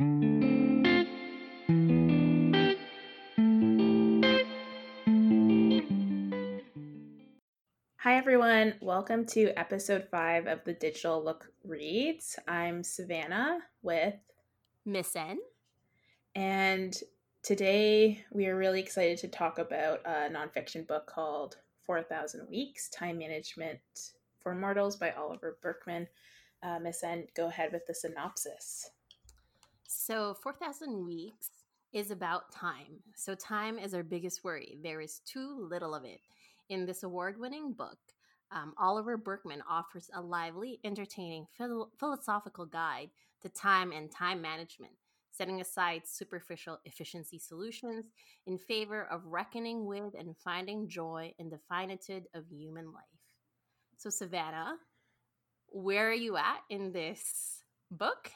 Hi, 0.00 0.06
everyone. 8.06 8.74
Welcome 8.80 9.26
to 9.26 9.52
episode 9.58 10.06
five 10.08 10.46
of 10.46 10.62
the 10.62 10.74
DigitaLook 10.74 11.48
Reads. 11.64 12.38
I'm 12.46 12.84
Savannah 12.84 13.58
with 13.82 14.14
Miss 14.84 15.16
N. 15.16 15.40
And 16.36 16.96
today 17.42 18.24
we 18.30 18.46
are 18.46 18.56
really 18.56 18.78
excited 18.78 19.18
to 19.18 19.26
talk 19.26 19.58
about 19.58 20.02
a 20.04 20.30
nonfiction 20.30 20.86
book 20.86 21.06
called 21.06 21.56
4,000 21.82 22.48
Weeks 22.48 22.88
Time 22.90 23.18
Management 23.18 23.80
for 24.38 24.54
Mortals 24.54 24.94
by 24.94 25.10
Oliver 25.10 25.58
Burkeman. 25.60 26.06
Uh, 26.62 26.78
Miss 26.78 27.02
N, 27.02 27.26
go 27.34 27.48
ahead 27.48 27.72
with 27.72 27.84
the 27.88 27.94
synopsis. 27.94 28.90
So, 29.88 30.34
4,000 30.34 31.04
Weeks 31.06 31.50
is 31.92 32.10
about 32.10 32.52
time. 32.52 33.02
So, 33.16 33.34
time 33.34 33.78
is 33.78 33.92
our 33.94 34.02
biggest 34.04 34.44
worry. 34.44 34.78
There 34.82 35.00
is 35.00 35.20
too 35.20 35.66
little 35.70 35.94
of 35.94 36.04
it. 36.04 36.20
In 36.68 36.84
this 36.86 37.02
award 37.02 37.40
winning 37.40 37.72
book, 37.72 37.98
um, 38.52 38.74
Oliver 38.78 39.16
Burkeman 39.16 39.62
offers 39.68 40.10
a 40.14 40.20
lively, 40.20 40.78
entertaining, 40.84 41.46
philo- 41.56 41.90
philosophical 41.98 42.66
guide 42.66 43.10
to 43.42 43.48
time 43.48 43.90
and 43.92 44.10
time 44.10 44.40
management, 44.42 44.92
setting 45.30 45.60
aside 45.60 46.02
superficial 46.06 46.78
efficiency 46.84 47.38
solutions 47.38 48.06
in 48.46 48.58
favor 48.58 49.04
of 49.06 49.24
reckoning 49.26 49.86
with 49.86 50.14
and 50.18 50.36
finding 50.44 50.88
joy 50.88 51.32
in 51.38 51.48
the 51.48 51.58
finitude 51.68 52.26
of 52.34 52.44
human 52.50 52.92
life. 52.92 53.04
So, 53.98 54.10
Savannah, 54.10 54.76
where 55.68 56.10
are 56.10 56.14
you 56.14 56.36
at 56.36 56.60
in 56.70 56.92
this 56.92 57.64
book? 57.90 58.30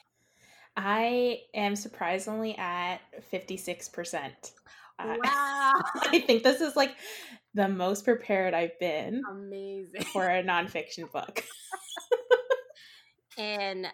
I 0.76 1.40
am 1.54 1.76
surprisingly 1.76 2.56
at 2.56 2.98
56%. 3.32 4.30
Uh, 4.98 5.16
Wow. 5.24 5.72
I 6.02 6.20
think 6.20 6.42
this 6.42 6.60
is 6.60 6.76
like 6.76 6.94
the 7.54 7.68
most 7.68 8.04
prepared 8.04 8.54
I've 8.54 8.78
been 8.78 9.22
Amazing. 9.28 10.04
for 10.12 10.28
a 10.28 10.42
nonfiction 10.42 11.10
book. 11.10 11.44
And 13.38 13.86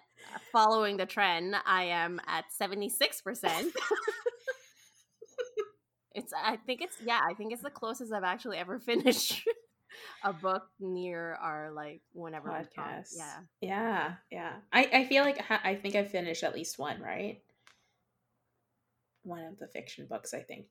following 0.52 0.96
the 0.96 1.06
trend, 1.06 1.54
I 1.64 1.84
am 1.84 2.20
at 2.26 2.44
76%. 2.60 2.90
it's 6.14 6.32
I 6.34 6.56
think 6.66 6.82
it's 6.82 6.96
yeah, 7.04 7.20
I 7.22 7.34
think 7.34 7.52
it's 7.52 7.62
the 7.62 7.70
closest 7.70 8.12
I've 8.12 8.24
actually 8.24 8.56
ever 8.58 8.80
finished 8.80 9.46
a 10.24 10.32
book 10.32 10.64
near 10.80 11.34
our 11.34 11.70
like 11.72 12.02
whenever 12.12 12.48
podcast. 12.48 13.14
Yeah. 13.16 13.38
Yeah, 13.60 14.12
yeah. 14.30 14.52
I, 14.72 14.88
I 14.92 15.04
feel 15.04 15.24
like 15.24 15.42
I 15.50 15.74
think 15.74 15.94
I've 15.94 16.10
finished 16.10 16.42
at 16.42 16.54
least 16.54 16.78
one, 16.78 17.00
right? 17.00 17.40
One 19.22 19.44
of 19.44 19.58
the 19.58 19.66
fiction 19.68 20.06
books, 20.08 20.34
I 20.34 20.40
think. 20.40 20.66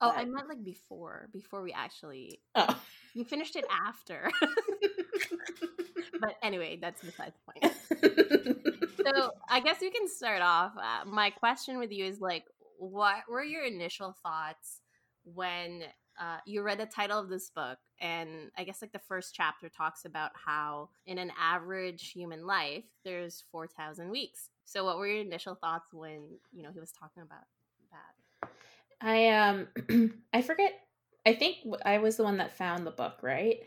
Oh, 0.00 0.10
I 0.10 0.24
meant 0.24 0.48
like 0.48 0.62
before, 0.64 1.28
before 1.32 1.62
we 1.62 1.72
actually 1.72 2.40
Oh. 2.54 2.78
you 3.14 3.24
finished 3.24 3.56
it 3.56 3.64
after. 3.86 4.30
but 6.20 6.36
anyway, 6.42 6.78
that's 6.80 7.00
besides 7.02 7.34
the 7.46 7.52
point. 7.52 8.86
so 9.14 9.30
I 9.48 9.60
guess 9.60 9.80
we 9.80 9.90
can 9.90 10.08
start 10.08 10.42
off. 10.42 10.72
Uh, 10.76 11.04
my 11.06 11.30
question 11.30 11.78
with 11.78 11.90
you 11.90 12.04
is 12.04 12.20
like, 12.20 12.44
what 12.78 13.18
were 13.30 13.42
your 13.42 13.64
initial 13.64 14.14
thoughts 14.22 14.80
when 15.24 15.84
uh, 16.20 16.38
you 16.46 16.62
read 16.62 16.78
the 16.78 16.86
title 16.86 17.18
of 17.18 17.28
this 17.28 17.50
book? 17.50 17.78
And 18.00 18.50
I 18.56 18.64
guess 18.64 18.82
like 18.82 18.92
the 18.92 18.98
first 18.98 19.34
chapter 19.34 19.68
talks 19.68 20.04
about 20.04 20.32
how 20.34 20.90
in 21.06 21.18
an 21.18 21.32
average 21.40 22.10
human 22.10 22.46
life, 22.46 22.84
there's 23.04 23.44
four 23.50 23.66
thousand 23.66 24.10
weeks. 24.10 24.50
So 24.64 24.84
what 24.84 24.98
were 24.98 25.06
your 25.06 25.20
initial 25.20 25.54
thoughts 25.54 25.92
when 25.92 26.38
you 26.52 26.62
know 26.62 26.70
he 26.72 26.80
was 26.80 26.92
talking 26.92 27.22
about 27.22 27.44
that? 27.92 28.50
I 29.00 29.28
um 29.28 29.68
I 30.32 30.42
forget 30.42 30.72
I 31.26 31.34
think 31.34 31.58
I 31.84 31.98
was 31.98 32.16
the 32.16 32.24
one 32.24 32.38
that 32.38 32.56
found 32.56 32.86
the 32.86 32.90
book, 32.90 33.18
right? 33.22 33.58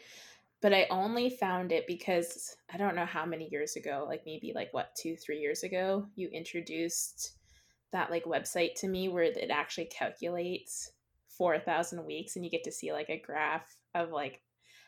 But 0.62 0.74
I 0.74 0.88
only 0.90 1.30
found 1.30 1.72
it 1.72 1.86
because 1.88 2.56
I 2.74 2.78
don't 2.78 2.96
know 2.96 3.06
how 3.06 3.26
many 3.26 3.48
years 3.52 3.76
ago, 3.76 4.06
like 4.08 4.24
maybe 4.26 4.54
like 4.56 4.74
what, 4.74 4.96
2 4.96 5.16
3 5.16 5.38
years 5.38 5.64
ago, 5.64 6.08
you 6.16 6.30
introduced 6.30 7.38
that 7.92 8.12
like 8.12 8.26
website 8.26 8.74
to 8.76 8.88
me 8.88 9.08
where 9.08 9.24
it 9.24 9.50
actually 9.52 9.86
calculates 9.86 10.92
4000 11.38 12.06
weeks 12.06 12.36
and 12.36 12.46
you 12.46 12.52
get 12.52 12.64
to 12.66 12.72
see 12.72 12.92
like 12.94 13.10
a 13.10 13.20
graph 13.22 13.78
of 13.96 14.10
like 14.12 14.42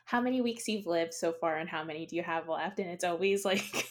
how 0.05 0.21
many 0.21 0.41
weeks 0.41 0.67
you've 0.67 0.87
lived 0.87 1.13
so 1.13 1.31
far 1.33 1.57
and 1.57 1.69
how 1.69 1.83
many 1.83 2.05
do 2.05 2.15
you 2.15 2.23
have 2.23 2.49
left 2.49 2.79
and 2.79 2.89
it's 2.89 3.03
always 3.03 3.45
like 3.51 3.89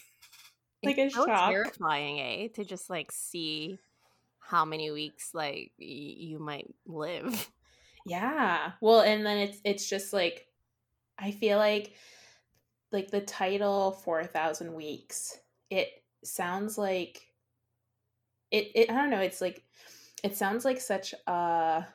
like 0.85 0.99
a 0.99 1.09
It's 1.09 1.15
so 1.15 1.29
shock. 1.29 1.35
terrifying, 1.35 2.21
eh? 2.21 2.49
To 2.55 2.65
just 2.65 2.91
like 2.91 3.11
see 3.13 3.79
how 4.41 4.65
many 4.65 4.91
weeks 4.91 5.35
like 5.35 5.73
y- 5.79 5.87
you 5.87 6.39
might 6.39 6.75
live. 6.87 7.51
Yeah. 8.05 8.73
Well, 8.81 9.01
and 9.01 9.25
then 9.25 9.39
it's 9.39 9.61
it's 9.65 9.89
just 9.89 10.13
like 10.13 10.49
I 11.19 11.33
feel 11.33 11.59
like 11.59 11.95
like 12.93 13.11
the 13.11 13.21
title 13.21 13.93
4000 13.93 14.75
weeks. 14.75 15.39
It 15.71 15.89
sounds 16.25 16.79
like 16.79 17.29
it 18.51 18.71
it 18.75 18.91
I 18.91 18.95
don't 18.95 19.11
know, 19.11 19.21
it's 19.21 19.41
like 19.41 19.65
it 20.23 20.37
sounds 20.37 20.65
like 20.65 20.81
such 20.81 21.15
a 21.27 21.87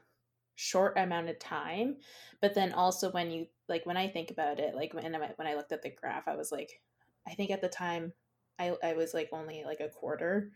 short 0.63 0.97
amount 0.97 1.29
of 1.29 1.40
time, 1.40 1.97
but 2.41 2.53
then 2.56 2.74
also 2.74 3.12
when 3.12 3.31
you 3.31 3.47
like 3.68 3.85
when 3.85 3.97
I 3.97 4.07
think 4.09 4.31
about 4.31 4.59
it, 4.59 4.75
like 4.75 4.94
when 4.94 5.16
I 5.16 5.31
when 5.35 5.47
I 5.47 5.56
looked 5.56 5.72
at 5.72 5.81
the 5.81 5.91
graph, 5.91 6.28
I 6.28 6.35
was 6.35 6.51
like 6.51 6.81
I 7.28 7.34
think 7.35 7.51
at 7.51 7.62
the 7.62 7.69
time 7.69 8.13
I 8.59 8.78
I 8.84 8.94
was 8.94 9.13
like 9.13 9.29
only 9.34 9.63
like 9.66 9.79
a 9.81 9.90
quarter 9.90 10.51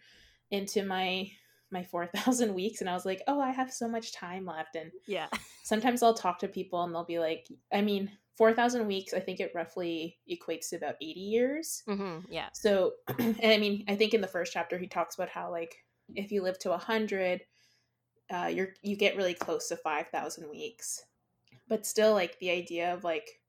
into 0.51 0.85
my 0.85 1.31
my 1.72 1.84
4000 1.84 2.53
weeks 2.62 2.81
and 2.81 2.90
I 2.90 2.94
was 2.94 3.06
like, 3.06 3.23
"Oh, 3.28 3.41
I 3.41 3.51
have 3.51 3.72
so 3.73 3.88
much 3.90 4.13
time 4.13 4.45
left." 4.45 4.75
And 4.75 4.94
Yeah. 5.07 5.29
sometimes 5.63 6.03
I'll 6.03 6.13
talk 6.13 6.39
to 6.39 6.47
people 6.47 6.84
and 6.84 6.94
they'll 6.94 7.06
be 7.06 7.19
like, 7.19 7.47
I 7.72 7.81
mean, 7.81 8.18
4,000 8.35 8.88
weeks, 8.88 9.13
I 9.13 9.19
think 9.19 9.39
it 9.39 9.51
roughly 9.56 10.19
equates 10.29 10.69
to 10.69 10.78
about 10.78 10.95
80 11.01 11.22
years. 11.22 11.84
hmm 11.88 12.25
Yeah. 12.29 12.50
So, 12.51 12.94
and 13.19 13.38
I 13.44 13.57
mean, 13.57 13.85
I 13.88 13.95
think 13.95 14.13
in 14.13 14.22
the 14.22 14.28
first 14.28 14.53
chapter, 14.53 14.78
he 14.78 14.88
talks 14.88 15.16
about 15.16 15.29
how, 15.29 15.51
like, 15.51 15.75
if 16.16 16.31
you 16.31 16.41
live 16.41 16.59
to 16.59 16.69
100, 16.69 17.41
uh, 18.32 18.48
you're, 18.54 18.74
you 18.82 18.96
get 18.96 19.16
really 19.18 19.34
close 19.34 19.68
to 19.70 19.78
5,000 19.78 20.50
weeks. 20.50 21.06
But 21.68 21.86
still, 21.86 22.14
like, 22.14 22.40
the 22.40 22.52
idea 22.52 22.94
of, 22.94 23.04
like, 23.04 23.42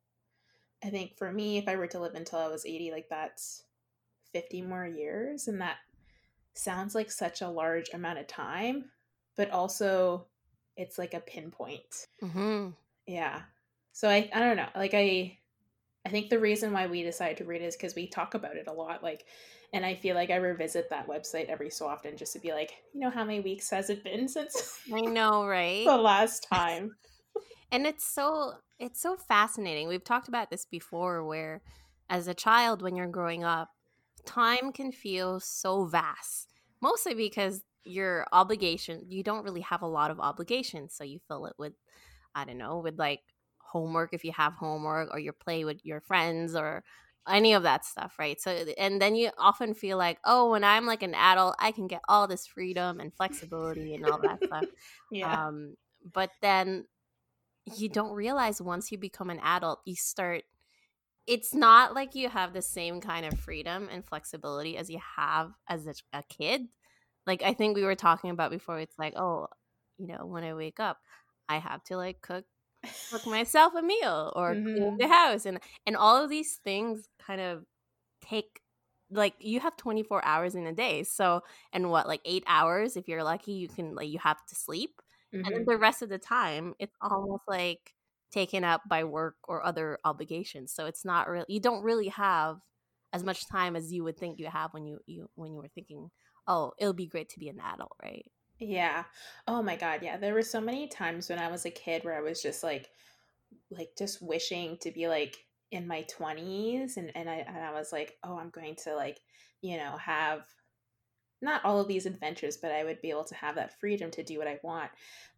I 0.82 0.90
think 0.90 1.16
for 1.16 1.32
me, 1.32 1.58
if 1.58 1.68
I 1.68 1.76
were 1.76 1.86
to 1.88 2.00
live 2.00 2.14
until 2.14 2.38
I 2.38 2.48
was 2.48 2.66
80, 2.66 2.90
like, 2.90 3.08
that's 3.08 3.64
50 4.32 4.62
more 4.62 4.86
years. 4.86 5.48
And 5.48 5.60
that 5.60 5.78
sounds 6.54 6.94
like 6.94 7.10
such 7.10 7.40
a 7.42 7.48
large 7.48 7.90
amount 7.92 8.18
of 8.18 8.26
time, 8.26 8.90
but 9.36 9.50
also 9.50 10.26
it's 10.76 10.98
like 10.98 11.14
a 11.14 11.20
pinpoint. 11.20 12.06
hmm 12.20 12.70
Yeah. 13.06 13.42
So 13.92 14.08
I 14.08 14.30
I 14.32 14.40
don't 14.40 14.56
know. 14.56 14.68
Like 14.74 14.94
I 14.94 15.38
I 16.06 16.10
think 16.10 16.30
the 16.30 16.38
reason 16.38 16.72
why 16.72 16.86
we 16.86 17.02
decided 17.02 17.38
to 17.38 17.44
read 17.44 17.62
it 17.62 17.66
is 17.66 17.76
because 17.76 17.94
we 17.94 18.08
talk 18.08 18.34
about 18.34 18.56
it 18.56 18.68
a 18.68 18.72
lot. 18.72 19.02
Like 19.02 19.26
and 19.72 19.84
I 19.84 19.94
feel 19.94 20.14
like 20.14 20.30
I 20.30 20.36
revisit 20.36 20.88
that 20.90 21.08
website 21.08 21.48
every 21.48 21.70
so 21.70 21.86
often 21.86 22.16
just 22.16 22.32
to 22.32 22.38
be 22.38 22.52
like, 22.52 22.72
you 22.94 23.00
know, 23.00 23.10
how 23.10 23.24
many 23.24 23.40
weeks 23.40 23.70
has 23.70 23.90
it 23.90 24.02
been 24.02 24.28
since 24.28 24.80
I 24.94 25.00
know, 25.02 25.46
right? 25.46 25.84
the 25.84 25.96
last 25.96 26.46
time? 26.50 26.96
and 27.72 27.86
it's 27.86 28.04
so 28.04 28.54
it's 28.78 29.00
so 29.00 29.16
fascinating. 29.16 29.88
We've 29.88 30.04
talked 30.04 30.28
about 30.28 30.50
this 30.50 30.64
before 30.64 31.24
where 31.24 31.62
as 32.08 32.28
a 32.28 32.34
child 32.34 32.80
when 32.80 32.96
you're 32.96 33.08
growing 33.08 33.44
up, 33.44 33.68
time 34.24 34.72
can 34.72 34.92
feel 34.92 35.40
so 35.40 35.84
vast. 35.84 36.54
Mostly 36.80 37.14
because 37.14 37.62
your 37.84 38.26
obligation, 38.32 39.02
you 39.08 39.22
don't 39.22 39.44
really 39.44 39.62
have 39.62 39.82
a 39.82 39.86
lot 39.86 40.10
of 40.10 40.20
obligations, 40.20 40.94
so 40.94 41.04
you 41.04 41.18
fill 41.28 41.46
it 41.46 41.54
with 41.58 41.74
I 42.34 42.44
don't 42.44 42.58
know, 42.58 42.78
with 42.78 42.98
like 42.98 43.20
homework 43.58 44.14
if 44.14 44.24
you 44.24 44.32
have 44.32 44.54
homework 44.54 45.10
or 45.12 45.18
you 45.18 45.32
play 45.32 45.64
with 45.64 45.84
your 45.84 46.00
friends 46.00 46.54
or 46.54 46.84
any 47.28 47.52
of 47.54 47.62
that 47.64 47.84
stuff, 47.84 48.16
right? 48.18 48.40
So 48.40 48.50
and 48.78 49.00
then 49.00 49.14
you 49.14 49.30
often 49.38 49.74
feel 49.74 49.98
like, 49.98 50.18
"Oh, 50.24 50.50
when 50.50 50.64
I'm 50.64 50.86
like 50.86 51.02
an 51.02 51.14
adult, 51.14 51.56
I 51.58 51.72
can 51.72 51.86
get 51.86 52.02
all 52.08 52.26
this 52.26 52.46
freedom 52.46 53.00
and 53.00 53.14
flexibility 53.14 53.94
and 53.94 54.04
all 54.04 54.20
that 54.22 54.44
stuff." 54.44 54.66
Yeah. 55.10 55.48
Um, 55.48 55.76
but 56.12 56.30
then 56.42 56.86
you 57.76 57.88
don't 57.88 58.12
realize 58.12 58.60
once 58.60 58.90
you 58.92 58.98
become 58.98 59.30
an 59.30 59.40
adult, 59.40 59.80
you 59.84 59.94
start. 59.96 60.44
It's 61.26 61.54
not 61.54 61.94
like 61.94 62.14
you 62.14 62.28
have 62.28 62.52
the 62.54 62.62
same 62.62 63.00
kind 63.00 63.26
of 63.26 63.38
freedom 63.38 63.88
and 63.92 64.04
flexibility 64.06 64.76
as 64.78 64.88
you 64.90 64.98
have 65.16 65.52
as 65.68 65.86
a, 65.86 65.94
a 66.12 66.22
kid. 66.28 66.62
Like 67.26 67.42
I 67.42 67.54
think 67.54 67.76
we 67.76 67.84
were 67.84 67.94
talking 67.94 68.30
about 68.30 68.50
before. 68.50 68.78
It's 68.80 68.98
like, 68.98 69.14
oh, 69.16 69.48
you 69.98 70.06
know, 70.08 70.26
when 70.26 70.44
I 70.44 70.54
wake 70.54 70.80
up, 70.80 70.98
I 71.48 71.58
have 71.58 71.82
to 71.84 71.96
like 71.96 72.22
cook 72.22 72.44
cook 73.10 73.26
myself 73.26 73.74
a 73.74 73.82
meal 73.82 74.32
or 74.36 74.56
clean 74.72 74.96
the 74.98 75.08
house, 75.08 75.46
and 75.46 75.60
and 75.86 75.96
all 75.96 76.22
of 76.22 76.30
these 76.30 76.56
things 76.64 77.08
kind 77.20 77.40
of 77.40 77.64
take 78.22 78.60
like 79.10 79.34
you 79.40 79.60
have 79.60 79.76
24 79.76 80.24
hours 80.24 80.54
in 80.54 80.66
a 80.66 80.72
day 80.74 81.02
so 81.02 81.42
and 81.72 81.90
what 81.90 82.06
like 82.08 82.20
eight 82.26 82.44
hours 82.46 82.96
if 82.96 83.08
you're 83.08 83.24
lucky 83.24 83.52
you 83.52 83.68
can 83.68 83.94
like 83.94 84.08
you 84.08 84.18
have 84.18 84.38
to 84.46 84.54
sleep 84.54 85.00
and 85.44 85.54
then 85.54 85.62
Mhm. 85.62 85.66
the 85.66 85.78
rest 85.78 86.02
of 86.02 86.08
the 86.10 86.18
time 86.18 86.74
it's 86.78 86.94
almost 87.00 87.44
like 87.48 87.94
taken 88.30 88.64
up 88.64 88.82
by 88.88 89.04
work 89.04 89.36
or 89.48 89.64
other 89.64 89.98
obligations 90.04 90.72
so 90.74 90.84
it's 90.86 91.04
not 91.04 91.28
really 91.28 91.46
you 91.48 91.60
don't 91.60 91.82
really 91.84 92.08
have 92.08 92.58
as 93.12 93.24
much 93.24 93.48
time 93.48 93.74
as 93.76 93.92
you 93.92 94.04
would 94.04 94.18
think 94.18 94.38
you 94.38 94.46
have 94.46 94.74
when 94.74 94.86
you, 94.86 95.00
you 95.06 95.28
when 95.34 95.52
you 95.52 95.58
were 95.58 95.68
thinking 95.68 96.10
oh, 96.50 96.72
it'll 96.78 96.94
be 96.94 97.06
great 97.06 97.28
to 97.28 97.38
be 97.38 97.50
an 97.50 97.60
adult, 97.60 97.92
right? 98.02 98.24
Yeah. 98.58 99.04
Oh 99.46 99.62
my 99.62 99.76
god, 99.76 100.02
yeah. 100.02 100.16
There 100.16 100.34
were 100.34 100.42
so 100.42 100.60
many 100.60 100.88
times 100.88 101.28
when 101.28 101.38
I 101.38 101.48
was 101.50 101.64
a 101.64 101.70
kid 101.70 102.04
where 102.04 102.16
I 102.16 102.20
was 102.20 102.42
just 102.42 102.62
like 102.62 102.90
like 103.70 103.90
just 103.98 104.22
wishing 104.22 104.78
to 104.78 104.90
be 104.92 105.08
like 105.08 105.36
in 105.72 105.86
my 105.86 106.02
20s 106.04 106.96
and 106.98 107.12
and 107.16 107.30
I 107.30 107.36
and 107.48 107.58
I 107.58 107.72
was 107.72 107.92
like, 107.92 108.18
"Oh, 108.24 108.38
I'm 108.38 108.50
going 108.50 108.76
to 108.84 108.96
like, 108.96 109.20
you 109.62 109.76
know, 109.78 109.96
have 109.98 110.46
not 111.42 111.64
all 111.64 111.80
of 111.80 111.88
these 111.88 112.06
adventures, 112.06 112.56
but 112.58 112.72
I 112.72 112.84
would 112.84 113.02
be 113.02 113.10
able 113.10 113.24
to 113.26 113.34
have 113.36 113.56
that 113.56 113.78
freedom 113.80 114.10
to 114.12 114.24
do 114.24 114.38
what 114.38 114.48
I 114.48 114.60
want." 114.62 114.90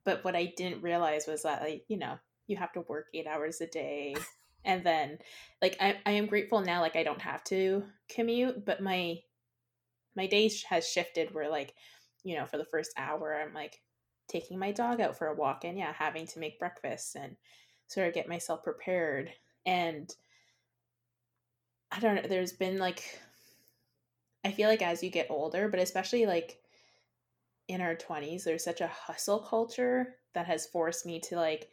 But 0.04 0.24
what 0.24 0.36
I 0.36 0.52
didn't 0.56 0.82
realize 0.82 1.26
was 1.26 1.42
that 1.44 1.62
like, 1.62 1.84
you 1.88 1.98
know, 1.98 2.18
you 2.48 2.56
have 2.58 2.72
to 2.74 2.82
work 2.82 3.08
8 3.14 3.26
hours 3.26 3.60
a 3.62 3.66
day 3.68 4.16
and 4.64 4.84
then 4.84 5.18
like 5.62 5.76
I 5.80 5.98
I 6.06 6.12
am 6.12 6.26
grateful 6.26 6.60
now 6.62 6.80
like 6.82 6.96
I 6.96 7.04
don't 7.04 7.22
have 7.22 7.44
to 7.46 7.84
commute, 8.10 8.64
but 8.66 8.82
my 8.82 9.20
my 10.16 10.26
day 10.26 10.50
has 10.68 10.88
shifted 10.88 11.34
where 11.34 11.48
like 11.50 11.74
you 12.24 12.36
know, 12.36 12.46
for 12.46 12.58
the 12.58 12.64
first 12.64 12.92
hour, 12.96 13.34
I'm 13.34 13.54
like 13.54 13.80
taking 14.28 14.58
my 14.58 14.72
dog 14.72 15.00
out 15.00 15.16
for 15.16 15.28
a 15.28 15.34
walk 15.34 15.64
and 15.64 15.76
yeah, 15.78 15.92
having 15.92 16.26
to 16.28 16.38
make 16.38 16.58
breakfast 16.58 17.16
and 17.16 17.36
sort 17.88 18.08
of 18.08 18.14
get 18.14 18.28
myself 18.28 18.62
prepared. 18.62 19.30
And 19.66 20.14
I 21.90 22.00
don't 22.00 22.14
know, 22.16 22.28
there's 22.28 22.52
been 22.52 22.78
like, 22.78 23.20
I 24.44 24.52
feel 24.52 24.68
like 24.68 24.82
as 24.82 25.02
you 25.02 25.10
get 25.10 25.30
older, 25.30 25.68
but 25.68 25.80
especially 25.80 26.26
like 26.26 26.58
in 27.68 27.80
our 27.80 27.94
20s, 27.94 28.44
there's 28.44 28.64
such 28.64 28.80
a 28.80 28.86
hustle 28.86 29.40
culture 29.40 30.16
that 30.34 30.46
has 30.46 30.66
forced 30.66 31.04
me 31.04 31.20
to 31.20 31.36
like, 31.36 31.68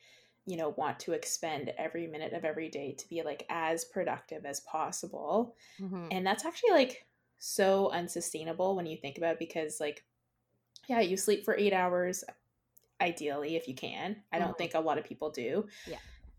you 0.45 0.57
know, 0.57 0.69
want 0.77 0.99
to 1.01 1.13
expend 1.13 1.71
every 1.77 2.07
minute 2.07 2.33
of 2.33 2.45
every 2.45 2.69
day 2.69 2.93
to 2.97 3.09
be 3.09 3.21
like 3.21 3.45
as 3.49 3.85
productive 3.85 4.45
as 4.45 4.61
possible. 4.61 5.55
Mm-hmm. 5.79 6.07
And 6.11 6.25
that's 6.25 6.45
actually 6.45 6.71
like 6.71 7.05
so 7.37 7.89
unsustainable 7.89 8.75
when 8.75 8.85
you 8.85 8.97
think 8.97 9.17
about 9.17 9.33
it 9.33 9.39
because 9.39 9.79
like 9.79 10.03
yeah, 10.87 11.01
you 11.01 11.17
sleep 11.17 11.45
for 11.45 11.55
eight 11.57 11.73
hours, 11.73 12.23
ideally, 13.01 13.55
if 13.55 13.67
you 13.67 13.75
can. 13.75 14.17
I 14.31 14.39
don't 14.39 14.49
mm-hmm. 14.49 14.57
think 14.57 14.73
a 14.73 14.79
lot 14.79 14.97
of 14.97 15.03
people 15.03 15.29
do. 15.29 15.67
Yeah. 15.85 15.97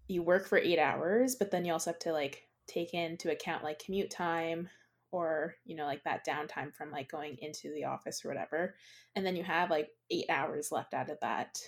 You 0.09 0.23
work 0.23 0.49
for 0.49 0.59
eight 0.59 0.79
hours, 0.79 1.37
but 1.37 1.51
then 1.51 1.65
you 1.65 1.73
also 1.73 1.91
have 1.91 1.99
to 2.01 2.13
like 2.13 2.49
take 2.67 2.95
into 2.95 3.31
account 3.31 3.63
like 3.63 3.79
commute 3.79 4.11
time 4.11 4.69
or, 5.11 5.55
you 5.65 5.77
know, 5.77 5.85
like 5.85 6.03
that 6.05 6.27
downtime 6.27 6.75
from 6.75 6.91
like 6.91 7.11
going 7.11 7.37
into 7.41 7.73
the 7.75 7.85
office 7.85 8.25
or 8.25 8.29
whatever. 8.29 8.75
And 9.17 9.25
then 9.25 9.37
you 9.37 9.45
have 9.45 9.71
like 9.71 9.91
eight 10.11 10.27
hours 10.31 10.73
left 10.73 10.95
out 10.95 11.11
of 11.11 11.21
that. 11.21 11.59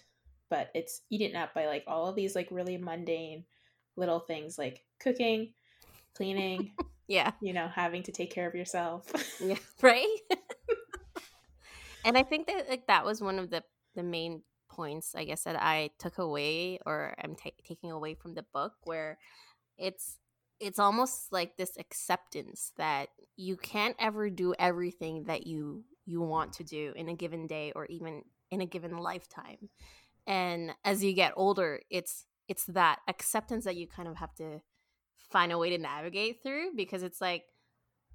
But 0.49 0.71
it's 0.75 1.03
eaten 1.11 1.37
up 1.37 1.55
by 1.55 1.67
like 1.67 1.85
all 1.87 2.09
of 2.09 2.17
these 2.17 2.35
like 2.35 2.49
really 2.50 2.77
mundane 2.77 3.44
little 3.97 4.21
things 4.21 4.59
like 4.59 4.85
cooking, 4.99 5.53
cleaning. 6.15 6.73
yeah. 7.09 7.32
You 7.41 7.53
know, 7.53 7.69
having 7.69 8.03
to 8.05 8.12
take 8.12 8.32
care 8.32 8.49
of 8.49 8.55
yourself. 8.55 9.11
yeah. 9.41 9.56
Right? 9.82 10.17
and 12.05 12.17
I 12.17 12.23
think 12.23 12.47
that 12.47 12.69
like 12.69 12.87
that 12.87 13.05
was 13.05 13.20
one 13.20 13.38
of 13.38 13.50
the 13.50 13.62
the 13.94 14.02
main 14.02 14.43
points 14.70 15.14
I 15.14 15.25
guess 15.25 15.44
that 15.44 15.61
I 15.61 15.91
took 15.99 16.19
away 16.19 16.79
or 16.87 17.14
I'm 17.23 17.35
t- 17.35 17.52
taking 17.67 17.91
away 17.91 18.14
from 18.14 18.35
the 18.35 18.44
book 18.55 18.75
where 18.85 19.19
it's 19.76 20.19
it's 20.61 20.79
almost 20.79 21.32
like 21.32 21.56
this 21.56 21.76
acceptance 21.79 22.73
that 22.76 23.08
you 23.37 23.56
can't 23.56 23.97
ever 23.99 24.29
do 24.31 24.55
everything 24.58 25.25
that 25.25 25.47
you 25.47 25.85
you 26.06 26.20
want 26.20 26.52
to 26.55 26.64
do 26.64 26.93
in 26.97 27.08
a 27.08 27.14
given 27.14 27.47
day 27.47 27.73
or 27.75 27.87
even 27.87 28.23
in 28.50 28.61
a 28.61 28.67
given 28.67 28.99
lifetime. 28.99 29.70
And 30.26 30.73
as 30.85 31.03
you 31.03 31.12
get 31.12 31.32
older, 31.37 31.81
it's 31.91 32.26
it's 32.49 32.64
that 32.67 32.99
acceptance 33.08 33.64
that 33.64 33.76
you 33.76 33.87
kind 33.87 34.08
of 34.08 34.17
have 34.17 34.35
to 34.37 34.61
find 35.31 35.53
a 35.53 35.58
way 35.58 35.70
to 35.70 35.79
navigate 35.79 36.43
through 36.43 36.73
because 36.76 37.03
it's 37.03 37.20
like 37.20 37.44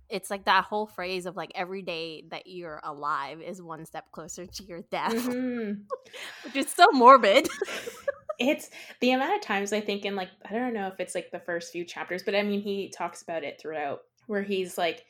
it's 0.09 0.29
like 0.29 0.45
that 0.45 0.65
whole 0.65 0.85
phrase 0.85 1.25
of 1.25 1.35
like 1.35 1.51
every 1.55 1.81
day 1.81 2.23
that 2.29 2.47
you're 2.47 2.79
alive 2.83 3.41
is 3.41 3.61
one 3.61 3.85
step 3.85 4.11
closer 4.11 4.45
to 4.45 4.63
your 4.63 4.81
death 4.91 5.13
mm-hmm. 5.13 5.81
which 6.43 6.55
is 6.55 6.71
so 6.71 6.85
morbid 6.93 7.47
it's 8.39 8.69
the 9.01 9.11
amount 9.11 9.35
of 9.35 9.41
times 9.41 9.73
i 9.73 9.79
think 9.79 10.05
in 10.05 10.15
like 10.15 10.29
i 10.49 10.53
don't 10.53 10.73
know 10.73 10.87
if 10.87 10.99
it's 10.99 11.15
like 11.15 11.31
the 11.31 11.39
first 11.39 11.71
few 11.71 11.83
chapters 11.83 12.23
but 12.23 12.35
i 12.35 12.43
mean 12.43 12.61
he 12.61 12.89
talks 12.89 13.21
about 13.21 13.43
it 13.43 13.59
throughout 13.59 14.01
where 14.27 14.43
he's 14.43 14.77
like 14.77 15.05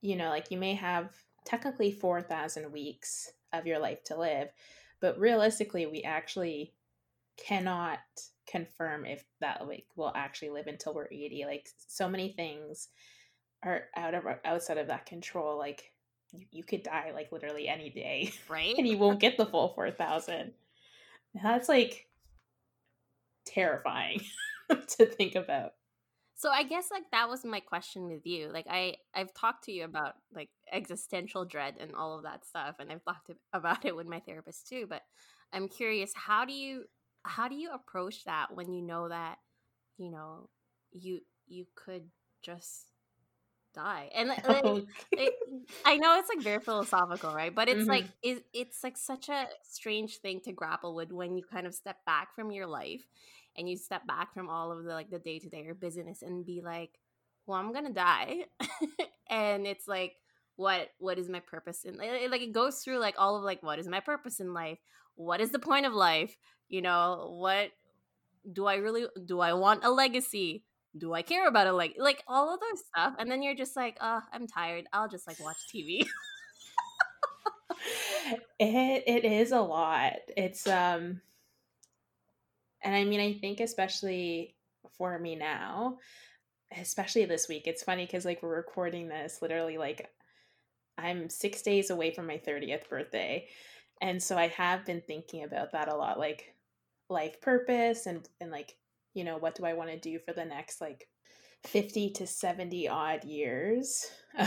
you 0.00 0.16
know 0.16 0.28
like 0.28 0.50
you 0.50 0.58
may 0.58 0.74
have 0.74 1.10
technically 1.44 1.90
4000 1.90 2.70
weeks 2.72 3.30
of 3.52 3.66
your 3.66 3.78
life 3.78 4.02
to 4.04 4.16
live 4.16 4.48
but 5.00 5.18
realistically 5.18 5.86
we 5.86 6.02
actually 6.02 6.72
cannot 7.36 7.98
confirm 8.46 9.06
if 9.06 9.24
that 9.40 9.66
like 9.66 9.86
will 9.96 10.12
actually 10.14 10.50
live 10.50 10.66
until 10.66 10.94
we're 10.94 11.06
80 11.10 11.44
like 11.46 11.68
so 11.88 12.08
many 12.08 12.32
things 12.32 12.88
are 13.62 13.84
out 13.96 14.14
of 14.14 14.24
outside 14.44 14.78
of 14.78 14.88
that 14.88 15.06
control 15.06 15.56
like 15.58 15.92
you, 16.32 16.46
you 16.50 16.64
could 16.64 16.82
die 16.82 17.12
like 17.14 17.30
literally 17.32 17.68
any 17.68 17.90
day 17.90 18.32
right? 18.48 18.74
and 18.76 18.86
you 18.86 18.98
won't 18.98 19.20
get 19.20 19.36
the 19.36 19.46
full 19.46 19.72
4000 19.74 20.52
that's 21.42 21.68
like 21.68 22.06
terrifying 23.46 24.20
to 24.68 25.06
think 25.06 25.34
about. 25.34 25.72
So 26.34 26.50
i 26.50 26.64
guess 26.64 26.88
like 26.90 27.04
that 27.12 27.28
was 27.28 27.44
my 27.44 27.60
question 27.60 28.08
with 28.08 28.26
you 28.26 28.50
like 28.52 28.66
i 28.68 28.96
i've 29.14 29.32
talked 29.32 29.64
to 29.64 29.72
you 29.72 29.84
about 29.84 30.14
like 30.34 30.48
existential 30.72 31.44
dread 31.44 31.74
and 31.78 31.94
all 31.94 32.16
of 32.16 32.24
that 32.24 32.44
stuff 32.44 32.76
and 32.80 32.90
i've 32.90 33.04
talked 33.04 33.30
about 33.52 33.84
it 33.84 33.94
with 33.94 34.08
my 34.08 34.18
therapist 34.18 34.66
too 34.66 34.86
but 34.88 35.02
i'm 35.52 35.68
curious 35.68 36.10
how 36.16 36.44
do 36.44 36.52
you 36.52 36.82
how 37.24 37.46
do 37.46 37.54
you 37.54 37.70
approach 37.70 38.24
that 38.24 38.48
when 38.52 38.72
you 38.72 38.82
know 38.82 39.08
that 39.08 39.36
you 39.98 40.10
know 40.10 40.48
you 40.90 41.20
you 41.46 41.64
could 41.76 42.10
just 42.42 42.91
die. 43.74 44.10
And 44.14 44.28
like, 44.28 44.44
oh. 44.44 44.82
it, 45.12 45.34
i 45.84 45.96
know 45.96 46.18
it's 46.18 46.28
like 46.28 46.42
very 46.42 46.60
philosophical 46.60 47.34
right? 47.34 47.54
But 47.54 47.68
it's 47.68 47.82
mm-hmm. 47.82 47.90
like 47.90 48.04
it, 48.22 48.44
it's 48.52 48.82
like 48.82 48.96
such 48.96 49.28
a 49.28 49.46
strange 49.62 50.18
thing 50.18 50.40
to 50.40 50.52
grapple 50.52 50.94
with 50.94 51.12
when 51.12 51.36
you 51.36 51.44
kind 51.44 51.66
of 51.66 51.74
step 51.74 52.04
back 52.04 52.34
from 52.34 52.50
your 52.52 52.66
life 52.66 53.06
and 53.56 53.68
you 53.68 53.76
step 53.76 54.06
back 54.06 54.32
from 54.34 54.48
all 54.48 54.72
of 54.72 54.84
the 54.84 54.92
like 54.92 55.10
the 55.10 55.18
day-to-day 55.18 55.66
or 55.66 55.74
business 55.74 56.22
and 56.22 56.44
be 56.44 56.60
like 56.62 56.98
well 57.46 57.58
i'm 57.58 57.72
gonna 57.72 57.92
die. 57.92 58.44
And 59.30 59.66
it's 59.66 59.88
like 59.88 60.16
what 60.56 60.90
what 60.98 61.18
is 61.18 61.30
my 61.30 61.40
purpose 61.40 61.84
in 61.84 61.98
it, 62.02 62.30
like 62.30 62.42
it 62.42 62.52
goes 62.52 62.80
through 62.80 62.98
like 62.98 63.14
all 63.16 63.36
of 63.36 63.42
like 63.42 63.62
what 63.62 63.78
is 63.78 63.88
my 63.88 64.00
purpose 64.00 64.40
in 64.40 64.52
life? 64.52 64.78
What 65.14 65.40
is 65.40 65.52
the 65.52 65.58
point 65.58 65.86
of 65.86 65.94
life? 65.94 66.36
You 66.68 66.82
know 66.82 67.34
what 67.38 67.70
do 68.50 68.66
i 68.66 68.74
really 68.74 69.06
do 69.24 69.40
i 69.40 69.52
want 69.52 69.84
a 69.84 69.90
legacy 69.90 70.64
do 70.96 71.14
I 71.14 71.22
care 71.22 71.48
about 71.48 71.66
it? 71.66 71.72
Like, 71.72 71.94
like 71.98 72.22
all 72.26 72.52
of 72.52 72.60
those 72.60 72.84
stuff. 72.94 73.14
And 73.18 73.30
then 73.30 73.42
you're 73.42 73.54
just 73.54 73.76
like, 73.76 73.96
oh, 74.00 74.20
I'm 74.32 74.46
tired. 74.46 74.86
I'll 74.92 75.08
just 75.08 75.26
like 75.26 75.40
watch 75.40 75.56
TV. 75.74 76.06
it 78.58 79.04
it 79.06 79.24
is 79.24 79.52
a 79.52 79.60
lot. 79.60 80.14
It's 80.36 80.66
um 80.66 81.20
and 82.82 82.94
I 82.94 83.04
mean 83.04 83.20
I 83.20 83.34
think 83.34 83.60
especially 83.60 84.56
for 84.96 85.18
me 85.18 85.36
now, 85.36 85.98
especially 86.76 87.24
this 87.24 87.48
week, 87.48 87.66
it's 87.66 87.82
funny 87.82 88.06
because 88.06 88.24
like 88.24 88.42
we're 88.42 88.56
recording 88.56 89.08
this 89.08 89.40
literally 89.42 89.78
like 89.78 90.08
I'm 90.98 91.28
six 91.30 91.62
days 91.62 91.90
away 91.90 92.12
from 92.12 92.26
my 92.26 92.38
30th 92.38 92.88
birthday. 92.88 93.48
And 94.00 94.22
so 94.22 94.36
I 94.36 94.48
have 94.48 94.84
been 94.84 95.00
thinking 95.00 95.44
about 95.44 95.72
that 95.72 95.88
a 95.88 95.94
lot, 95.96 96.18
like 96.18 96.54
life 97.08 97.40
purpose 97.40 98.06
and 98.06 98.28
and 98.40 98.50
like 98.50 98.76
you 99.14 99.24
know, 99.24 99.36
what 99.36 99.54
do 99.54 99.64
I 99.64 99.74
want 99.74 99.90
to 99.90 99.98
do 99.98 100.18
for 100.18 100.32
the 100.32 100.44
next 100.44 100.80
like 100.80 101.08
50 101.64 102.10
to 102.10 102.26
70 102.26 102.88
odd 102.88 103.24
years? 103.24 104.06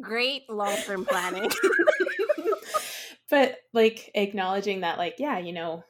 Great 0.00 0.48
long 0.48 0.76
term 0.78 1.04
planning. 1.04 1.50
but 3.30 3.56
like 3.72 4.10
acknowledging 4.14 4.80
that, 4.80 4.98
like, 4.98 5.16
yeah, 5.18 5.38
you 5.38 5.52
know, 5.52 5.84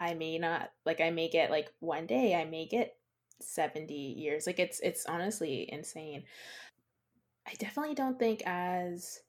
I 0.00 0.14
may 0.14 0.38
not, 0.38 0.70
like, 0.84 1.00
I 1.00 1.10
may 1.10 1.28
get 1.28 1.50
like 1.50 1.68
one 1.80 2.06
day, 2.06 2.34
I 2.34 2.44
may 2.44 2.66
get 2.66 2.94
70 3.40 3.94
years. 3.94 4.46
Like, 4.46 4.58
it's, 4.58 4.80
it's 4.80 5.06
honestly 5.06 5.68
insane. 5.72 6.24
I 7.46 7.54
definitely 7.54 7.94
don't 7.94 8.18
think 8.18 8.42
as 8.44 9.20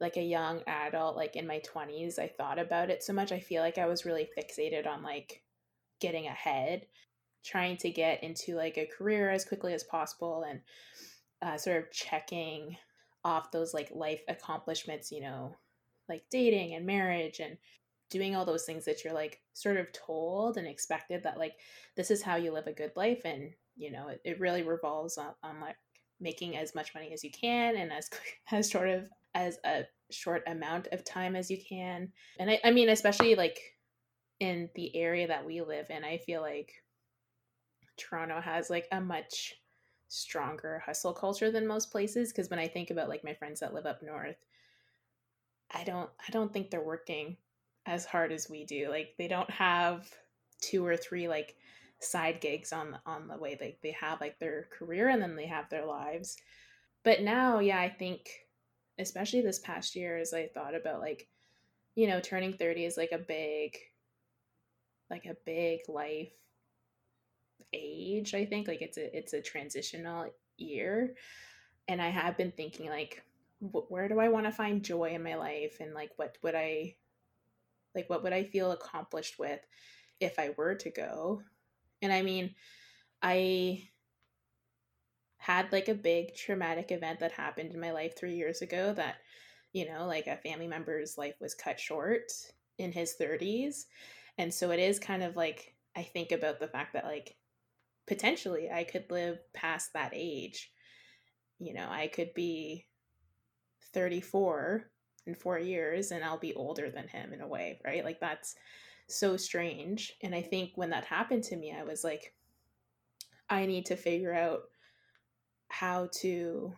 like 0.00 0.16
a 0.16 0.22
young 0.22 0.60
adult 0.66 1.16
like 1.16 1.36
in 1.36 1.46
my 1.46 1.60
20s 1.60 2.18
i 2.18 2.26
thought 2.26 2.58
about 2.58 2.90
it 2.90 3.02
so 3.02 3.12
much 3.12 3.30
i 3.32 3.38
feel 3.38 3.62
like 3.62 3.78
i 3.78 3.86
was 3.86 4.04
really 4.04 4.28
fixated 4.36 4.86
on 4.86 5.02
like 5.02 5.42
getting 6.00 6.26
ahead, 6.26 6.86
trying 7.44 7.76
to 7.78 7.90
get 7.90 8.22
into 8.22 8.56
like 8.56 8.78
a 8.78 8.86
career 8.86 9.30
as 9.30 9.44
quickly 9.44 9.74
as 9.74 9.84
possible 9.84 10.44
and 10.48 10.60
uh, 11.42 11.56
sort 11.56 11.76
of 11.76 11.90
checking 11.90 12.76
off 13.24 13.50
those 13.50 13.74
like 13.74 13.90
life 13.92 14.22
accomplishments, 14.28 15.10
you 15.10 15.20
know, 15.20 15.56
like 16.08 16.22
dating 16.30 16.74
and 16.74 16.86
marriage 16.86 17.40
and 17.40 17.56
doing 18.10 18.36
all 18.36 18.44
those 18.44 18.64
things 18.64 18.84
that 18.84 19.02
you're 19.02 19.14
like 19.14 19.40
sort 19.54 19.76
of 19.76 19.90
told 19.92 20.56
and 20.56 20.66
expected 20.66 21.22
that 21.22 21.38
like 21.38 21.54
this 21.96 22.10
is 22.10 22.22
how 22.22 22.36
you 22.36 22.52
live 22.52 22.66
a 22.66 22.72
good 22.72 22.92
life 22.96 23.22
and 23.24 23.50
you 23.76 23.90
know 23.90 24.08
it, 24.08 24.20
it 24.24 24.38
really 24.38 24.62
revolves 24.62 25.16
on, 25.16 25.32
on 25.42 25.58
like 25.60 25.76
making 26.20 26.56
as 26.56 26.74
much 26.74 26.94
money 26.94 27.12
as 27.12 27.24
you 27.24 27.30
can 27.30 27.76
and 27.76 27.92
as 27.92 28.08
as 28.52 28.70
sort 28.70 28.88
of 28.88 29.04
as 29.34 29.58
a 29.64 29.84
short 30.10 30.42
amount 30.46 30.86
of 30.92 31.04
time 31.04 31.34
as 31.34 31.50
you 31.50 31.58
can. 31.68 32.12
And 32.38 32.50
I, 32.50 32.60
I 32.64 32.70
mean 32.70 32.88
especially 32.88 33.34
like 33.34 33.58
in 34.40 34.68
the 34.74 34.94
area 34.96 35.26
that 35.28 35.44
we 35.44 35.60
live 35.60 35.90
in, 35.90 36.04
I 36.04 36.18
feel 36.18 36.40
like 36.40 36.72
Toronto 37.96 38.40
has 38.40 38.70
like 38.70 38.86
a 38.92 39.00
much 39.00 39.54
stronger 40.08 40.82
hustle 40.84 41.12
culture 41.12 41.50
than 41.50 41.66
most 41.66 41.90
places 41.90 42.30
because 42.30 42.50
when 42.50 42.58
I 42.58 42.68
think 42.68 42.90
about 42.90 43.08
like 43.08 43.24
my 43.24 43.34
friends 43.34 43.60
that 43.60 43.74
live 43.74 43.86
up 43.86 44.02
north, 44.02 44.36
I 45.72 45.84
don't 45.84 46.10
I 46.26 46.30
don't 46.30 46.52
think 46.52 46.70
they're 46.70 46.82
working 46.82 47.36
as 47.86 48.04
hard 48.04 48.32
as 48.32 48.48
we 48.48 48.64
do. 48.64 48.88
Like 48.88 49.14
they 49.18 49.28
don't 49.28 49.50
have 49.50 50.08
two 50.60 50.84
or 50.84 50.96
three 50.96 51.28
like 51.28 51.56
side 52.00 52.40
gigs 52.40 52.72
on 52.72 52.98
on 53.06 53.28
the 53.28 53.36
way 53.36 53.54
they 53.54 53.76
they 53.82 53.92
have 53.92 54.20
like 54.20 54.38
their 54.38 54.68
career 54.76 55.08
and 55.08 55.20
then 55.20 55.36
they 55.36 55.46
have 55.46 55.68
their 55.68 55.86
lives. 55.86 56.36
But 57.02 57.22
now, 57.22 57.58
yeah, 57.58 57.80
I 57.80 57.88
think 57.88 58.28
especially 58.98 59.40
this 59.40 59.58
past 59.58 59.96
year 59.96 60.16
as 60.16 60.32
I 60.32 60.46
thought 60.46 60.74
about 60.74 61.00
like 61.00 61.28
you 61.96 62.08
know, 62.08 62.20
turning 62.20 62.52
30 62.52 62.86
is 62.86 62.96
like 62.96 63.12
a 63.12 63.18
big 63.18 63.76
like 65.10 65.26
a 65.26 65.36
big 65.44 65.80
life 65.88 66.32
age, 67.72 68.34
I 68.34 68.44
think. 68.44 68.68
Like 68.68 68.82
it's 68.82 68.98
a 68.98 69.16
it's 69.16 69.32
a 69.32 69.42
transitional 69.42 70.30
year. 70.56 71.16
And 71.88 72.00
I 72.02 72.08
have 72.08 72.36
been 72.36 72.52
thinking 72.52 72.88
like 72.90 73.24
wh- 73.60 73.90
where 73.90 74.08
do 74.08 74.18
I 74.20 74.28
want 74.28 74.46
to 74.46 74.52
find 74.52 74.84
joy 74.84 75.10
in 75.10 75.22
my 75.22 75.34
life 75.36 75.78
and 75.80 75.94
like 75.94 76.12
what 76.16 76.38
would 76.42 76.54
I 76.54 76.96
like 77.94 78.10
what 78.10 78.22
would 78.22 78.32
I 78.32 78.44
feel 78.44 78.72
accomplished 78.72 79.38
with 79.38 79.60
if 80.20 80.38
I 80.38 80.50
were 80.56 80.74
to 80.76 80.90
go? 80.90 81.42
And 82.02 82.12
I 82.12 82.22
mean, 82.22 82.54
I 83.22 83.90
had 85.36 85.72
like 85.72 85.88
a 85.88 85.94
big 85.94 86.34
traumatic 86.34 86.90
event 86.90 87.20
that 87.20 87.32
happened 87.32 87.72
in 87.72 87.80
my 87.80 87.90
life 87.92 88.16
3 88.16 88.34
years 88.34 88.62
ago 88.62 88.92
that 88.94 89.16
you 89.72 89.86
know, 89.88 90.06
like 90.06 90.28
a 90.28 90.36
family 90.36 90.68
member's 90.68 91.18
life 91.18 91.34
was 91.40 91.54
cut 91.54 91.80
short 91.80 92.30
in 92.78 92.92
his 92.92 93.14
30s. 93.14 93.88
And 94.38 94.52
so 94.52 94.70
it 94.70 94.80
is 94.80 94.98
kind 94.98 95.22
of 95.22 95.36
like 95.36 95.74
I 95.96 96.02
think 96.02 96.32
about 96.32 96.60
the 96.60 96.68
fact 96.68 96.94
that 96.94 97.04
like 97.04 97.36
potentially 98.06 98.70
I 98.70 98.84
could 98.84 99.10
live 99.10 99.38
past 99.52 99.92
that 99.92 100.12
age. 100.14 100.72
You 101.58 101.74
know, 101.74 101.86
I 101.88 102.08
could 102.08 102.34
be 102.34 102.86
34 103.92 104.90
in 105.26 105.34
4 105.34 105.58
years 105.58 106.10
and 106.10 106.24
I'll 106.24 106.38
be 106.38 106.54
older 106.54 106.90
than 106.90 107.08
him 107.08 107.32
in 107.32 107.40
a 107.40 107.48
way, 107.48 107.80
right? 107.84 108.04
Like 108.04 108.20
that's 108.20 108.56
so 109.06 109.36
strange. 109.36 110.12
And 110.22 110.34
I 110.34 110.42
think 110.42 110.72
when 110.74 110.90
that 110.90 111.04
happened 111.04 111.44
to 111.44 111.56
me, 111.56 111.74
I 111.78 111.84
was 111.84 112.02
like 112.02 112.34
I 113.48 113.66
need 113.66 113.86
to 113.86 113.96
figure 113.96 114.34
out 114.34 114.62
how 115.68 116.08
to 116.20 116.74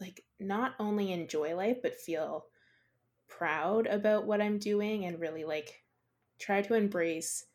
like 0.00 0.24
not 0.38 0.74
only 0.78 1.12
enjoy 1.12 1.54
life 1.56 1.78
but 1.82 2.00
feel 2.00 2.46
proud 3.28 3.86
about 3.86 4.26
what 4.26 4.40
I'm 4.40 4.58
doing 4.58 5.04
and 5.06 5.20
really 5.20 5.44
like 5.44 5.83
try 6.38 6.62
to 6.62 6.74
embrace 6.74 7.46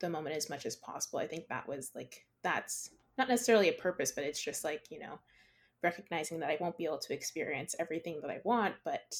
the 0.00 0.10
moment 0.10 0.36
as 0.36 0.50
much 0.50 0.66
as 0.66 0.76
possible. 0.76 1.18
I 1.18 1.26
think 1.26 1.48
that 1.48 1.68
was 1.68 1.90
like 1.94 2.26
that's 2.42 2.90
not 3.18 3.28
necessarily 3.28 3.68
a 3.68 3.74
purpose, 3.74 4.12
but 4.12 4.24
it's 4.24 4.42
just 4.42 4.64
like, 4.64 4.84
you 4.90 4.98
know, 4.98 5.18
recognizing 5.82 6.40
that 6.40 6.50
I 6.50 6.56
won't 6.60 6.78
be 6.78 6.84
able 6.84 6.98
to 6.98 7.14
experience 7.14 7.74
everything 7.78 8.20
that 8.22 8.30
I 8.30 8.40
want, 8.44 8.74
but 8.84 9.14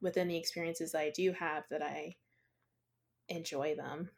within 0.00 0.28
the 0.28 0.36
experiences 0.36 0.92
that 0.92 1.00
I 1.00 1.10
do 1.10 1.32
have 1.32 1.64
that 1.70 1.82
I 1.82 2.16
enjoy 3.28 3.74
them. 3.74 4.10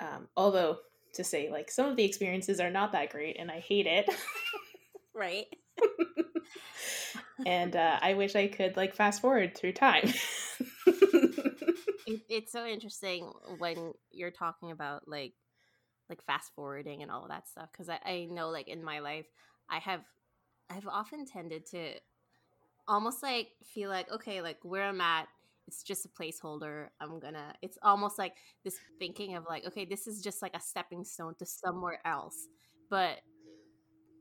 Um, 0.00 0.28
although 0.36 0.78
to 1.14 1.24
say 1.24 1.50
like 1.50 1.70
some 1.70 1.86
of 1.86 1.96
the 1.96 2.04
experiences 2.04 2.60
are 2.60 2.70
not 2.70 2.92
that 2.92 3.10
great 3.10 3.36
and 3.38 3.50
I 3.50 3.60
hate 3.60 3.86
it. 3.86 4.08
right 5.14 5.46
and 7.46 7.76
uh, 7.76 7.98
I 8.00 8.14
wish 8.14 8.34
I 8.34 8.48
could 8.48 8.76
like 8.76 8.94
fast 8.94 9.20
forward 9.20 9.56
through 9.56 9.72
time. 9.72 10.12
it, 12.06 12.20
it's 12.28 12.52
so 12.52 12.66
interesting 12.66 13.30
when 13.58 13.92
you're 14.10 14.30
talking 14.30 14.70
about 14.70 15.08
like 15.08 15.34
like 16.08 16.22
fast 16.24 16.52
forwarding 16.54 17.02
and 17.02 17.10
all 17.10 17.26
that 17.28 17.48
stuff 17.48 17.68
because 17.72 17.88
I, 17.88 17.98
I 18.04 18.28
know 18.30 18.50
like 18.50 18.68
in 18.68 18.84
my 18.84 19.00
life 19.00 19.26
I 19.70 19.78
have 19.78 20.02
I've 20.70 20.86
often 20.86 21.26
tended 21.26 21.66
to 21.66 21.94
almost 22.88 23.22
like 23.22 23.48
feel 23.64 23.88
like 23.90 24.10
okay 24.10 24.42
like 24.42 24.58
where 24.62 24.84
I'm 24.84 25.00
at 25.00 25.28
it's 25.68 25.84
just 25.84 26.04
a 26.04 26.08
placeholder 26.08 26.88
i'm 27.00 27.20
gonna 27.20 27.54
it's 27.62 27.78
almost 27.84 28.18
like 28.18 28.34
this 28.64 28.76
thinking 28.98 29.36
of 29.36 29.44
like 29.48 29.64
okay 29.64 29.84
this 29.84 30.08
is 30.08 30.20
just 30.20 30.42
like 30.42 30.56
a 30.56 30.60
stepping 30.60 31.04
stone 31.04 31.34
to 31.38 31.46
somewhere 31.46 32.00
else. 32.04 32.48
But 32.90 33.20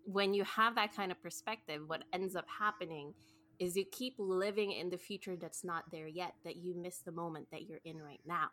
when 0.06 0.34
you 0.34 0.44
have 0.44 0.76
that 0.76 0.96
kind 0.96 1.12
of 1.12 1.22
perspective, 1.22 1.82
what 1.88 2.04
ends 2.14 2.36
up 2.36 2.46
happening 2.60 3.14
is 3.62 3.78
you 3.78 3.86
keep 3.86 4.16
living 4.18 4.72
in 4.72 4.90
the 4.90 4.98
future 4.98 5.36
that's 5.36 5.64
not 5.64 5.84
there 5.92 6.08
yet, 6.08 6.34
that 6.44 6.58
you 6.58 6.74
miss 6.76 6.98
the 7.00 7.12
moment 7.12 7.48
that 7.52 7.64
you're 7.64 7.82
in 7.86 8.02
right 8.02 8.22
now. 8.26 8.50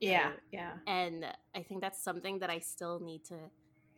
Yeah, 0.00 0.32
yeah. 0.52 0.72
And 0.86 1.26
I 1.54 1.62
think 1.62 1.80
that's 1.80 2.02
something 2.02 2.38
that 2.38 2.50
I 2.50 2.58
still 2.58 3.00
need 3.00 3.24
to 3.24 3.34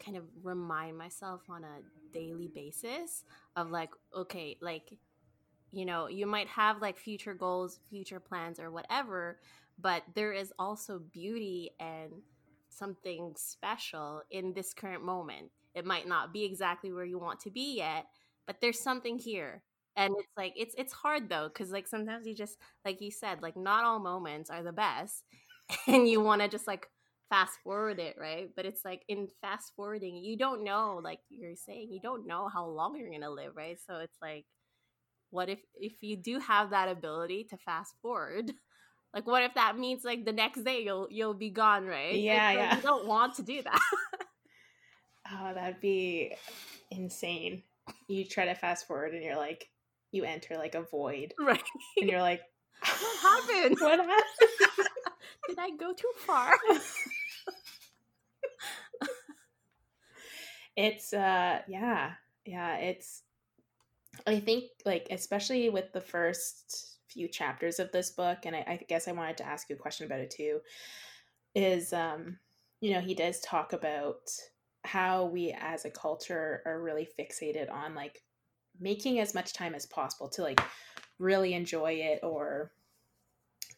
kind 0.04 0.16
of 0.16 0.24
remind 0.42 0.96
myself 0.96 1.42
on 1.48 1.64
a 1.64 1.80
daily 2.12 2.48
basis 2.48 3.24
of 3.56 3.70
like, 3.70 3.90
okay, 4.16 4.56
like, 4.60 4.92
you 5.72 5.84
know, 5.84 6.06
you 6.06 6.26
might 6.26 6.48
have 6.48 6.80
like 6.80 6.96
future 6.96 7.34
goals, 7.34 7.80
future 7.90 8.20
plans, 8.20 8.58
or 8.58 8.70
whatever, 8.70 9.40
but 9.80 10.02
there 10.14 10.32
is 10.32 10.52
also 10.58 10.98
beauty 11.12 11.70
and 11.78 12.12
something 12.70 13.34
special 13.36 14.22
in 14.30 14.52
this 14.52 14.72
current 14.72 15.04
moment 15.04 15.50
it 15.74 15.84
might 15.84 16.08
not 16.08 16.32
be 16.32 16.44
exactly 16.44 16.92
where 16.92 17.04
you 17.04 17.18
want 17.18 17.40
to 17.40 17.50
be 17.50 17.76
yet, 17.76 18.06
but 18.46 18.60
there's 18.60 18.80
something 18.80 19.18
here. 19.18 19.62
And 19.98 20.14
it's 20.16 20.36
like 20.36 20.52
it's 20.56 20.74
it's 20.78 20.92
hard 20.92 21.28
though 21.28 21.50
cuz 21.50 21.70
like 21.72 21.88
sometimes 21.88 22.26
you 22.26 22.34
just 22.34 22.56
like 22.84 23.00
you 23.00 23.10
said 23.10 23.42
like 23.42 23.56
not 23.56 23.84
all 23.84 23.98
moments 23.98 24.48
are 24.48 24.62
the 24.62 24.72
best 24.72 25.24
and 25.88 26.08
you 26.08 26.20
want 26.20 26.40
to 26.40 26.48
just 26.48 26.66
like 26.66 26.88
fast 27.28 27.58
forward 27.62 27.98
it, 27.98 28.16
right? 28.18 28.48
But 28.54 28.64
it's 28.64 28.84
like 28.84 29.02
in 29.08 29.28
fast 29.40 29.72
forwarding, 29.76 30.16
you 30.16 30.38
don't 30.38 30.64
know, 30.64 31.00
like 31.02 31.18
you're 31.28 31.56
saying, 31.56 31.88
you 31.90 32.00
don't 32.00 32.26
know 32.26 32.48
how 32.48 32.66
long 32.66 32.96
you're 32.96 33.10
gonna 33.10 33.28
live, 33.30 33.56
right? 33.56 33.78
So 33.86 33.96
it's 33.96 34.16
like, 34.22 34.46
what 35.30 35.48
if 35.48 35.58
if 35.74 36.02
you 36.02 36.16
do 36.16 36.38
have 36.38 36.70
that 36.70 36.88
ability 36.88 37.44
to 37.50 37.56
fast 37.56 37.94
forward? 38.00 38.52
Like, 39.14 39.26
what 39.26 39.42
if 39.42 39.54
that 39.54 39.78
means 39.78 40.04
like 40.04 40.26
the 40.26 40.34
next 40.34 40.64
day 40.64 40.82
you'll 40.84 41.08
you'll 41.10 41.32
be 41.32 41.48
gone, 41.48 41.86
right? 41.86 42.14
Yeah, 42.14 42.48
like, 42.48 42.56
yeah. 42.56 42.76
You 42.76 42.82
don't 42.82 43.06
want 43.06 43.36
to 43.36 43.42
do 43.42 43.62
that. 43.62 43.80
Oh, 45.30 45.52
that'd 45.54 45.80
be 45.80 46.34
insane. 46.90 47.62
You 48.06 48.24
try 48.24 48.46
to 48.46 48.54
fast 48.54 48.86
forward 48.86 49.12
and 49.12 49.22
you're 49.22 49.36
like, 49.36 49.68
you 50.12 50.24
enter 50.24 50.56
like 50.56 50.74
a 50.74 50.82
void. 50.82 51.34
Right. 51.40 51.62
And 51.96 52.08
you're 52.08 52.22
like, 52.22 52.42
what 52.82 53.18
happened? 53.20 53.76
What 53.80 53.98
happened? 54.00 54.88
Did 55.48 55.58
I 55.58 55.70
go 55.78 55.92
too 55.92 56.10
far? 56.16 56.54
it's, 60.76 61.12
uh, 61.12 61.60
yeah. 61.68 62.12
Yeah. 62.44 62.76
It's, 62.76 63.22
I 64.26 64.40
think, 64.40 64.64
like, 64.84 65.08
especially 65.10 65.70
with 65.70 65.92
the 65.92 66.00
first 66.00 66.98
few 67.08 67.28
chapters 67.28 67.78
of 67.78 67.90
this 67.92 68.10
book, 68.10 68.38
and 68.44 68.54
I, 68.54 68.64
I 68.66 68.80
guess 68.88 69.08
I 69.08 69.12
wanted 69.12 69.38
to 69.38 69.46
ask 69.46 69.68
you 69.70 69.76
a 69.76 69.78
question 69.78 70.06
about 70.06 70.20
it 70.20 70.30
too, 70.30 70.60
is, 71.54 71.92
um, 71.92 72.38
you 72.80 72.92
know, 72.92 73.00
he 73.00 73.14
does 73.14 73.40
talk 73.40 73.72
about 73.72 74.30
how 74.84 75.24
we 75.26 75.54
as 75.58 75.84
a 75.84 75.90
culture 75.90 76.62
are 76.64 76.80
really 76.80 77.08
fixated 77.18 77.70
on 77.70 77.94
like 77.94 78.22
making 78.80 79.18
as 79.18 79.34
much 79.34 79.52
time 79.52 79.74
as 79.74 79.86
possible 79.86 80.28
to 80.28 80.42
like 80.42 80.60
really 81.18 81.54
enjoy 81.54 81.92
it 81.92 82.20
or 82.22 82.72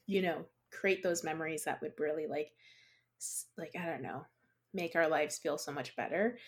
you 0.07 0.23
know 0.23 0.45
create 0.71 1.03
those 1.03 1.25
memories 1.25 1.65
that 1.65 1.81
would 1.81 1.93
really 1.99 2.27
like 2.27 2.53
like 3.59 3.73
i 3.81 3.87
don't 3.87 4.03
know 4.03 4.25
make 4.73 4.95
our 4.95 5.09
lives 5.09 5.39
feel 5.39 5.59
so 5.59 5.73
much 5.73 5.97
better 5.97 6.39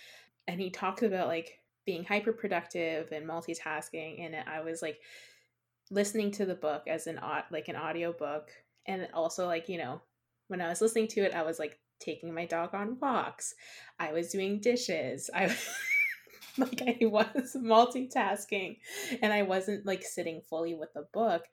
and 0.46 0.60
he 0.60 0.70
talks 0.70 1.02
about 1.02 1.28
like 1.28 1.58
being 1.84 2.04
hyper 2.04 2.32
productive 2.32 3.10
and 3.12 3.28
multitasking 3.28 4.24
and 4.24 4.36
i 4.46 4.60
was 4.60 4.82
like 4.82 5.00
listening 5.90 6.30
to 6.30 6.46
the 6.46 6.54
book 6.54 6.82
as 6.86 7.06
an 7.06 7.20
like 7.50 7.68
an 7.68 7.76
audio 7.76 8.12
book 8.12 8.50
and 8.86 9.08
also 9.12 9.46
like 9.46 9.68
you 9.68 9.78
know 9.78 10.00
when 10.48 10.60
i 10.60 10.68
was 10.68 10.80
listening 10.80 11.08
to 11.08 11.20
it 11.20 11.34
i 11.34 11.42
was 11.42 11.58
like 11.58 11.78
taking 12.02 12.34
my 12.34 12.44
dog 12.44 12.74
on 12.74 12.98
walks. 13.00 13.54
I 13.98 14.12
was 14.12 14.30
doing 14.30 14.60
dishes. 14.60 15.30
I 15.34 15.56
like 16.58 16.82
I 16.82 17.06
was 17.06 17.56
multitasking 17.56 18.78
and 19.22 19.32
I 19.32 19.42
wasn't 19.42 19.86
like 19.86 20.02
sitting 20.02 20.40
fully 20.48 20.74
with 20.74 20.92
the 20.94 21.06
book. 21.12 21.44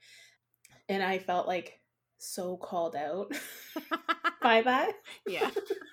And 0.87 1.03
I 1.03 1.19
felt 1.19 1.47
like 1.47 1.79
so 2.17 2.57
called 2.57 2.95
out 2.95 3.31
by 4.41 4.61
that. 4.61 4.93
Yeah. 5.27 5.49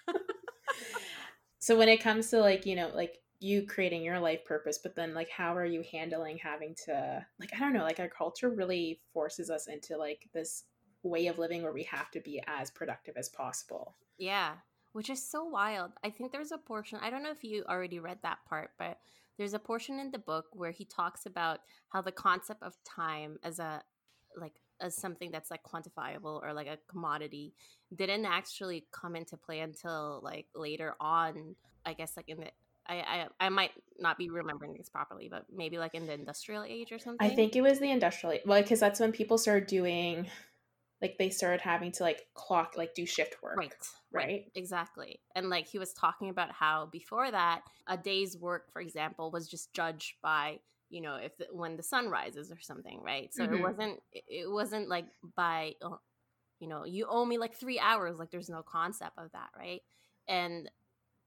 so 1.59 1.77
when 1.77 1.89
it 1.89 2.03
comes 2.03 2.31
to 2.31 2.41
like, 2.41 2.67
you 2.67 2.77
know, 2.77 2.91
like 2.95 3.19
you 3.39 3.67
creating 3.67 4.03
your 4.03 4.19
life 4.19 4.45
purpose, 4.45 4.79
but 4.83 4.97
then 4.97 5.15
like 5.15 5.29
how 5.31 5.55
are 5.55 5.67
you 5.67 5.85
handling 5.93 6.39
having 6.39 6.75
to 6.87 7.25
like 7.39 7.51
I 7.55 7.59
don't 7.59 7.75
know, 7.75 7.85
like 7.85 8.01
our 8.01 8.09
culture 8.09 8.51
really 8.51 9.01
forces 9.13 9.51
us 9.51 9.69
into 9.69 9.97
like 9.97 10.29
this 10.33 10.65
way 11.03 11.27
of 11.29 11.39
living 11.39 11.63
where 11.63 11.73
we 11.73 11.85
have 11.85 12.11
to 12.13 12.21
be 12.21 12.43
as 12.47 12.71
productive 12.71 13.17
as 13.17 13.29
possible. 13.29 13.97
Yeah, 14.19 14.55
which 14.97 15.11
is 15.11 15.23
so 15.23 15.45
wild. 15.45 15.93
I 16.03 16.09
think 16.09 16.33
there's 16.33 16.53
a 16.53 16.57
portion, 16.57 16.99
I 17.03 17.11
don't 17.11 17.23
know 17.23 17.31
if 17.31 17.45
you 17.45 17.65
already 17.69 17.99
read 17.99 18.17
that 18.23 18.39
part, 18.49 18.71
but 18.79 18.97
there's 19.37 19.53
a 19.53 19.59
portion 19.59 19.99
in 19.99 20.11
the 20.11 20.19
book 20.19 20.47
where 20.55 20.71
he 20.71 20.87
talks 20.87 21.27
about 21.27 21.59
how 21.91 22.01
the 22.01 22.13
concept 22.13 22.63
of 22.63 22.73
time 22.83 23.37
as 23.45 23.59
a 23.59 23.83
like 24.39 24.55
as 24.81 24.97
something 24.97 25.31
that's 25.31 25.51
like 25.51 25.61
quantifiable 25.63 26.43
or 26.43 26.55
like 26.55 26.67
a 26.67 26.79
commodity 26.89 27.53
didn't 27.95 28.25
actually 28.25 28.87
come 28.91 29.17
into 29.17 29.37
play 29.37 29.61
until 29.61 30.21
like 30.25 30.47
later 30.55 30.95
on, 30.99 31.57
I 31.85 31.93
guess 31.93 32.17
like 32.17 32.31
in 32.31 32.39
the 32.39 32.51
I, 32.87 32.95
I 32.95 33.27
I 33.39 33.49
might 33.51 33.73
not 33.99 34.17
be 34.17 34.31
remembering 34.31 34.77
this 34.79 34.89
properly, 34.89 35.29
but 35.31 35.45
maybe 35.55 35.77
like 35.77 35.95
in 35.95 36.07
the 36.07 36.15
industrial 36.15 36.65
age 36.65 36.91
or 36.91 36.99
something. 36.99 37.31
I 37.31 37.35
think 37.35 37.55
it 37.55 37.61
was 37.61 37.81
the 37.81 37.91
industrial 37.91 38.39
well 38.47 38.63
because 38.63 38.81
that's 38.81 38.99
when 38.99 39.13
people 39.13 39.37
started 39.37 39.67
doing 39.67 40.29
like 41.03 41.17
they 41.19 41.29
started 41.31 41.61
having 41.61 41.93
to 41.93 42.03
like 42.03 42.27
clock 42.35 42.75
like 42.77 42.95
do 42.95 43.05
shift 43.07 43.43
work. 43.43 43.57
Right. 43.59 43.73
Right. 44.13 44.25
Right. 44.27 44.53
Exactly. 44.55 45.21
And 45.35 45.51
like 45.51 45.67
he 45.67 45.79
was 45.79 45.93
talking 45.93 46.31
about 46.31 46.53
how 46.53 46.87
before 46.87 47.31
that, 47.31 47.63
a 47.87 47.97
day's 47.97 48.37
work, 48.37 48.71
for 48.73 48.81
example, 48.81 49.31
was 49.31 49.49
just 49.49 49.73
judged 49.75 50.15
by 50.23 50.61
you 50.89 51.01
know 51.01 51.17
if 51.17 51.37
the, 51.37 51.47
when 51.53 51.77
the 51.77 51.83
sun 51.83 52.09
rises 52.09 52.51
or 52.53 52.61
something, 52.61 53.03
right? 53.03 53.35
So 53.35 53.47
Mhm. 53.47 53.59
it 53.59 53.61
wasn't 53.61 54.03
it 54.13 54.51
wasn't 54.51 54.89
like 54.89 55.07
by 55.35 55.75
uh, 55.83 55.97
you 56.61 56.69
know 56.69 56.85
you 56.85 57.07
owe 57.09 57.25
me 57.25 57.37
like 57.39 57.55
three 57.55 57.79
hours. 57.79 58.19
Like 58.19 58.31
there's 58.31 58.49
no 58.49 58.63
concept 58.63 59.19
of 59.19 59.31
that, 59.33 59.51
right? 59.57 59.83
And 60.29 60.71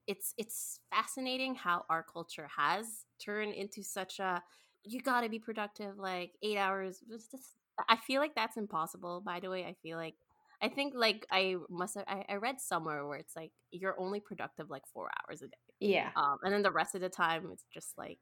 it's 0.07 0.33
it's 0.37 0.79
fascinating 0.89 1.53
how 1.53 1.85
our 1.89 2.01
culture 2.01 2.49
has 2.57 3.05
turned 3.23 3.53
into 3.53 3.83
such 3.83 4.19
a 4.19 4.41
you 4.83 5.01
got 5.01 5.21
to 5.21 5.29
be 5.29 5.37
productive 5.37 5.97
like 5.99 6.31
eight 6.41 6.57
hours 6.57 7.03
It's 7.11 7.27
just- 7.29 7.55
i 7.87 7.95
feel 7.95 8.19
like 8.21 8.35
that's 8.35 8.57
impossible 8.57 9.21
by 9.25 9.39
the 9.39 9.49
way 9.49 9.63
i 9.65 9.73
feel 9.81 9.97
like 9.97 10.15
i 10.61 10.67
think 10.67 10.93
like 10.95 11.25
i 11.31 11.55
must 11.69 11.95
have 11.95 12.05
I, 12.07 12.25
I 12.27 12.35
read 12.35 12.59
somewhere 12.59 13.05
where 13.07 13.17
it's 13.19 13.35
like 13.35 13.51
you're 13.71 13.99
only 13.99 14.19
productive 14.19 14.69
like 14.69 14.83
four 14.93 15.09
hours 15.27 15.41
a 15.41 15.47
day 15.47 15.53
Yeah. 15.79 16.09
um 16.15 16.37
and 16.43 16.53
then 16.53 16.61
the 16.63 16.71
rest 16.71 16.95
of 16.95 17.01
the 17.01 17.09
time 17.09 17.49
it's 17.53 17.65
just 17.73 17.97
like 17.97 18.19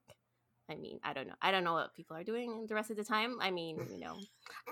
i 0.69 0.75
mean 0.75 0.99
i 1.03 1.13
don't 1.13 1.27
know 1.27 1.35
i 1.41 1.51
don't 1.51 1.63
know 1.63 1.73
what 1.73 1.93
people 1.95 2.15
are 2.17 2.23
doing 2.23 2.65
the 2.67 2.75
rest 2.75 2.91
of 2.91 2.97
the 2.97 3.03
time 3.03 3.37
i 3.41 3.49
mean 3.51 3.77
you 3.91 3.99
know 3.99 4.15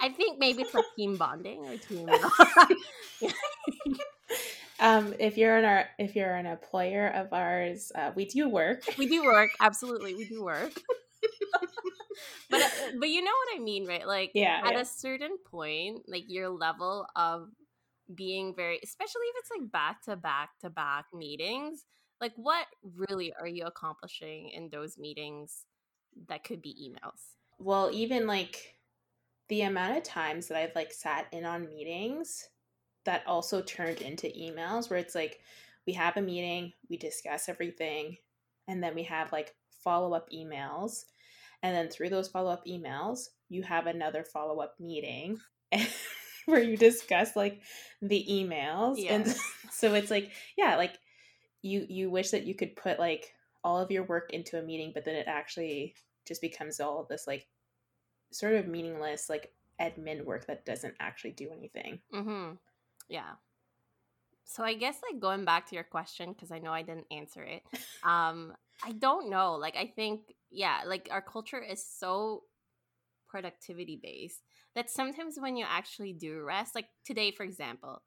i 0.01 0.09
think 0.09 0.39
maybe 0.39 0.61
it's 0.61 0.73
like 0.73 0.85
team 0.95 1.15
bonding 1.17 1.65
or 1.65 1.77
team 1.77 2.07
Um, 4.77 5.13
if 5.19 5.37
you're 5.37 5.55
an 5.55 5.63
our, 5.63 5.85
if 5.97 6.17
you're 6.17 6.35
an 6.35 6.45
employer 6.45 7.07
of 7.07 7.31
ours, 7.31 7.93
uh, 7.95 8.11
we 8.13 8.25
do 8.25 8.49
work. 8.49 8.83
we 8.97 9.07
do 9.07 9.23
work 9.23 9.49
absolutely 9.61 10.13
we 10.15 10.25
do 10.25 10.43
work 10.43 10.73
but 12.49 12.61
uh, 12.61 12.69
but 12.99 13.09
you 13.09 13.21
know 13.21 13.31
what 13.31 13.55
i 13.55 13.59
mean 13.59 13.85
right 13.87 14.07
like 14.07 14.33
Yeah, 14.33 14.61
at 14.63 14.75
yeah. 14.75 14.79
a 14.79 14.85
certain 14.85 15.37
point 15.45 16.01
like 16.07 16.23
your 16.27 16.49
level 16.49 17.05
of 17.15 17.49
being 18.13 18.55
very 18.55 18.79
especially 18.83 19.25
if 19.27 19.35
it's 19.39 19.51
like 19.59 19.71
back 19.71 20.01
to 20.03 20.15
back 20.15 20.51
to 20.59 20.69
back 20.69 21.05
meetings 21.13 21.85
like 22.21 22.33
what 22.35 22.67
really 22.95 23.33
are 23.39 23.47
you 23.47 23.65
accomplishing 23.65 24.49
in 24.49 24.69
those 24.69 24.97
meetings 24.97 25.65
that 26.29 26.43
could 26.43 26.61
be 26.61 26.75
emails 26.89 27.35
Well, 27.57 27.89
even 27.91 28.27
like 28.27 28.77
the 29.49 29.61
amount 29.63 29.97
of 29.97 30.03
times 30.03 30.47
that 30.47 30.57
I've 30.57 30.75
like 30.75 30.93
sat 30.93 31.27
in 31.33 31.45
on 31.45 31.67
meetings 31.67 32.49
that 33.05 33.25
also 33.27 33.61
turned 33.61 34.01
into 34.01 34.27
emails 34.27 34.89
where 34.89 34.99
it's 34.99 35.15
like 35.15 35.39
we 35.87 35.93
have 35.93 36.17
a 36.17 36.21
meeting, 36.21 36.73
we 36.89 36.97
discuss 36.97 37.49
everything, 37.49 38.17
and 38.67 38.83
then 38.83 38.95
we 38.95 39.03
have 39.03 39.31
like 39.31 39.55
follow 39.71 40.13
up 40.13 40.29
emails. 40.31 41.05
And 41.63 41.75
then 41.75 41.89
through 41.89 42.09
those 42.09 42.27
follow 42.27 42.51
up 42.51 42.65
emails, 42.65 43.29
you 43.49 43.63
have 43.63 43.87
another 43.87 44.23
follow 44.23 44.59
up 44.59 44.75
meeting 44.79 45.39
where 46.45 46.61
you 46.61 46.77
discuss 46.77 47.35
like 47.35 47.61
the 48.01 48.25
emails. 48.29 49.03
And 49.09 49.35
so 49.71 49.93
it's 49.93 50.11
like, 50.11 50.31
yeah, 50.57 50.75
like 50.75 50.97
you 51.61 51.85
you 51.89 52.09
wish 52.09 52.31
that 52.31 52.45
you 52.45 52.55
could 52.55 52.75
put 52.75 52.99
like 52.99 53.33
all 53.63 53.79
of 53.79 53.91
your 53.91 54.03
work 54.03 54.31
into 54.31 54.59
a 54.59 54.61
meeting, 54.61 54.91
but 54.93 55.05
then 55.05 55.15
it 55.15 55.27
actually 55.27 55.95
just 56.25 56.41
becomes 56.41 56.79
all 56.79 57.05
this 57.09 57.25
like 57.27 57.47
sort 58.31 58.53
of 58.53 58.67
meaningless 58.67 59.29
like 59.29 59.53
admin 59.79 60.25
work 60.25 60.47
that 60.47 60.65
doesn't 60.65 60.95
actually 60.99 61.31
do 61.31 61.49
anything. 61.51 61.99
mm-hmm 62.13 62.53
yeah 63.09 63.31
so 64.45 64.63
i 64.63 64.73
guess 64.73 64.97
like 65.09 65.19
going 65.19 65.45
back 65.45 65.67
to 65.67 65.75
your 65.75 65.83
question 65.83 66.33
because 66.33 66.51
i 66.51 66.59
know 66.59 66.71
i 66.71 66.81
didn't 66.81 67.05
answer 67.11 67.43
it 67.43 67.63
um 68.03 68.53
i 68.83 68.91
don't 68.91 69.29
know 69.29 69.53
like 69.53 69.75
i 69.75 69.91
think 69.95 70.33
yeah 70.51 70.81
like 70.85 71.07
our 71.11 71.21
culture 71.21 71.59
is 71.61 71.85
so 71.85 72.43
productivity 73.27 73.99
based 74.01 74.41
that 74.75 74.89
sometimes 74.89 75.35
when 75.39 75.55
you 75.57 75.65
actually 75.67 76.13
do 76.13 76.41
rest 76.41 76.75
like 76.75 76.87
today 77.05 77.31
for 77.31 77.43
example 77.43 78.01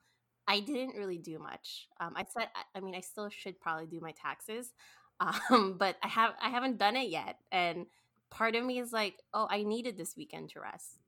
i 0.47 0.61
didn't 0.61 0.97
really 0.97 1.19
do 1.19 1.39
much. 1.39 1.89
Um 2.01 2.15
i 2.17 2.25
said 2.25 2.49
I- 2.75 2.81
mean 2.81 2.95
i 2.95 3.01
still 3.01 3.29
should 3.29 3.61
probably 3.61 3.87
do 3.87 4.01
my 4.01 4.13
taxes 4.13 4.73
um 5.21 5.77
but 5.79 5.97
i 6.03 6.09
have 6.09 6.35
i 6.41 6.49
haven't 6.49 6.79
done 6.79 6.97
it 6.97 7.09
yet 7.11 7.39
and 7.51 7.87
part 8.31 8.55
of 8.55 8.65
me 8.65 8.79
is 8.79 8.93
like 8.93 9.17
oh 9.35 9.47
i 9.51 9.63
needed 9.63 9.97
this 9.99 10.17
weekend 10.17 10.51
to 10.51 10.61
rest. 10.61 10.99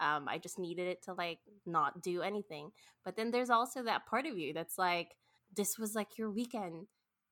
Um 0.00 0.26
i 0.28 0.38
just 0.38 0.58
needed 0.58 0.86
it 0.88 1.02
to 1.04 1.12
like 1.12 1.38
not 1.66 2.02
do 2.02 2.22
anything. 2.22 2.70
But 3.04 3.16
then 3.16 3.30
there's 3.30 3.50
also 3.50 3.82
that 3.82 4.06
part 4.06 4.26
of 4.26 4.38
you 4.38 4.52
that's 4.52 4.78
like 4.78 5.16
this 5.54 5.78
was 5.78 5.94
like 5.94 6.18
your 6.18 6.30
weekend 6.30 6.86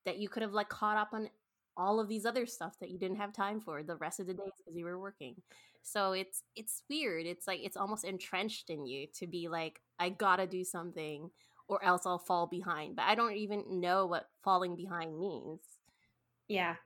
that 0.05 0.19
you 0.19 0.29
could 0.29 0.43
have 0.43 0.53
like 0.53 0.69
caught 0.69 0.97
up 0.97 1.11
on 1.13 1.29
all 1.77 2.01
of 2.01 2.09
these 2.09 2.27
other 2.27 2.47
stuff 2.47 2.75
that 2.81 2.91
you 2.91 2.99
didn't 2.99 3.19
have 3.19 3.33
time 3.33 3.61
for 3.61 3.83
the 3.83 3.97
rest 3.97 4.21
of 4.21 4.27
the 4.27 4.35
days 4.35 4.53
because 4.59 4.77
you 4.77 4.85
were 4.85 4.99
working 4.99 5.35
so 5.83 6.13
it's 6.13 6.43
it's 6.55 6.83
weird 6.91 7.27
it's 7.27 7.47
like 7.47 7.61
it's 7.63 7.77
almost 7.77 8.05
entrenched 8.05 8.71
in 8.71 8.87
you 8.87 9.07
to 9.15 9.27
be 9.27 9.49
like 9.49 9.81
i 9.99 10.09
gotta 10.09 10.47
do 10.47 10.65
something 10.65 11.31
or 11.69 11.83
else 11.85 12.07
i'll 12.07 12.19
fall 12.19 12.47
behind 12.47 12.97
but 12.97 13.05
i 13.05 13.15
don't 13.15 13.35
even 13.35 13.81
know 13.81 14.07
what 14.07 14.29
falling 14.43 14.77
behind 14.77 15.19
means 15.19 15.61
Yeah. 16.49 16.77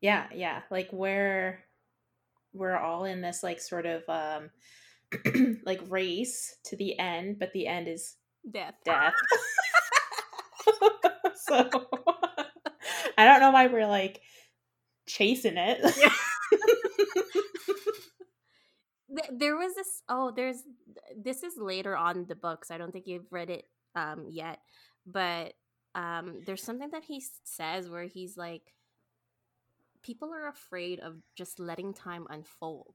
Yeah, 0.00 0.26
yeah. 0.34 0.62
Like 0.70 0.88
we're 0.92 1.60
we're 2.52 2.76
all 2.76 3.04
in 3.04 3.20
this 3.20 3.42
like 3.42 3.60
sort 3.60 3.86
of 3.86 4.02
um 4.08 4.50
like 5.64 5.80
race 5.88 6.56
to 6.66 6.76
the 6.76 6.98
end, 6.98 7.38
but 7.38 7.52
the 7.52 7.66
end 7.66 7.88
is 7.88 8.16
death 8.50 8.74
death. 8.84 9.14
so 11.34 11.68
I 13.18 13.24
don't 13.26 13.40
know 13.40 13.50
why 13.50 13.66
we're 13.66 13.86
like 13.86 14.22
chasing 15.06 15.56
it. 15.58 15.80
There 19.32 19.56
was 19.56 19.74
this 19.74 20.02
oh 20.08 20.32
there's 20.34 20.62
this 21.16 21.42
is 21.42 21.56
later 21.56 21.96
on 21.96 22.26
the 22.26 22.34
books 22.34 22.70
i 22.70 22.78
don't 22.78 22.92
think 22.92 23.06
you've 23.06 23.32
read 23.32 23.50
it 23.50 23.64
um 23.94 24.26
yet 24.28 24.58
but 25.06 25.54
um 25.94 26.40
there's 26.44 26.62
something 26.62 26.90
that 26.90 27.04
he 27.04 27.22
says 27.44 27.88
where 27.88 28.04
he's 28.04 28.36
like 28.36 28.74
people 30.02 30.32
are 30.32 30.48
afraid 30.48 31.00
of 31.00 31.16
just 31.34 31.58
letting 31.58 31.94
time 31.94 32.26
unfold 32.30 32.94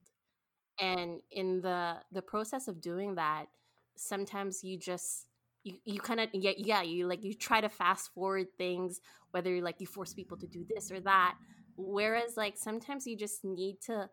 and 0.79 1.21
in 1.31 1.62
the 1.62 1.95
the 2.12 2.21
process 2.21 2.67
of 2.67 2.81
doing 2.81 3.15
that 3.15 3.47
sometimes 3.95 4.63
you 4.63 4.77
just 4.77 5.27
you, 5.63 5.76
you 5.86 5.99
kind 5.99 6.19
of 6.19 6.30
yeah, 6.34 6.52
yeah 6.58 6.82
you 6.82 7.08
like 7.08 7.23
you 7.23 7.34
try 7.34 7.62
to 7.62 7.69
fast 7.69 8.13
forward 8.13 8.47
things 8.58 8.99
whether 9.32 9.54
you 9.54 9.62
like 9.62 9.80
you 9.80 9.88
force 9.88 10.13
people 10.13 10.38
to 10.38 10.47
do 10.47 10.65
this 10.69 10.91
or 10.91 10.99
that. 11.02 11.36
Whereas 11.76 12.38
like 12.38 12.56
sometimes 12.58 13.08
you 13.08 13.17
just 13.17 13.43
need 13.43 13.82
to 13.88 14.10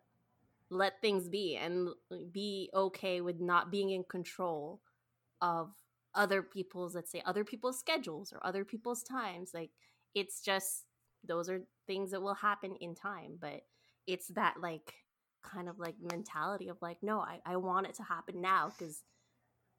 let 0.69 1.01
things 1.01 1.29
be 1.29 1.57
and 1.57 1.89
be 2.31 2.69
okay 2.73 3.21
with 3.21 3.39
not 3.39 3.69
being 3.69 3.91
in 3.91 4.03
control 4.03 4.81
of 5.41 5.71
other 6.15 6.41
people's 6.41 6.95
let's 6.95 7.11
say 7.11 7.21
other 7.25 7.43
people's 7.43 7.77
schedules 7.77 8.33
or 8.33 8.45
other 8.45 8.65
people's 8.65 9.03
times. 9.03 9.51
Like 9.53 9.71
it's 10.15 10.41
just 10.41 10.85
those 11.27 11.49
are 11.49 11.61
things 11.87 12.11
that 12.11 12.21
will 12.21 12.33
happen 12.33 12.75
in 12.81 12.95
time 12.95 13.37
but 13.39 13.61
it's 14.07 14.27
that 14.29 14.55
like 14.61 14.93
kind 15.43 15.69
of 15.69 15.79
like 15.79 15.95
mentality 16.11 16.67
of 16.67 16.77
like 16.81 16.97
no 17.01 17.19
i, 17.19 17.39
I 17.45 17.57
want 17.57 17.87
it 17.87 17.95
to 17.95 18.03
happen 18.03 18.41
now 18.41 18.71
because 18.77 19.03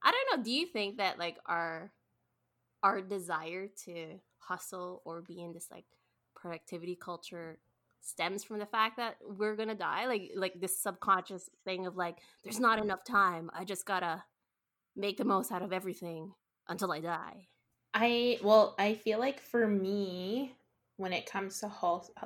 i 0.02 0.10
don't 0.10 0.38
know 0.38 0.44
do 0.44 0.50
you 0.50 0.66
think 0.66 0.98
that 0.98 1.18
like 1.18 1.36
our 1.46 1.92
our 2.82 3.00
desire 3.00 3.68
to 3.84 4.18
hustle 4.38 5.02
or 5.04 5.22
be 5.22 5.42
in 5.42 5.52
this 5.52 5.68
like 5.70 5.84
productivity 6.34 6.96
culture 6.96 7.58
stems 8.00 8.42
from 8.42 8.58
the 8.58 8.66
fact 8.66 8.96
that 8.96 9.16
we're 9.26 9.56
gonna 9.56 9.74
die? 9.74 10.06
Like 10.06 10.32
like 10.34 10.60
this 10.60 10.78
subconscious 10.78 11.48
thing 11.64 11.86
of 11.86 11.96
like 11.96 12.18
there's 12.44 12.60
not 12.60 12.78
enough 12.78 13.04
time. 13.04 13.50
I 13.54 13.64
just 13.64 13.86
gotta 13.86 14.22
make 14.94 15.16
the 15.16 15.24
most 15.24 15.50
out 15.50 15.62
of 15.62 15.72
everything 15.72 16.32
until 16.68 16.92
i 16.92 17.00
die. 17.00 17.48
I 17.94 18.38
well, 18.42 18.74
I 18.78 18.94
feel 18.94 19.18
like 19.18 19.40
for 19.40 19.66
me, 19.66 20.54
when 20.96 21.12
it 21.12 21.26
comes 21.26 21.60
to 21.60 21.70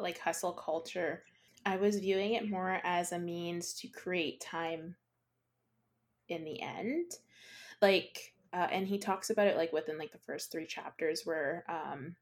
like 0.00 0.18
hustle 0.18 0.52
culture, 0.52 1.22
I 1.64 1.76
was 1.76 1.98
viewing 1.98 2.34
it 2.34 2.48
more 2.48 2.80
as 2.84 3.12
a 3.12 3.18
means 3.18 3.74
to 3.74 3.88
create 3.88 4.40
time 4.40 4.96
in 6.28 6.44
the 6.44 6.60
end. 6.60 7.12
Like, 7.82 8.34
uh, 8.52 8.68
and 8.70 8.86
he 8.86 8.98
talks 8.98 9.30
about 9.30 9.46
it 9.46 9.56
like 9.56 9.72
within 9.72 9.98
like 9.98 10.12
the 10.12 10.18
first 10.18 10.50
three 10.50 10.66
chapters, 10.66 11.22
where 11.24 11.64
um, 11.68 12.16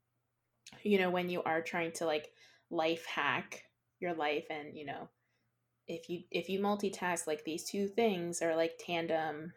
you 0.83 0.99
know, 0.99 1.11
when 1.11 1.29
you 1.29 1.43
are 1.43 1.63
trying 1.63 1.93
to 1.93 2.07
like 2.07 2.31
life 2.71 3.07
hack 3.07 3.65
your 4.01 4.15
life, 4.15 4.47
and 4.51 4.77
you 4.77 4.87
know, 4.87 5.09
if 5.87 6.09
you 6.09 6.23
if 6.31 6.49
you 6.49 6.61
multitask 6.61 7.27
like 7.27 7.45
these 7.45 7.65
two 7.65 7.89
things 7.89 8.43
or 8.43 8.57
like 8.57 8.79
tandem, 8.79 9.53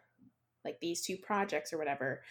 like 0.64 0.78
these 0.80 1.02
two 1.02 1.16
projects 1.16 1.72
or 1.72 1.78
whatever 1.78 2.22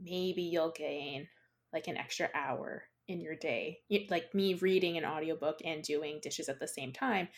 maybe 0.00 0.42
you'll 0.42 0.72
gain 0.72 1.28
like 1.72 1.88
an 1.88 1.96
extra 1.96 2.28
hour 2.34 2.84
in 3.06 3.20
your 3.20 3.34
day. 3.34 3.80
Like 4.10 4.34
me 4.34 4.54
reading 4.54 4.96
an 4.96 5.04
audiobook 5.04 5.58
and 5.64 5.82
doing 5.82 6.20
dishes 6.22 6.48
at 6.48 6.60
the 6.60 6.68
same 6.68 6.92
time, 6.92 7.28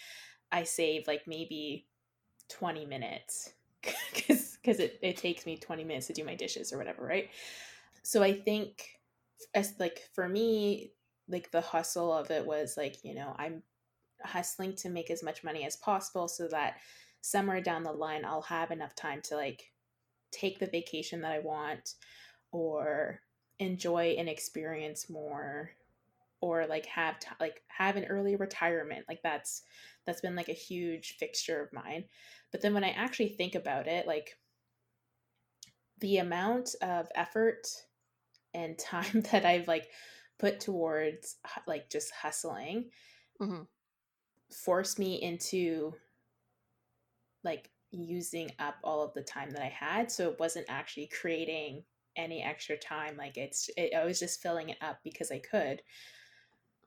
I 0.51 0.65
save 0.65 1.07
like 1.07 1.23
maybe 1.27 1.87
20 2.49 2.87
minutes 2.87 3.53
because 4.15 4.50
because 4.63 4.81
it, 4.81 4.99
it 5.03 5.17
takes 5.17 5.47
me 5.47 5.57
20 5.57 5.85
minutes 5.85 6.07
to 6.09 6.13
do 6.13 6.25
my 6.25 6.35
dishes 6.35 6.73
or 6.73 6.79
whatever, 6.79 7.05
right? 7.05 7.31
So 8.03 8.23
I 8.23 8.33
think 8.33 8.89
as 9.55 9.75
like 9.79 10.09
for 10.15 10.29
me, 10.29 10.93
like 11.29 11.51
the 11.51 11.61
hustle 11.61 12.13
of 12.13 12.31
it 12.31 12.45
was 12.45 12.77
like, 12.77 12.97
you 13.05 13.15
know, 13.15 13.35
I'm 13.39 13.63
hustling 14.23 14.75
to 14.77 14.91
make 14.91 15.11
as 15.11 15.23
much 15.23 15.45
money 15.45 15.65
as 15.65 15.77
possible 15.77 16.29
so 16.29 16.49
that 16.49 16.77
somewhere 17.23 17.61
down 17.61 17.83
the 17.83 17.93
line 17.93 18.25
I'll 18.25 18.43
have 18.43 18.71
enough 18.71 18.95
time 18.95 19.21
to 19.25 19.37
like 19.37 19.73
take 20.31 20.59
the 20.59 20.67
vacation 20.67 21.21
that 21.23 21.33
I 21.33 21.39
want 21.41 21.95
or 22.53 23.21
enjoy 23.59 24.17
an 24.19 24.29
experience 24.29 25.11
more 25.11 25.71
or 26.41 26.67
like 26.67 26.87
have 26.87 27.19
t- 27.19 27.29
like 27.39 27.63
have 27.69 27.97
an 27.97 28.07
early 28.07 28.37
retirement 28.37 29.05
like 29.09 29.21
that's 29.23 29.63
that's 30.07 30.23
been 30.23 30.35
like 30.35 30.49
a 30.49 30.55
huge 30.55 31.17
fixture 31.19 31.61
of 31.63 31.73
mine 31.73 32.05
but 32.51 32.63
then 32.63 32.73
when 32.73 32.85
i 32.85 32.91
actually 32.91 33.29
think 33.29 33.55
about 33.55 33.87
it 33.87 34.07
like 34.07 34.39
the 36.01 36.19
amount 36.19 36.75
of 36.83 37.09
effort 37.15 37.67
and 38.55 38.79
time 38.79 39.21
that 39.33 39.45
i've 39.45 39.69
like 39.69 39.89
put 40.39 40.61
towards 40.61 41.37
like 41.67 41.91
just 41.91 42.11
hustling 42.13 42.91
mm-hmm. 43.41 43.63
forced 44.65 44.99
me 44.99 45.21
into 45.21 45.93
like 47.45 47.71
using 47.91 48.51
up 48.59 48.77
all 48.85 49.03
of 49.03 49.13
the 49.15 49.23
time 49.23 49.51
that 49.51 49.63
i 49.63 49.69
had 49.69 50.11
so 50.11 50.29
it 50.31 50.39
wasn't 50.39 50.67
actually 50.69 51.09
creating 51.21 51.83
any 52.17 52.43
extra 52.43 52.77
time 52.77 53.17
like 53.17 53.37
it's 53.37 53.69
it, 53.77 53.93
i 53.95 54.05
was 54.05 54.19
just 54.19 54.43
filling 54.43 54.69
it 54.69 54.79
up 54.81 54.99
because 55.05 55.31
i 55.31 55.39
could 55.39 55.83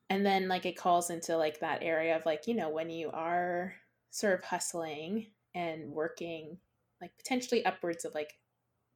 and 0.10 0.26
then 0.26 0.48
like 0.48 0.66
it 0.66 0.78
calls 0.78 1.10
into 1.10 1.36
like 1.38 1.60
that 1.60 1.82
area 1.82 2.16
of 2.16 2.26
like 2.26 2.48
you 2.48 2.54
know 2.54 2.70
when 2.70 2.90
you 2.90 3.10
are 3.12 3.74
sort 4.12 4.34
of 4.34 4.44
hustling 4.44 5.28
and 5.56 5.90
working 5.90 6.58
like 7.02 7.12
potentially 7.18 7.66
upwards 7.66 8.06
of 8.06 8.14
like 8.14 8.34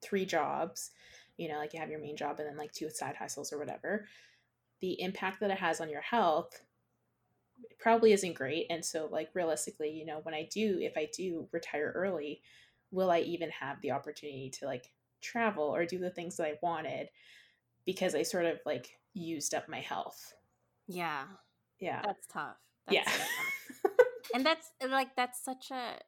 three 0.01 0.25
jobs 0.25 0.91
you 1.37 1.47
know 1.47 1.57
like 1.57 1.73
you 1.73 1.79
have 1.79 1.89
your 1.89 1.99
main 1.99 2.17
job 2.17 2.39
and 2.39 2.47
then 2.47 2.57
like 2.57 2.71
two 2.71 2.89
side 2.89 3.15
hustles 3.15 3.51
or 3.51 3.57
whatever 3.57 4.05
the 4.81 5.01
impact 5.01 5.39
that 5.39 5.51
it 5.51 5.57
has 5.57 5.81
on 5.81 5.89
your 5.89 6.01
health 6.01 6.61
probably 7.79 8.11
isn't 8.11 8.35
great 8.35 8.65
and 8.69 8.83
so 8.83 9.07
like 9.11 9.29
realistically 9.33 9.89
you 9.89 10.05
know 10.05 10.19
when 10.23 10.35
i 10.35 10.47
do 10.51 10.77
if 10.79 10.93
i 10.97 11.07
do 11.15 11.47
retire 11.51 11.91
early 11.95 12.41
will 12.91 13.09
i 13.09 13.19
even 13.19 13.49
have 13.49 13.81
the 13.81 13.91
opportunity 13.91 14.49
to 14.49 14.65
like 14.65 14.91
travel 15.21 15.63
or 15.63 15.85
do 15.85 15.97
the 15.97 16.09
things 16.09 16.37
that 16.37 16.45
I 16.45 16.53
wanted 16.61 17.09
because 17.85 18.15
I 18.15 18.23
sort 18.23 18.45
of 18.45 18.59
like 18.65 18.97
used 19.13 19.53
up 19.53 19.69
my 19.69 19.79
health. 19.79 20.33
Yeah. 20.87 21.23
Yeah. 21.79 22.01
That's 22.03 22.27
tough. 22.27 22.57
That's 22.87 22.95
yeah. 22.95 23.03
tough. 23.03 23.91
and 24.33 24.45
that's 24.45 24.71
like 24.89 25.15
that's 25.15 25.43
such 25.43 25.71
a 25.71 25.99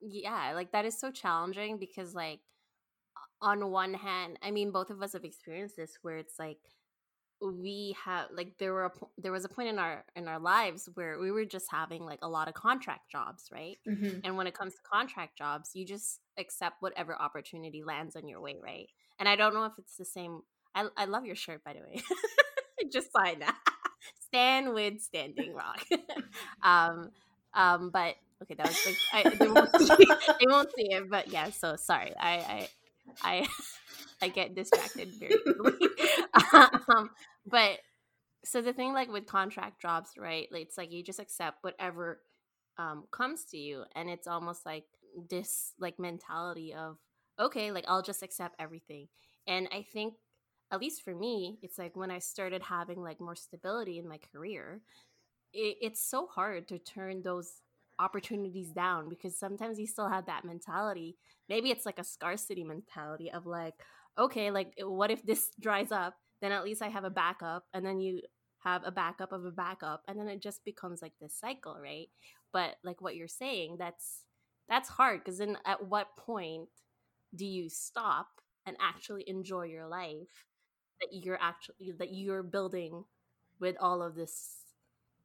yeah, 0.00 0.52
like 0.54 0.72
that 0.72 0.84
is 0.84 0.98
so 0.98 1.10
challenging 1.10 1.78
because 1.78 2.14
like 2.14 2.40
on 3.40 3.70
one 3.70 3.94
hand, 3.94 4.38
I 4.42 4.50
mean 4.50 4.70
both 4.70 4.90
of 4.90 5.02
us 5.02 5.12
have 5.12 5.24
experienced 5.24 5.76
this 5.76 5.98
where 6.02 6.16
it's 6.16 6.38
like 6.38 6.58
we 7.40 7.96
have 8.04 8.26
like 8.34 8.58
there 8.58 8.72
were 8.72 8.86
a, 8.86 8.90
there 9.16 9.30
was 9.30 9.44
a 9.44 9.48
point 9.48 9.68
in 9.68 9.78
our 9.78 10.04
in 10.16 10.26
our 10.26 10.40
lives 10.40 10.88
where 10.94 11.20
we 11.20 11.30
were 11.30 11.44
just 11.44 11.66
having 11.70 12.04
like 12.04 12.18
a 12.22 12.28
lot 12.28 12.48
of 12.48 12.54
contract 12.54 13.10
jobs 13.10 13.48
right? 13.52 13.76
Mm-hmm. 13.88 14.20
and 14.24 14.36
when 14.36 14.48
it 14.48 14.58
comes 14.58 14.74
to 14.74 14.80
contract 14.82 15.38
jobs 15.38 15.70
you 15.74 15.86
just 15.86 16.18
accept 16.36 16.76
whatever 16.80 17.14
opportunity 17.20 17.84
lands 17.84 18.16
on 18.16 18.26
your 18.26 18.40
way 18.40 18.56
right? 18.60 18.88
And 19.20 19.28
i 19.28 19.36
don't 19.36 19.54
know 19.54 19.66
if 19.66 19.78
it's 19.78 19.96
the 19.96 20.04
same 20.04 20.40
i, 20.74 20.88
I 20.96 21.04
love 21.04 21.24
your 21.24 21.36
shirt 21.36 21.62
by 21.64 21.74
the 21.74 21.80
way. 21.80 22.02
Just 22.92 23.12
sign 23.12 23.40
that. 23.40 23.56
Stand 24.26 24.72
with 24.74 25.00
standing 25.00 25.54
rock. 25.54 25.84
Um 26.62 27.10
um 27.54 27.90
but 27.90 28.16
okay 28.42 28.54
that 28.54 28.66
was 28.66 28.86
like 28.86 29.26
I, 29.26 29.34
they, 29.34 29.48
won't 29.48 29.74
see, 29.76 29.86
they 29.96 30.46
won't 30.46 30.70
see 30.76 30.92
it 30.92 31.08
but 31.08 31.28
yeah 31.28 31.50
so 31.50 31.76
sorry 31.76 32.12
i 32.20 32.32
i 32.38 32.68
i 33.22 33.46
I 34.22 34.28
get 34.28 34.54
distracted 34.54 35.10
very 35.18 35.34
easily. 35.46 35.88
um, 36.88 37.10
but 37.46 37.78
so 38.44 38.60
the 38.60 38.72
thing 38.72 38.92
like 38.92 39.10
with 39.10 39.26
contract 39.26 39.80
jobs, 39.80 40.10
right? 40.18 40.48
Like, 40.50 40.62
it's 40.62 40.78
like 40.78 40.92
you 40.92 41.02
just 41.02 41.20
accept 41.20 41.58
whatever 41.62 42.20
um, 42.78 43.04
comes 43.12 43.44
to 43.46 43.56
you, 43.58 43.84
and 43.94 44.08
it's 44.10 44.26
almost 44.26 44.66
like 44.66 44.84
this 45.30 45.72
like 45.78 45.98
mentality 45.98 46.74
of 46.74 46.98
okay, 47.40 47.70
like 47.70 47.84
I'll 47.88 48.02
just 48.02 48.22
accept 48.22 48.56
everything. 48.58 49.08
And 49.46 49.68
I 49.72 49.82
think 49.82 50.14
at 50.72 50.80
least 50.80 51.02
for 51.02 51.14
me, 51.14 51.58
it's 51.62 51.78
like 51.78 51.96
when 51.96 52.10
I 52.10 52.18
started 52.18 52.62
having 52.62 53.02
like 53.02 53.20
more 53.20 53.36
stability 53.36 53.98
in 53.98 54.08
my 54.08 54.18
career, 54.32 54.82
it, 55.52 55.76
it's 55.80 56.02
so 56.02 56.26
hard 56.26 56.68
to 56.68 56.78
turn 56.78 57.22
those 57.22 57.62
opportunities 57.98 58.70
down 58.70 59.08
because 59.08 59.38
sometimes 59.38 59.78
you 59.78 59.86
still 59.86 60.08
have 60.08 60.26
that 60.26 60.44
mentality. 60.44 61.16
Maybe 61.48 61.70
it's 61.70 61.86
like 61.86 61.98
a 61.98 62.04
scarcity 62.04 62.64
mentality 62.64 63.30
of 63.30 63.46
like, 63.46 63.74
okay, 64.18 64.50
like 64.50 64.72
eh, 64.78 64.84
what 64.84 65.10
if 65.10 65.22
this 65.24 65.50
dries 65.60 65.92
up? 65.92 66.14
Then 66.40 66.52
at 66.52 66.64
least 66.64 66.82
I 66.82 66.88
have 66.88 67.04
a 67.04 67.10
backup, 67.10 67.64
and 67.74 67.84
then 67.84 68.00
you 68.00 68.20
have 68.60 68.82
a 68.84 68.92
backup 68.92 69.32
of 69.32 69.44
a 69.44 69.50
backup, 69.50 70.02
and 70.06 70.18
then 70.18 70.28
it 70.28 70.40
just 70.42 70.64
becomes 70.64 71.02
like 71.02 71.12
this 71.20 71.36
cycle, 71.38 71.76
right? 71.82 72.08
But 72.52 72.76
like 72.84 73.00
what 73.00 73.16
you're 73.16 73.28
saying, 73.28 73.76
that's 73.78 74.24
that's 74.68 74.88
hard 74.88 75.20
because 75.24 75.38
then 75.38 75.56
at 75.66 75.86
what 75.86 76.16
point 76.16 76.68
do 77.34 77.44
you 77.44 77.68
stop 77.68 78.28
and 78.66 78.76
actually 78.80 79.24
enjoy 79.28 79.64
your 79.64 79.86
life 79.86 80.44
that 81.00 81.08
you're 81.12 81.38
actually 81.40 81.92
that 81.98 82.12
you're 82.14 82.42
building 82.42 83.04
with 83.60 83.76
all 83.80 84.02
of 84.02 84.14
this 84.14 84.57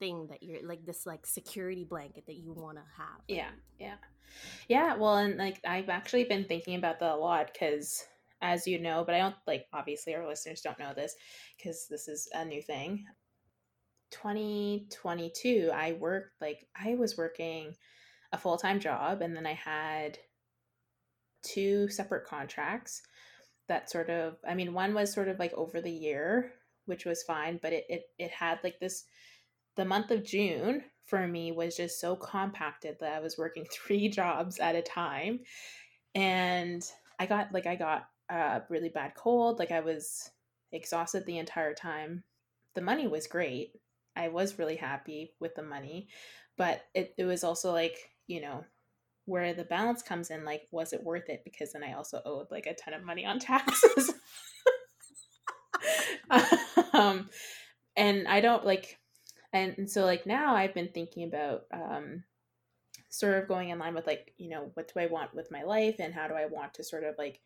thing 0.04 0.28
that 0.30 0.44
you're 0.44 0.68
like 0.68 0.86
this 0.86 1.06
like 1.06 1.26
security 1.26 1.86
blanket 1.86 2.26
that 2.26 2.36
you 2.36 2.52
want 2.52 2.78
to 2.78 2.84
have 2.98 3.22
yeah 3.28 3.50
yeah 3.80 3.96
yeah 4.68 4.96
well 4.96 5.18
and 5.18 5.38
like 5.38 5.62
i've 5.66 5.90
actually 5.90 6.24
been 6.24 6.44
thinking 6.44 6.76
about 6.76 7.00
that 7.00 7.14
a 7.14 7.16
lot 7.16 7.50
because 7.54 8.04
as 8.44 8.68
you 8.68 8.78
know, 8.78 9.04
but 9.06 9.16
I 9.16 9.20
don't 9.20 9.36
like 9.48 9.66
obviously 9.74 10.14
our 10.14 10.28
listeners 10.28 10.62
don't 10.62 10.78
know 10.78 10.94
this 10.94 11.16
because 11.58 11.88
this 11.90 12.10
is 12.10 12.28
a 12.34 12.44
new 12.44 12.62
thing. 12.62 13.06
2022, 14.12 15.72
I 15.74 15.94
worked 15.94 16.42
like 16.42 16.68
I 16.76 16.96
was 16.96 17.18
working 17.18 17.74
a 18.34 18.38
full 18.38 18.58
time 18.58 18.82
job 18.82 19.22
and 19.22 19.36
then 19.36 19.48
I 19.48 19.54
had 19.54 20.20
two 21.42 21.88
separate 21.88 22.28
contracts 22.28 23.02
that 23.70 23.90
sort 23.90 24.10
of, 24.10 24.36
I 24.48 24.56
mean, 24.56 24.74
one 24.74 24.94
was 24.94 25.14
sort 25.14 25.30
of 25.30 25.40
like 25.40 25.54
over 25.54 25.80
the 25.80 25.90
year, 25.90 26.52
which 26.86 27.06
was 27.06 27.24
fine, 27.24 27.60
but 27.62 27.72
it, 27.72 27.86
it, 27.88 28.04
it 28.20 28.32
had 28.32 28.60
like 28.62 28.78
this, 28.82 29.06
the 29.76 29.86
month 29.86 30.12
of 30.12 30.24
June 30.24 30.84
for 31.06 31.28
me 31.28 31.52
was 31.52 31.76
just 31.76 32.00
so 32.00 32.16
compacted 32.16 32.98
that 33.00 33.14
I 33.14 33.20
was 33.20 33.38
working 33.38 33.66
three 33.72 34.10
jobs 34.10 34.60
at 34.60 34.76
a 34.76 34.82
time. 34.82 35.40
And 36.16 36.84
I 37.20 37.26
got 37.26 37.54
like, 37.54 37.66
I 37.66 37.76
got 37.76 38.08
a 38.30 38.62
really 38.70 38.90
bad 38.90 39.16
cold. 39.16 39.60
Like 39.60 39.72
I 39.72 39.82
was 39.82 40.30
exhausted 40.72 41.26
the 41.26 41.38
entire 41.38 41.74
time. 41.74 42.24
The 42.76 42.82
money 42.82 43.08
was 43.08 43.28
great. 43.28 43.74
I 44.16 44.30
was 44.30 44.60
really 44.60 44.76
happy 44.76 45.34
with 45.40 45.56
the 45.56 45.64
money, 45.64 46.08
but 46.58 46.84
it, 46.94 47.14
it 47.18 47.26
was 47.26 47.44
also 47.44 47.72
like, 47.72 47.98
you 48.28 48.42
know, 48.42 48.64
where 49.26 49.54
the 49.54 49.64
balance 49.64 50.02
comes 50.02 50.30
in, 50.30 50.44
like, 50.44 50.64
was 50.72 50.94
it 50.94 51.04
worth 51.04 51.30
it? 51.30 51.44
Because 51.44 51.74
then 51.74 51.84
I 51.84 51.94
also 51.94 52.22
owed 52.26 52.48
like 52.52 52.66
a 52.66 52.76
ton 52.76 52.94
of 52.94 53.04
money 53.04 53.26
on 53.26 53.40
taxes. 53.40 54.14
um, 56.94 57.30
and 57.96 58.28
I 58.28 58.42
don't 58.42 58.66
like, 58.66 59.00
and, 59.54 59.76
and 59.78 59.90
so 59.90 60.04
like 60.04 60.26
now 60.26 60.56
I've 60.56 60.74
been 60.74 60.90
thinking 60.90 61.24
about 61.24 61.66
um, 61.72 62.24
sort 63.10 63.42
of 63.42 63.48
going 63.48 63.70
in 63.70 63.80
line 63.80 63.94
with 63.94 64.08
like, 64.08 64.34
you 64.38 64.50
know, 64.50 64.72
what 64.74 64.92
do 64.92 65.00
I 65.00 65.06
want 65.06 65.34
with 65.34 65.52
my 65.52 65.64
life 65.64 65.96
and 66.00 66.14
how 66.14 66.28
do 66.28 66.34
I 66.34 66.48
want 66.48 66.74
to 66.76 66.84
sort 66.84 67.04
of 67.04 67.16
like 67.18 67.40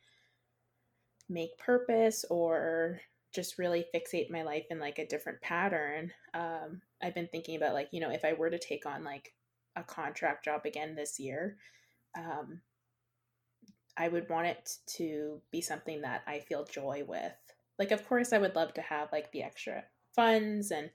make 1.29 1.57
purpose 1.57 2.25
or 2.29 3.01
just 3.33 3.57
really 3.57 3.85
fixate 3.93 4.31
my 4.31 4.43
life 4.43 4.65
in 4.69 4.79
like 4.79 4.99
a 4.99 5.07
different 5.07 5.41
pattern 5.41 6.11
um, 6.33 6.81
i've 7.03 7.13
been 7.13 7.27
thinking 7.27 7.55
about 7.55 7.73
like 7.73 7.89
you 7.91 7.99
know 7.99 8.09
if 8.09 8.23
i 8.23 8.33
were 8.33 8.49
to 8.49 8.57
take 8.57 8.85
on 8.85 9.03
like 9.03 9.33
a 9.75 9.83
contract 9.83 10.45
job 10.45 10.61
again 10.65 10.95
this 10.95 11.19
year 11.19 11.57
um, 12.17 12.61
i 13.97 14.07
would 14.07 14.29
want 14.29 14.47
it 14.47 14.77
to 14.87 15.41
be 15.51 15.61
something 15.61 16.01
that 16.01 16.23
i 16.27 16.39
feel 16.39 16.65
joy 16.65 17.03
with. 17.07 17.33
Like 17.77 17.91
of 17.91 18.07
course 18.07 18.33
i 18.33 18.37
would 18.37 18.55
love 18.55 18.73
to 18.75 18.81
have 18.81 19.11
like 19.11 19.31
the 19.31 19.43
extra 19.43 19.83
funds 20.15 20.71
and 20.71 20.89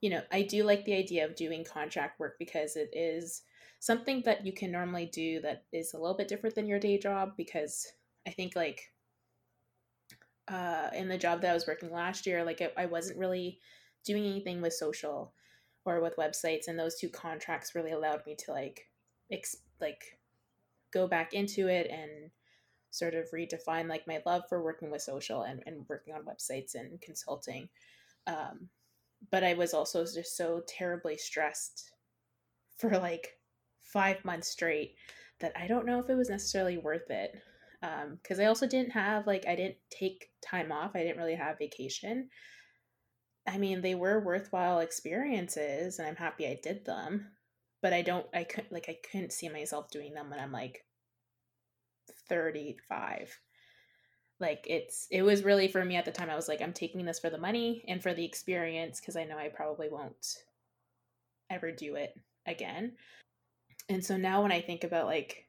you 0.00 0.10
know 0.10 0.22
i 0.32 0.42
do 0.42 0.64
like 0.64 0.84
the 0.84 0.94
idea 0.94 1.24
of 1.24 1.36
doing 1.36 1.64
contract 1.64 2.20
work 2.20 2.36
because 2.38 2.76
it 2.76 2.90
is 2.92 3.42
something 3.80 4.22
that 4.24 4.46
you 4.46 4.52
can 4.52 4.70
normally 4.70 5.06
do 5.06 5.40
that 5.40 5.64
is 5.72 5.94
a 5.94 5.98
little 5.98 6.16
bit 6.16 6.28
different 6.28 6.54
than 6.54 6.66
your 6.66 6.78
day 6.78 6.98
job 6.98 7.32
because 7.36 7.92
i 8.26 8.30
think 8.30 8.54
like 8.56 8.92
uh, 10.48 10.88
in 10.94 11.08
the 11.08 11.18
job 11.18 11.40
that 11.40 11.50
I 11.50 11.54
was 11.54 11.66
working 11.66 11.90
last 11.90 12.26
year, 12.26 12.44
like 12.44 12.60
I, 12.60 12.82
I 12.82 12.86
wasn't 12.86 13.18
really 13.18 13.60
doing 14.04 14.26
anything 14.26 14.60
with 14.60 14.74
social 14.74 15.32
or 15.84 16.00
with 16.00 16.16
websites, 16.16 16.68
and 16.68 16.78
those 16.78 16.96
two 16.96 17.08
contracts 17.08 17.74
really 17.74 17.92
allowed 17.92 18.26
me 18.26 18.36
to 18.44 18.52
like 18.52 18.88
ex- 19.32 19.62
like 19.80 20.18
go 20.92 21.06
back 21.06 21.32
into 21.32 21.68
it 21.68 21.88
and 21.90 22.30
sort 22.90 23.14
of 23.14 23.30
redefine 23.32 23.88
like 23.88 24.06
my 24.06 24.22
love 24.24 24.42
for 24.48 24.62
working 24.62 24.90
with 24.90 25.02
social 25.02 25.42
and, 25.42 25.62
and 25.66 25.84
working 25.88 26.14
on 26.14 26.22
websites 26.22 26.74
and 26.74 27.00
consulting. 27.00 27.68
Um, 28.26 28.68
but 29.30 29.44
I 29.44 29.54
was 29.54 29.74
also 29.74 30.04
just 30.04 30.36
so 30.36 30.62
terribly 30.66 31.16
stressed 31.16 31.90
for 32.78 32.90
like 32.98 33.38
five 33.80 34.24
months 34.24 34.48
straight 34.48 34.96
that 35.40 35.52
I 35.56 35.66
don't 35.66 35.86
know 35.86 36.00
if 36.00 36.08
it 36.08 36.16
was 36.16 36.30
necessarily 36.30 36.78
worth 36.78 37.10
it 37.10 37.34
because 37.80 38.38
um, 38.38 38.44
I 38.44 38.46
also 38.46 38.66
didn't 38.66 38.92
have 38.92 39.26
like 39.26 39.46
I 39.46 39.56
didn't 39.56 39.76
take 39.90 40.30
time 40.42 40.72
off. 40.72 40.92
I 40.94 41.02
didn't 41.02 41.18
really 41.18 41.34
have 41.34 41.58
vacation. 41.58 42.28
I 43.46 43.58
mean, 43.58 43.82
they 43.82 43.94
were 43.94 44.24
worthwhile 44.24 44.80
experiences 44.80 45.98
and 45.98 46.08
I'm 46.08 46.16
happy 46.16 46.46
I 46.46 46.58
did 46.62 46.84
them, 46.84 47.26
but 47.82 47.92
I 47.92 48.02
don't 48.02 48.26
I 48.34 48.44
couldn't 48.44 48.72
like 48.72 48.86
I 48.88 48.96
couldn't 49.10 49.32
see 49.32 49.48
myself 49.48 49.90
doing 49.90 50.14
them 50.14 50.30
when 50.30 50.40
I'm 50.40 50.52
like 50.52 50.84
35 52.28 53.38
like 54.40 54.66
it's 54.68 55.06
it 55.10 55.22
was 55.22 55.44
really 55.44 55.68
for 55.68 55.84
me 55.84 55.96
at 55.96 56.04
the 56.04 56.10
time 56.10 56.30
i 56.30 56.36
was 56.36 56.48
like 56.48 56.60
i'm 56.60 56.72
taking 56.72 57.04
this 57.04 57.18
for 57.18 57.30
the 57.30 57.38
money 57.38 57.84
and 57.88 58.02
for 58.02 58.14
the 58.14 58.24
experience 58.24 59.00
because 59.00 59.16
i 59.16 59.24
know 59.24 59.38
i 59.38 59.48
probably 59.48 59.88
won't 59.88 60.44
ever 61.50 61.70
do 61.70 61.94
it 61.94 62.14
again 62.46 62.92
and 63.88 64.04
so 64.04 64.16
now 64.16 64.42
when 64.42 64.52
i 64.52 64.60
think 64.60 64.84
about 64.84 65.06
like 65.06 65.46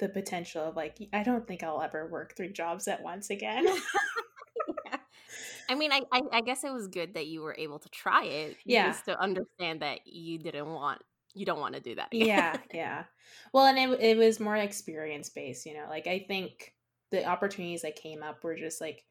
the 0.00 0.08
potential 0.08 0.64
of 0.64 0.76
like 0.76 0.96
i 1.12 1.22
don't 1.22 1.46
think 1.46 1.62
i'll 1.62 1.82
ever 1.82 2.08
work 2.08 2.36
three 2.36 2.52
jobs 2.52 2.88
at 2.88 3.02
once 3.02 3.30
again 3.30 3.64
yeah. 3.64 4.96
i 5.68 5.74
mean 5.74 5.92
I, 5.92 6.02
I, 6.12 6.20
I 6.32 6.40
guess 6.40 6.64
it 6.64 6.72
was 6.72 6.88
good 6.88 7.14
that 7.14 7.26
you 7.26 7.42
were 7.42 7.54
able 7.56 7.78
to 7.78 7.88
try 7.88 8.24
it 8.24 8.56
yeah 8.64 8.88
just 8.88 9.04
to 9.06 9.18
understand 9.20 9.82
that 9.82 10.00
you 10.04 10.38
didn't 10.38 10.68
want 10.68 11.00
you 11.36 11.44
don't 11.44 11.58
want 11.58 11.74
to 11.74 11.80
do 11.80 11.94
that 11.96 12.08
again. 12.12 12.26
yeah 12.26 12.56
yeah 12.72 13.04
well 13.52 13.66
and 13.66 13.78
it, 13.78 14.00
it 14.00 14.16
was 14.16 14.40
more 14.40 14.56
experience 14.56 15.30
based 15.30 15.64
you 15.66 15.74
know 15.74 15.86
like 15.88 16.06
i 16.06 16.24
think 16.28 16.73
the 17.14 17.24
opportunities 17.24 17.82
that 17.82 17.96
came 17.96 18.22
up 18.22 18.42
were 18.42 18.56
just 18.56 18.80
like 18.80 19.04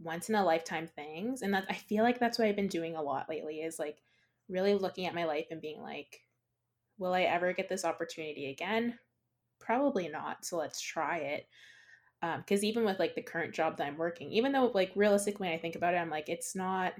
once 0.00 0.28
in 0.28 0.34
a 0.34 0.44
lifetime 0.44 0.86
things 0.86 1.42
and 1.42 1.52
that 1.54 1.64
i 1.68 1.74
feel 1.74 2.04
like 2.04 2.18
that's 2.18 2.38
what 2.38 2.46
i've 2.46 2.56
been 2.56 2.68
doing 2.68 2.96
a 2.96 3.02
lot 3.02 3.28
lately 3.28 3.60
is 3.60 3.78
like 3.78 3.98
really 4.48 4.74
looking 4.74 5.06
at 5.06 5.14
my 5.14 5.24
life 5.24 5.46
and 5.50 5.60
being 5.60 5.80
like 5.82 6.20
will 6.98 7.14
i 7.14 7.22
ever 7.22 7.52
get 7.52 7.68
this 7.68 7.84
opportunity 7.84 8.50
again? 8.50 8.98
Probably 9.60 10.08
not 10.08 10.44
so 10.44 10.56
let's 10.56 10.80
try 10.80 11.18
it. 11.18 11.46
Because 12.20 12.62
um, 12.62 12.64
even 12.64 12.84
with 12.84 12.98
like 12.98 13.14
the 13.14 13.22
current 13.22 13.54
job 13.54 13.76
that 13.76 13.86
i'm 13.86 13.96
working 13.96 14.32
even 14.32 14.50
though 14.50 14.72
like 14.74 14.90
realistically 14.96 15.46
when 15.46 15.54
i 15.54 15.60
think 15.60 15.76
about 15.76 15.94
it 15.94 15.98
i'm 15.98 16.10
like 16.10 16.28
it's 16.28 16.56
not 16.56 16.92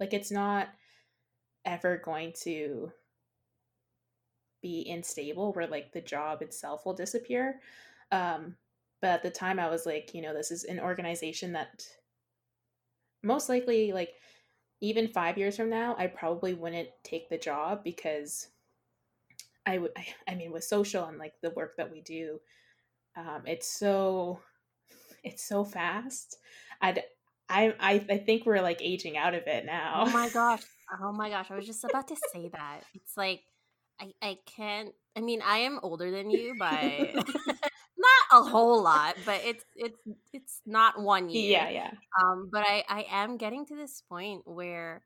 like 0.00 0.14
it's 0.14 0.30
not 0.30 0.68
ever 1.66 1.98
going 2.02 2.32
to 2.44 2.90
be 4.62 4.90
unstable 4.90 5.52
where 5.52 5.66
like 5.66 5.92
the 5.92 6.00
job 6.00 6.40
itself 6.40 6.86
will 6.86 6.94
disappear. 6.94 7.60
Um 8.10 8.56
but 9.00 9.10
at 9.10 9.22
the 9.22 9.30
time 9.30 9.58
i 9.58 9.68
was 9.68 9.86
like 9.86 10.14
you 10.14 10.22
know 10.22 10.34
this 10.34 10.50
is 10.50 10.64
an 10.64 10.80
organization 10.80 11.52
that 11.52 11.84
most 13.22 13.48
likely 13.48 13.92
like 13.92 14.10
even 14.80 15.08
five 15.08 15.38
years 15.38 15.56
from 15.56 15.70
now 15.70 15.94
i 15.98 16.06
probably 16.06 16.54
wouldn't 16.54 16.88
take 17.02 17.28
the 17.28 17.38
job 17.38 17.82
because 17.82 18.48
i 19.66 19.78
would 19.78 19.90
i 20.28 20.34
mean 20.34 20.52
with 20.52 20.64
social 20.64 21.04
and 21.04 21.18
like 21.18 21.34
the 21.42 21.50
work 21.50 21.76
that 21.76 21.90
we 21.90 22.00
do 22.00 22.40
um, 23.16 23.42
it's 23.46 23.68
so 23.68 24.40
it's 25.24 25.42
so 25.42 25.64
fast 25.64 26.36
i'd 26.82 27.02
I, 27.48 27.74
I 27.78 28.04
I 28.10 28.18
think 28.18 28.44
we're 28.44 28.60
like 28.60 28.80
aging 28.82 29.16
out 29.16 29.34
of 29.34 29.46
it 29.46 29.64
now. 29.66 30.04
Oh 30.06 30.10
my 30.10 30.28
gosh. 30.28 30.62
Oh 31.02 31.10
my 31.10 31.30
gosh. 31.30 31.50
I 31.50 31.56
was 31.56 31.66
just 31.66 31.82
about 31.82 32.06
to 32.08 32.16
say 32.32 32.48
that. 32.52 32.82
It's 32.94 33.16
like 33.16 33.42
I 34.00 34.12
I 34.22 34.38
can't 34.46 34.94
I 35.16 35.20
mean, 35.20 35.42
I 35.42 35.58
am 35.58 35.80
older 35.82 36.12
than 36.12 36.30
you 36.30 36.54
by 36.54 37.12
a 38.36 38.42
whole 38.42 38.82
lot, 38.82 39.16
but 39.24 39.40
it's 39.44 39.64
it's 39.74 39.98
it's 40.32 40.60
not 40.66 41.00
one 41.00 41.28
year. 41.28 41.52
Yeah, 41.52 41.68
yeah. 41.68 41.90
Um, 42.20 42.48
but 42.52 42.64
I 42.66 42.84
I 42.88 43.06
am 43.10 43.36
getting 43.36 43.66
to 43.66 43.76
this 43.76 44.02
point 44.08 44.42
where 44.44 45.02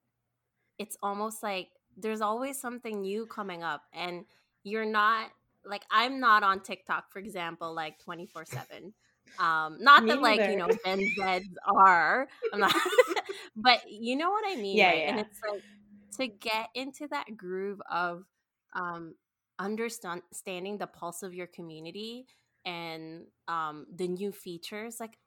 it's 0.79 0.97
almost 1.03 1.43
like 1.43 1.69
there's 1.97 2.21
always 2.21 2.61
something 2.61 3.03
new 3.03 3.27
coming 3.27 3.63
up, 3.63 3.83
and 3.93 4.25
you're 4.65 4.87
not 4.87 5.31
like 5.65 5.83
I'm 5.91 6.21
not 6.21 6.43
on 6.43 6.61
TikTok, 6.61 7.13
for 7.13 7.19
example, 7.19 7.75
like 7.75 7.99
twenty 7.99 8.27
four 8.27 8.45
seven. 8.45 8.95
Um, 9.39 9.77
not 9.81 10.05
Me 10.05 10.11
that 10.11 10.23
like 10.23 10.41
you 10.51 10.57
know 10.57 10.69
Gen 10.85 11.01
Zs 11.19 11.45
are, 11.67 12.27
I'm 12.53 12.61
not, 12.61 12.75
but 13.57 13.81
you 13.89 14.17
know 14.17 14.31
what 14.31 14.45
I 14.47 14.57
mean. 14.57 14.77
Yeah, 14.77 14.89
right? 14.89 14.99
yeah. 14.99 15.11
And 15.11 15.21
it's 15.21 15.41
like 15.49 15.63
to 16.19 16.27
get 16.27 16.69
into 16.75 17.07
that 17.09 17.37
groove 17.37 17.81
of 17.91 18.25
um 18.75 19.15
understanding 19.59 20.79
the 20.79 20.87
pulse 20.87 21.23
of 21.23 21.35
your 21.35 21.47
community 21.47 22.27
and 22.65 23.25
um, 23.49 23.87
the 23.95 24.09
new 24.09 24.33
features 24.33 24.99
like 25.01 25.19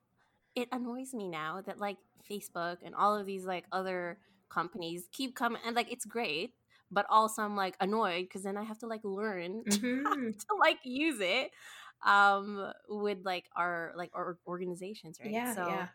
it 0.55 0.67
annoys 0.71 1.13
me 1.13 1.27
now 1.27 1.61
that 1.65 1.79
like 1.79 1.97
facebook 2.29 2.77
and 2.83 2.95
all 2.95 3.17
of 3.17 3.25
these 3.25 3.45
like 3.45 3.65
other 3.71 4.17
companies 4.49 5.07
keep 5.11 5.35
coming 5.35 5.61
and 5.65 5.75
like 5.75 5.91
it's 5.91 6.05
great 6.05 6.53
but 6.91 7.05
also 7.09 7.41
i'm 7.41 7.55
like 7.55 7.75
annoyed 7.79 8.25
because 8.25 8.43
then 8.43 8.55
i 8.55 8.63
have 8.63 8.77
to 8.77 8.87
like 8.87 9.01
learn 9.03 9.63
mm-hmm. 9.67 10.29
to 10.29 10.55
like 10.59 10.77
use 10.83 11.19
it 11.19 11.51
um 12.05 12.71
with 12.87 13.17
like 13.23 13.45
our 13.55 13.93
like 13.95 14.11
our 14.13 14.37
organizations 14.45 15.17
right? 15.21 15.31
Yeah 15.31 15.55
so 15.55 15.67
yeah. 15.67 15.87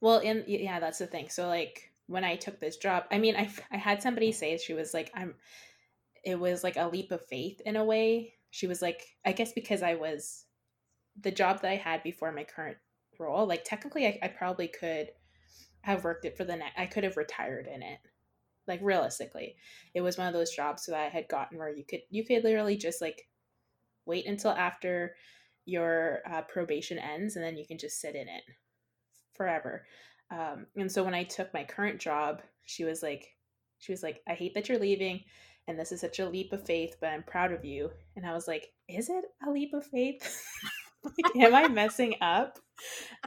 Well 0.00 0.20
and 0.24 0.44
yeah 0.46 0.78
that's 0.78 0.98
the 0.98 1.08
thing. 1.08 1.28
So 1.28 1.48
like 1.48 1.92
when 2.08 2.24
i 2.24 2.34
took 2.34 2.58
this 2.58 2.76
job 2.76 3.04
i 3.12 3.18
mean 3.18 3.36
i 3.36 3.48
i 3.70 3.76
had 3.76 4.02
somebody 4.02 4.32
say 4.32 4.56
she 4.56 4.74
was 4.74 4.92
like 4.92 5.10
i'm 5.14 5.34
it 6.24 6.38
was 6.38 6.64
like 6.64 6.76
a 6.76 6.88
leap 6.88 7.12
of 7.12 7.24
faith 7.26 7.60
in 7.64 7.76
a 7.76 7.84
way 7.84 8.34
she 8.50 8.66
was 8.66 8.82
like, 8.82 9.02
I 9.24 9.32
guess 9.32 9.52
because 9.52 9.82
I 9.82 9.94
was 9.94 10.44
the 11.20 11.30
job 11.30 11.62
that 11.62 11.70
I 11.70 11.76
had 11.76 12.02
before 12.02 12.32
my 12.32 12.44
current 12.44 12.78
role, 13.18 13.46
like 13.46 13.64
technically 13.64 14.06
I, 14.06 14.18
I 14.22 14.28
probably 14.28 14.68
could 14.68 15.08
have 15.82 16.04
worked 16.04 16.24
it 16.24 16.36
for 16.36 16.44
the 16.44 16.56
next, 16.56 16.78
I 16.78 16.86
could 16.86 17.04
have 17.04 17.16
retired 17.16 17.66
in 17.66 17.82
it. 17.82 17.98
Like 18.66 18.80
realistically, 18.82 19.56
it 19.94 20.02
was 20.02 20.18
one 20.18 20.26
of 20.26 20.34
those 20.34 20.54
jobs 20.54 20.86
that 20.86 20.96
I 20.96 21.08
had 21.08 21.28
gotten 21.28 21.58
where 21.58 21.74
you 21.74 21.84
could, 21.84 22.00
you 22.10 22.24
could 22.24 22.44
literally 22.44 22.76
just 22.76 23.00
like 23.00 23.26
wait 24.04 24.26
until 24.26 24.50
after 24.50 25.14
your 25.64 26.20
uh, 26.30 26.42
probation 26.42 26.98
ends 26.98 27.36
and 27.36 27.44
then 27.44 27.56
you 27.56 27.66
can 27.66 27.78
just 27.78 28.00
sit 28.00 28.14
in 28.14 28.28
it 28.28 28.42
forever. 29.34 29.86
Um, 30.30 30.66
and 30.76 30.90
so 30.90 31.02
when 31.04 31.14
I 31.14 31.24
took 31.24 31.52
my 31.54 31.64
current 31.64 31.98
job, 31.98 32.42
she 32.64 32.84
was 32.84 33.02
like, 33.02 33.26
she 33.78 33.92
was 33.92 34.02
like, 34.02 34.20
I 34.28 34.34
hate 34.34 34.54
that 34.54 34.68
you're 34.68 34.78
leaving 34.78 35.22
and 35.68 35.78
this 35.78 35.92
is 35.92 36.00
such 36.00 36.18
a 36.18 36.28
leap 36.28 36.52
of 36.54 36.64
faith, 36.64 36.96
but 36.98 37.10
I'm 37.10 37.22
proud 37.22 37.52
of 37.52 37.64
you. 37.64 37.90
And 38.16 38.26
I 38.26 38.32
was 38.32 38.48
like, 38.48 38.72
is 38.88 39.10
it 39.10 39.24
a 39.46 39.50
leap 39.50 39.74
of 39.74 39.86
faith? 39.86 40.42
am 41.40 41.54
I 41.54 41.68
messing 41.68 42.14
up? 42.22 42.58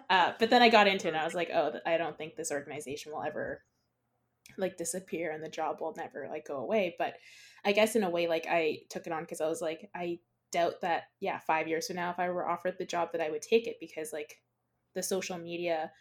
Uh, 0.09 0.33
but 0.39 0.49
then 0.49 0.63
I 0.63 0.69
got 0.69 0.87
into 0.87 1.07
it 1.07 1.11
and 1.11 1.19
I 1.19 1.23
was 1.23 1.35
like, 1.35 1.51
oh, 1.53 1.73
I 1.85 1.97
don't 1.97 2.17
think 2.17 2.35
this 2.35 2.51
organization 2.51 3.11
will 3.11 3.21
ever 3.21 3.61
like 4.57 4.75
disappear 4.75 5.31
and 5.31 5.43
the 5.43 5.49
job 5.49 5.77
will 5.79 5.93
never 5.95 6.27
like 6.29 6.47
go 6.47 6.57
away. 6.57 6.95
But 6.97 7.13
I 7.63 7.73
guess 7.73 7.95
in 7.95 8.03
a 8.03 8.09
way, 8.09 8.27
like 8.27 8.47
I 8.49 8.79
took 8.89 9.05
it 9.05 9.13
on 9.13 9.21
because 9.21 9.39
I 9.39 9.47
was 9.47 9.61
like, 9.61 9.91
I 9.95 10.17
doubt 10.51 10.81
that, 10.81 11.03
yeah, 11.19 11.37
five 11.39 11.67
years 11.67 11.87
from 11.87 11.97
now, 11.97 12.09
if 12.09 12.19
I 12.19 12.29
were 12.29 12.49
offered 12.49 12.75
the 12.79 12.85
job, 12.85 13.09
that 13.11 13.21
I 13.21 13.29
would 13.29 13.43
take 13.43 13.67
it 13.67 13.77
because 13.79 14.11
like 14.11 14.41
the 14.95 15.03
social 15.03 15.37
media 15.37 15.91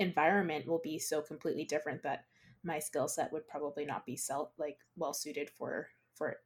environment 0.00 0.66
will 0.66 0.80
be 0.82 0.98
so 0.98 1.22
completely 1.22 1.64
different 1.64 2.02
that 2.02 2.24
my 2.66 2.80
skill 2.80 3.08
set 3.08 3.32
would 3.32 3.46
probably 3.46 3.86
not 3.86 4.04
be 4.04 4.16
self 4.16 4.50
like 4.58 4.78
well 4.96 5.14
suited 5.14 5.48
for 5.56 5.88
for 6.14 6.30
it. 6.30 6.38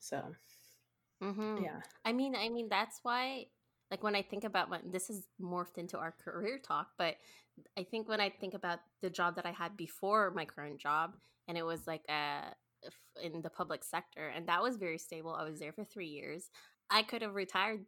So 0.00 0.22
mm-hmm. 1.22 1.62
yeah. 1.62 1.80
I 2.04 2.12
mean 2.12 2.34
i 2.34 2.48
mean 2.48 2.68
that's 2.68 2.98
why 3.02 3.46
like 3.90 4.02
when 4.02 4.16
i 4.16 4.22
think 4.22 4.44
about 4.44 4.70
my 4.70 4.80
this 4.90 5.10
is 5.10 5.26
morphed 5.40 5.78
into 5.78 5.98
our 5.98 6.14
career 6.24 6.58
talk 6.58 6.88
but 6.96 7.16
i 7.76 7.82
think 7.82 8.08
when 8.08 8.20
i 8.20 8.30
think 8.30 8.54
about 8.54 8.78
the 9.02 9.10
job 9.10 9.36
that 9.36 9.46
i 9.46 9.50
had 9.50 9.76
before 9.76 10.32
my 10.34 10.44
current 10.44 10.80
job 10.80 11.14
and 11.48 11.58
it 11.58 11.64
was 11.64 11.86
like 11.86 12.02
a 12.08 12.54
in 13.22 13.42
the 13.42 13.50
public 13.50 13.84
sector 13.84 14.28
and 14.28 14.48
that 14.48 14.62
was 14.62 14.76
very 14.76 14.98
stable. 14.98 15.36
I 15.38 15.44
was 15.44 15.58
there 15.58 15.72
for 15.72 15.84
three 15.84 16.08
years. 16.08 16.48
I 16.90 17.02
could 17.02 17.22
have 17.22 17.34
retired 17.34 17.84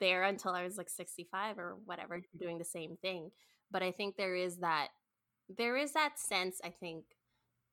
there 0.00 0.24
until 0.24 0.50
i 0.50 0.64
was 0.64 0.76
like 0.76 0.88
65 0.88 1.58
or 1.58 1.76
whatever 1.84 2.20
doing 2.36 2.58
the 2.58 2.64
same 2.64 2.96
thing. 3.00 3.30
But 3.70 3.82
i 3.82 3.92
think 3.92 4.16
there 4.16 4.34
is 4.34 4.58
that 4.58 4.88
there 5.48 5.76
is 5.76 5.92
that 5.92 6.18
sense 6.18 6.60
i 6.64 6.68
think 6.68 7.04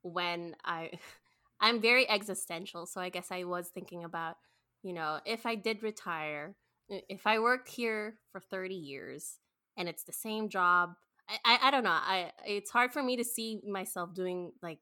when 0.01 0.55
i 0.65 0.91
i'm 1.61 1.81
very 1.81 2.09
existential 2.09 2.85
so 2.85 3.01
i 3.01 3.09
guess 3.09 3.27
i 3.31 3.43
was 3.43 3.67
thinking 3.67 4.03
about 4.03 4.37
you 4.83 4.93
know 4.93 5.19
if 5.25 5.45
i 5.45 5.55
did 5.55 5.83
retire 5.83 6.55
if 6.87 7.27
i 7.27 7.39
worked 7.39 7.69
here 7.69 8.15
for 8.31 8.39
30 8.39 8.75
years 8.75 9.39
and 9.77 9.87
it's 9.87 10.03
the 10.03 10.13
same 10.13 10.49
job 10.49 10.93
I, 11.27 11.37
I, 11.45 11.59
I 11.67 11.71
don't 11.71 11.83
know 11.83 11.89
i 11.91 12.31
it's 12.45 12.71
hard 12.71 12.91
for 12.91 13.03
me 13.03 13.17
to 13.17 13.23
see 13.23 13.61
myself 13.67 14.13
doing 14.13 14.51
like 14.61 14.79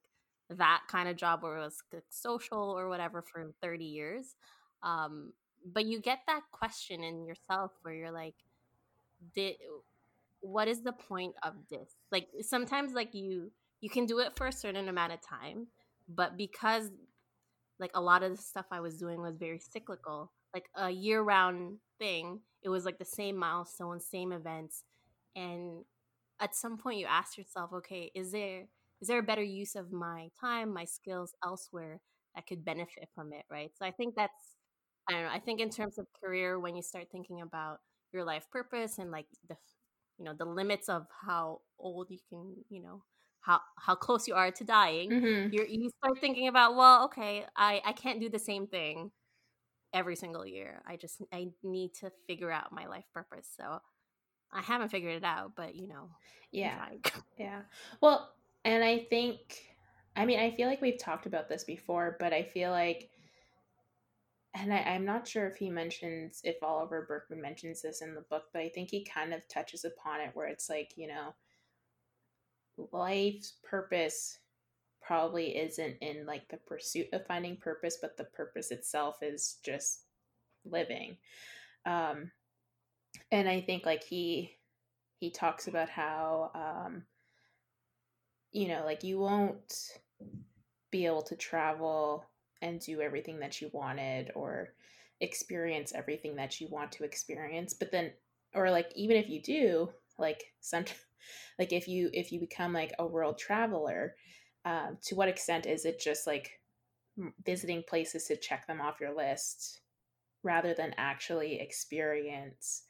that 0.49 0.83
kind 0.87 1.09
of 1.09 1.17
job 1.17 1.43
where 1.43 1.57
it 1.57 1.61
was 1.61 1.83
social 2.09 2.57
or 2.59 2.87
whatever 2.87 3.21
for 3.21 3.51
30 3.61 3.85
years 3.85 4.35
um 4.83 5.33
but 5.65 5.85
you 5.85 5.99
get 5.99 6.19
that 6.27 6.43
question 6.51 7.03
in 7.03 7.25
yourself 7.25 7.71
where 7.81 7.93
you're 7.93 8.11
like 8.11 8.35
did 9.33 9.55
what 10.41 10.67
is 10.67 10.81
the 10.81 10.93
point 10.93 11.35
of 11.43 11.53
this? 11.69 11.95
Like 12.11 12.27
sometimes 12.41 12.93
like 12.93 13.13
you 13.13 13.51
you 13.81 13.89
can 13.89 14.05
do 14.05 14.19
it 14.19 14.35
for 14.35 14.47
a 14.47 14.51
certain 14.51 14.89
amount 14.89 15.13
of 15.13 15.19
time 15.21 15.67
but 16.07 16.37
because 16.37 16.89
like 17.79 17.91
a 17.93 18.01
lot 18.01 18.23
of 18.23 18.35
the 18.35 18.41
stuff 18.41 18.65
i 18.71 18.79
was 18.79 18.97
doing 18.97 19.21
was 19.21 19.37
very 19.37 19.59
cyclical 19.59 20.31
like 20.53 20.65
a 20.75 20.89
year 20.89 21.21
round 21.21 21.77
thing 21.99 22.39
it 22.63 22.69
was 22.69 22.85
like 22.85 22.97
the 22.97 23.05
same 23.05 23.35
milestones 23.37 24.05
same 24.05 24.31
events 24.31 24.83
and 25.35 25.83
at 26.39 26.55
some 26.55 26.77
point 26.77 26.99
you 26.99 27.05
ask 27.05 27.37
yourself 27.37 27.71
okay 27.73 28.11
is 28.15 28.31
there 28.31 28.65
is 29.01 29.07
there 29.07 29.19
a 29.19 29.23
better 29.23 29.43
use 29.43 29.75
of 29.75 29.91
my 29.91 30.29
time 30.39 30.73
my 30.73 30.85
skills 30.85 31.33
elsewhere 31.43 31.99
that 32.35 32.45
could 32.45 32.63
benefit 32.63 33.09
from 33.15 33.33
it? 33.33 33.43
Right? 33.49 33.71
So 33.77 33.85
i 33.85 33.91
think 33.91 34.15
that's 34.15 34.55
i 35.09 35.13
don't 35.13 35.23
know 35.23 35.29
i 35.31 35.39
think 35.39 35.59
in 35.59 35.69
terms 35.69 35.97
of 35.97 36.07
career 36.23 36.59
when 36.59 36.75
you 36.75 36.81
start 36.81 37.07
thinking 37.11 37.41
about 37.41 37.79
your 38.13 38.23
life 38.23 38.45
purpose 38.51 38.97
and 38.97 39.11
like 39.11 39.25
the 39.49 39.55
you 40.17 40.25
know 40.25 40.33
the 40.33 40.45
limits 40.45 40.89
of 40.89 41.07
how 41.21 41.61
old 41.79 42.09
you 42.11 42.19
can 42.29 42.55
you 42.69 42.81
know 42.81 43.03
how 43.41 43.61
how 43.77 43.95
close 43.95 44.27
you 44.27 44.35
are 44.35 44.51
to 44.51 44.63
dying, 44.63 45.15
Mhm. 45.15 45.51
you 45.51 45.65
you 45.67 45.89
start 46.03 46.19
thinking 46.21 46.47
about, 46.47 46.75
well, 46.75 47.05
okay, 47.05 47.45
I 47.55 47.81
I 47.85 47.93
can't 47.93 48.19
do 48.21 48.29
the 48.29 48.39
same 48.39 48.67
thing 48.67 49.11
every 49.93 50.15
single 50.15 50.45
year. 50.45 50.81
I 50.85 50.97
just 50.97 51.21
I 51.31 51.49
need 51.63 51.93
to 51.95 52.11
figure 52.27 52.51
out 52.51 52.71
my 52.71 52.87
life 52.87 53.05
purpose. 53.13 53.49
So 53.55 53.81
I 54.51 54.61
haven't 54.61 54.89
figured 54.89 55.15
it 55.17 55.25
out, 55.25 55.55
but 55.55 55.75
you 55.75 55.87
know, 55.87 56.11
Yeah. 56.51 56.81
Yeah. 57.37 57.63
Well, 58.01 58.33
and 58.65 58.83
I 58.83 58.99
think, 58.99 59.75
I 60.15 60.25
mean, 60.25 60.39
I 60.39 60.51
feel 60.55 60.67
like 60.67 60.81
we've 60.81 60.97
talked 60.99 61.25
about 61.25 61.49
this 61.49 61.63
before, 61.63 62.17
but 62.19 62.33
I 62.33 62.43
feel 62.43 62.71
like, 62.71 63.11
and 64.53 64.73
I, 64.73 64.77
I'm 64.77 65.05
not 65.05 65.27
sure 65.27 65.47
if 65.47 65.57
he 65.57 65.69
mentions, 65.69 66.41
if 66.43 66.61
Oliver 66.63 67.05
Burkeman 67.07 67.41
mentions 67.41 67.81
this 67.81 68.01
in 68.01 68.15
the 68.15 68.21
book, 68.21 68.45
but 68.53 68.61
I 68.61 68.69
think 68.69 68.89
he 68.89 69.03
kind 69.03 69.33
of 69.33 69.47
touches 69.47 69.85
upon 69.85 70.21
it 70.21 70.31
where 70.33 70.47
it's 70.47 70.69
like, 70.69 70.93
you 70.95 71.07
know, 71.07 71.33
life's 72.91 73.53
purpose 73.63 74.39
probably 75.01 75.57
isn't 75.57 75.97
in 76.01 76.25
like 76.25 76.47
the 76.49 76.57
pursuit 76.57 77.07
of 77.13 77.25
finding 77.25 77.57
purpose, 77.57 77.97
but 78.01 78.17
the 78.17 78.25
purpose 78.25 78.71
itself 78.71 79.17
is 79.21 79.57
just 79.63 80.03
living. 80.65 81.17
Um, 81.85 82.31
and 83.31 83.47
I 83.47 83.61
think 83.61 83.85
like 83.85 84.03
he 84.03 84.57
he 85.19 85.31
talks 85.31 85.67
about 85.67 85.89
how 85.89 86.51
um, 86.53 87.03
you 88.51 88.67
know 88.67 88.83
like 88.85 89.03
you 89.03 89.19
won't 89.19 89.99
be 90.91 91.05
able 91.05 91.23
to 91.23 91.35
travel 91.35 92.25
and 92.61 92.79
do 92.79 93.01
everything 93.01 93.39
that 93.39 93.61
you 93.61 93.69
wanted 93.73 94.31
or 94.35 94.73
experience 95.19 95.93
everything 95.95 96.35
that 96.35 96.61
you 96.61 96.67
want 96.69 96.91
to 96.91 97.03
experience 97.03 97.73
but 97.73 97.91
then 97.91 98.11
or 98.53 98.69
like 98.69 98.91
even 98.95 99.17
if 99.17 99.29
you 99.29 99.41
do 99.41 99.89
like 100.19 100.53
some 100.61 100.85
like 101.59 101.73
if 101.73 101.87
you 101.87 102.09
if 102.13 102.31
you 102.31 102.39
become 102.39 102.73
like 102.73 102.93
a 102.99 103.05
world 103.05 103.37
traveler 103.37 104.15
um, 104.65 104.97
to 105.01 105.15
what 105.15 105.29
extent 105.29 105.65
is 105.65 105.85
it 105.85 105.99
just 105.99 106.27
like 106.27 106.59
visiting 107.45 107.83
places 107.87 108.25
to 108.25 108.35
check 108.35 108.67
them 108.67 108.81
off 108.81 108.99
your 108.99 109.15
list 109.15 109.81
rather 110.43 110.73
than 110.73 110.93
actually 110.97 111.59
experience 111.59 112.83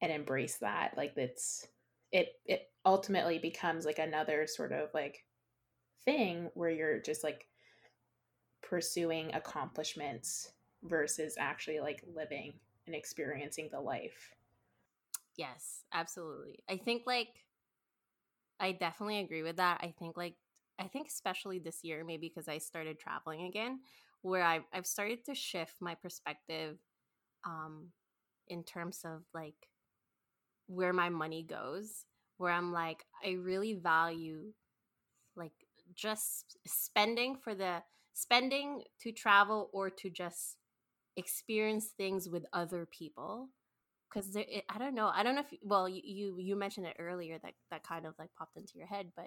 and 0.00 0.10
embrace 0.10 0.56
that? 0.58 0.94
Like 0.96 1.12
it's 1.16 1.66
it 2.12 2.28
it 2.46 2.70
ultimately 2.84 3.38
becomes 3.38 3.84
like 3.84 3.98
another 3.98 4.46
sort 4.46 4.72
of 4.72 4.88
like 4.94 5.24
thing 6.04 6.50
where 6.54 6.70
you're 6.70 7.00
just 7.00 7.22
like 7.22 7.46
pursuing 8.68 9.32
accomplishments 9.34 10.52
versus 10.82 11.36
actually 11.38 11.80
like 11.80 12.02
living 12.14 12.52
and 12.86 12.94
experiencing 12.94 13.68
the 13.72 13.80
life 13.80 14.34
Yes, 15.36 15.84
absolutely. 15.92 16.60
I 16.68 16.78
think 16.78 17.02
like 17.06 17.28
I 18.58 18.72
definitely 18.72 19.18
agree 19.20 19.42
with 19.42 19.56
that. 19.56 19.80
I 19.82 19.94
think 19.98 20.16
like 20.16 20.34
I 20.78 20.84
think 20.88 21.08
especially 21.08 21.58
this 21.58 21.80
year, 21.82 22.04
maybe 22.04 22.28
because 22.28 22.48
I 22.48 22.58
started 22.58 22.98
traveling 22.98 23.42
again, 23.42 23.80
where 24.22 24.42
I've 24.42 24.64
I've 24.72 24.86
started 24.86 25.24
to 25.26 25.34
shift 25.34 25.74
my 25.80 25.94
perspective 25.94 26.78
um 27.44 27.88
in 28.48 28.64
terms 28.64 29.02
of 29.04 29.22
like 29.34 29.68
where 30.66 30.92
my 30.92 31.08
money 31.08 31.42
goes, 31.42 32.06
where 32.38 32.52
I'm 32.52 32.72
like, 32.72 33.04
I 33.24 33.32
really 33.32 33.74
value 33.74 34.52
like 35.36 35.52
just 35.94 36.56
spending 36.66 37.36
for 37.36 37.54
the 37.54 37.82
spending 38.16 38.82
to 39.02 39.12
travel 39.12 39.68
or 39.72 39.90
to 39.90 40.08
just 40.10 40.56
experience 41.16 41.90
things 41.96 42.28
with 42.28 42.46
other 42.52 42.86
people? 42.86 43.50
Because 44.08 44.36
i 44.36 44.78
don't 44.78 44.94
know 44.94 45.10
i 45.14 45.22
don't 45.22 45.34
know 45.34 45.42
if 45.42 45.58
well 45.62 45.88
you, 45.88 46.38
you 46.38 46.56
mentioned 46.56 46.86
it 46.86 46.96
earlier 46.98 47.38
that 47.42 47.54
that 47.70 47.82
kind 47.82 48.06
of 48.06 48.14
like 48.18 48.30
popped 48.38 48.56
into 48.56 48.78
your 48.78 48.86
head 48.86 49.08
but 49.16 49.26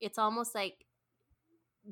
it's 0.00 0.18
almost 0.18 0.54
like 0.54 0.84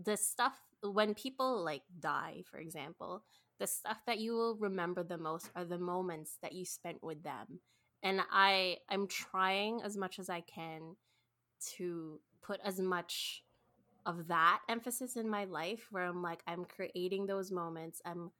the 0.02 0.16
stuff 0.16 0.54
when 0.82 1.14
people 1.14 1.62
like 1.64 1.82
die 2.00 2.42
for 2.50 2.58
example 2.58 3.24
the 3.60 3.66
stuff 3.66 3.98
that 4.06 4.18
you 4.18 4.34
will 4.34 4.56
remember 4.56 5.04
the 5.04 5.16
most 5.16 5.50
are 5.54 5.64
the 5.64 5.78
moments 5.78 6.38
that 6.42 6.52
you 6.52 6.64
spent 6.64 7.02
with 7.02 7.22
them 7.22 7.60
and 8.02 8.20
i 8.32 8.76
i'm 8.90 9.06
trying 9.06 9.80
as 9.82 9.96
much 9.96 10.18
as 10.18 10.28
i 10.28 10.40
can 10.40 10.96
to 11.76 12.20
put 12.42 12.60
as 12.64 12.80
much 12.80 13.43
of 14.06 14.28
that 14.28 14.60
emphasis 14.68 15.16
in 15.16 15.28
my 15.28 15.44
life 15.44 15.86
where 15.90 16.04
i'm 16.04 16.22
like 16.22 16.42
i'm 16.46 16.64
creating 16.64 17.26
those 17.26 17.50
moments 17.50 18.00
i'm 18.04 18.30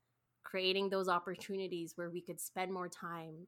creating 0.43 0.89
those 0.89 1.09
opportunities 1.09 1.93
where 1.97 2.11
we 2.11 2.21
could 2.21 2.41
spend 2.41 2.73
more 2.73 2.89
time 2.89 3.47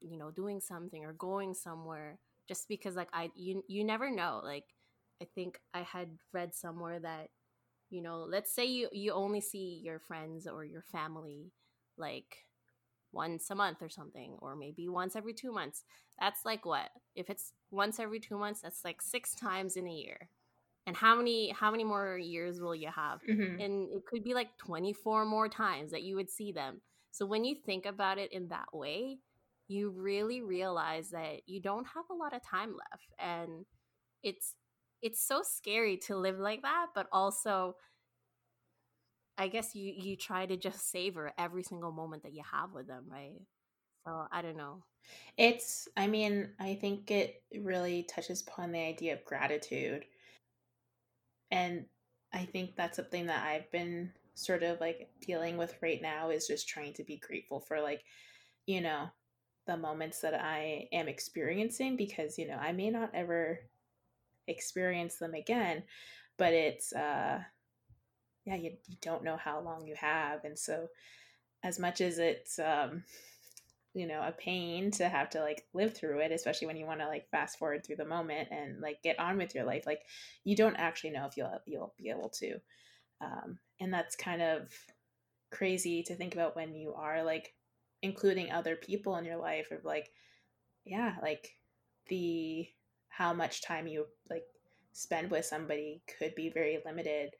you 0.00 0.16
know 0.16 0.30
doing 0.30 0.60
something 0.60 1.04
or 1.04 1.12
going 1.12 1.52
somewhere 1.52 2.18
just 2.48 2.68
because 2.68 2.96
like 2.96 3.08
i 3.12 3.30
you 3.34 3.62
you 3.68 3.84
never 3.84 4.10
know 4.10 4.40
like 4.42 4.64
i 5.22 5.26
think 5.34 5.60
i 5.74 5.82
had 5.82 6.08
read 6.32 6.54
somewhere 6.54 6.98
that 6.98 7.28
you 7.90 8.00
know 8.00 8.26
let's 8.28 8.52
say 8.54 8.64
you 8.64 8.88
you 8.92 9.12
only 9.12 9.40
see 9.40 9.80
your 9.84 9.98
friends 9.98 10.46
or 10.46 10.64
your 10.64 10.82
family 10.82 11.52
like 11.98 12.46
once 13.12 13.50
a 13.50 13.54
month 13.54 13.78
or 13.82 13.88
something 13.88 14.36
or 14.40 14.54
maybe 14.54 14.88
once 14.88 15.16
every 15.16 15.34
2 15.34 15.52
months. 15.52 15.84
That's 16.20 16.44
like 16.44 16.64
what? 16.64 16.90
If 17.14 17.28
it's 17.28 17.52
once 17.70 17.98
every 17.98 18.20
2 18.20 18.38
months 18.38 18.60
that's 18.62 18.84
like 18.84 19.02
6 19.02 19.34
times 19.34 19.76
in 19.76 19.86
a 19.86 19.92
year 19.92 20.28
and 20.86 20.96
how 20.96 21.16
many 21.16 21.50
how 21.50 21.70
many 21.70 21.84
more 21.84 22.18
years 22.18 22.60
will 22.60 22.74
you 22.74 22.88
have? 22.94 23.20
Mm-hmm. 23.28 23.60
and 23.60 23.92
it 23.92 24.06
could 24.06 24.24
be 24.24 24.34
like 24.34 24.56
24 24.58 25.24
more 25.24 25.48
times 25.48 25.90
that 25.92 26.02
you 26.02 26.16
would 26.16 26.30
see 26.30 26.52
them. 26.52 26.80
So 27.12 27.26
when 27.26 27.44
you 27.44 27.56
think 27.66 27.86
about 27.86 28.18
it 28.18 28.32
in 28.32 28.48
that 28.48 28.72
way 28.72 29.18
you 29.68 29.90
really 29.90 30.42
realize 30.42 31.10
that 31.10 31.42
you 31.46 31.60
don't 31.60 31.86
have 31.94 32.04
a 32.10 32.14
lot 32.14 32.34
of 32.34 32.42
time 32.44 32.70
left. 32.70 33.14
And 33.20 33.64
it's 34.22 34.54
it's 35.02 35.26
so 35.26 35.42
scary 35.42 35.96
to 35.96 36.16
live 36.16 36.38
like 36.38 36.62
that 36.62 36.88
but 36.94 37.06
also 37.12 37.74
i 39.38 39.48
guess 39.48 39.74
you 39.74 39.94
you 39.96 40.16
try 40.16 40.44
to 40.44 40.56
just 40.56 40.90
savor 40.90 41.32
every 41.38 41.62
single 41.62 41.92
moment 41.92 42.22
that 42.22 42.34
you 42.34 42.42
have 42.50 42.72
with 42.72 42.86
them 42.86 43.04
right? 43.08 43.40
So 44.06 44.26
i 44.32 44.42
don't 44.42 44.56
know. 44.56 44.84
It's 45.36 45.88
i 45.96 46.06
mean 46.06 46.50
i 46.58 46.74
think 46.74 47.10
it 47.10 47.42
really 47.58 48.02
touches 48.04 48.42
upon 48.42 48.72
the 48.72 48.78
idea 48.78 49.14
of 49.14 49.24
gratitude 49.24 50.04
and 51.50 51.84
i 52.32 52.44
think 52.44 52.76
that's 52.76 52.96
something 52.96 53.26
that 53.26 53.46
i've 53.46 53.70
been 53.70 54.10
sort 54.34 54.62
of 54.62 54.80
like 54.80 55.10
dealing 55.20 55.56
with 55.56 55.74
right 55.82 56.00
now 56.00 56.30
is 56.30 56.46
just 56.46 56.68
trying 56.68 56.92
to 56.94 57.04
be 57.04 57.18
grateful 57.18 57.60
for 57.60 57.80
like 57.80 58.02
you 58.66 58.80
know 58.80 59.08
the 59.70 59.76
moments 59.76 60.20
that 60.20 60.34
I 60.34 60.88
am 60.92 61.08
experiencing 61.08 61.96
because, 61.96 62.38
you 62.38 62.48
know, 62.48 62.56
I 62.56 62.72
may 62.72 62.90
not 62.90 63.10
ever 63.14 63.60
experience 64.48 65.16
them 65.16 65.34
again, 65.34 65.84
but 66.38 66.52
it's, 66.52 66.92
uh, 66.92 67.40
yeah, 68.44 68.56
you, 68.56 68.72
you 68.88 68.96
don't 69.00 69.22
know 69.22 69.36
how 69.36 69.60
long 69.60 69.86
you 69.86 69.94
have. 69.94 70.44
And 70.44 70.58
so, 70.58 70.88
as 71.62 71.78
much 71.78 72.00
as 72.00 72.18
it's, 72.18 72.58
um, 72.58 73.04
you 73.94 74.06
know, 74.06 74.22
a 74.22 74.32
pain 74.32 74.90
to 74.92 75.08
have 75.08 75.30
to 75.30 75.40
like 75.40 75.64
live 75.74 75.96
through 75.96 76.20
it, 76.20 76.32
especially 76.32 76.66
when 76.66 76.76
you 76.76 76.86
want 76.86 77.00
to 77.00 77.08
like 77.08 77.28
fast 77.30 77.58
forward 77.58 77.84
through 77.84 77.96
the 77.96 78.04
moment 78.04 78.48
and 78.50 78.80
like 78.80 79.02
get 79.02 79.18
on 79.18 79.36
with 79.36 79.54
your 79.54 79.64
life, 79.64 79.84
like 79.86 80.02
you 80.44 80.54
don't 80.54 80.76
actually 80.76 81.10
know 81.10 81.26
if 81.26 81.36
you'll 81.36 81.60
you'll 81.66 81.94
be 81.98 82.10
able 82.10 82.28
to, 82.28 82.54
um, 83.20 83.58
and 83.80 83.92
that's 83.92 84.16
kind 84.16 84.42
of 84.42 84.72
crazy 85.50 86.02
to 86.04 86.14
think 86.14 86.34
about 86.34 86.54
when 86.54 86.74
you 86.74 86.94
are 86.94 87.24
like 87.24 87.52
including 88.02 88.52
other 88.52 88.76
people 88.76 89.16
in 89.16 89.24
your 89.24 89.36
life 89.36 89.70
of 89.72 89.84
like 89.84 90.08
yeah 90.84 91.16
like 91.22 91.48
the 92.08 92.66
how 93.08 93.32
much 93.32 93.62
time 93.62 93.86
you 93.86 94.06
like 94.30 94.44
spend 94.92 95.30
with 95.30 95.44
somebody 95.44 96.02
could 96.18 96.34
be 96.34 96.50
very 96.50 96.78
limited. 96.86 97.30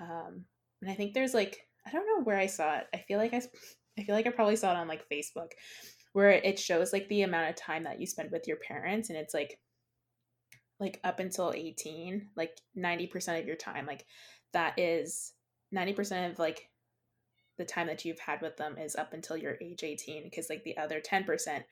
Um 0.00 0.44
and 0.80 0.90
i 0.90 0.94
think 0.94 1.14
there's 1.14 1.34
like 1.34 1.60
i 1.86 1.90
don't 1.90 2.06
know 2.06 2.24
where 2.24 2.38
i 2.38 2.46
saw 2.46 2.78
it. 2.78 2.86
I 2.94 2.98
feel 2.98 3.18
like 3.18 3.34
i 3.34 3.42
i 3.98 4.02
feel 4.02 4.14
like 4.14 4.26
i 4.26 4.30
probably 4.30 4.56
saw 4.56 4.72
it 4.72 4.76
on 4.76 4.88
like 4.88 5.08
facebook 5.08 5.52
where 6.12 6.30
it 6.30 6.58
shows 6.58 6.92
like 6.92 7.08
the 7.08 7.22
amount 7.22 7.48
of 7.48 7.56
time 7.56 7.84
that 7.84 8.00
you 8.00 8.06
spend 8.06 8.30
with 8.30 8.46
your 8.46 8.58
parents 8.58 9.08
and 9.08 9.18
it's 9.18 9.34
like 9.34 9.58
like 10.80 11.00
up 11.04 11.20
until 11.20 11.52
18 11.54 12.28
like 12.36 12.56
90% 12.76 13.40
of 13.40 13.46
your 13.46 13.56
time 13.56 13.86
like 13.86 14.04
that 14.52 14.78
is 14.78 15.32
90% 15.74 16.30
of 16.30 16.38
like 16.38 16.68
the 17.56 17.64
time 17.64 17.86
that 17.86 18.04
you've 18.04 18.18
had 18.18 18.42
with 18.42 18.56
them 18.56 18.76
is 18.76 18.96
up 18.96 19.12
until 19.12 19.36
you're 19.36 19.58
age 19.62 19.84
18 19.84 20.24
because 20.24 20.50
like 20.50 20.64
the 20.64 20.76
other 20.76 21.00
10% 21.00 21.62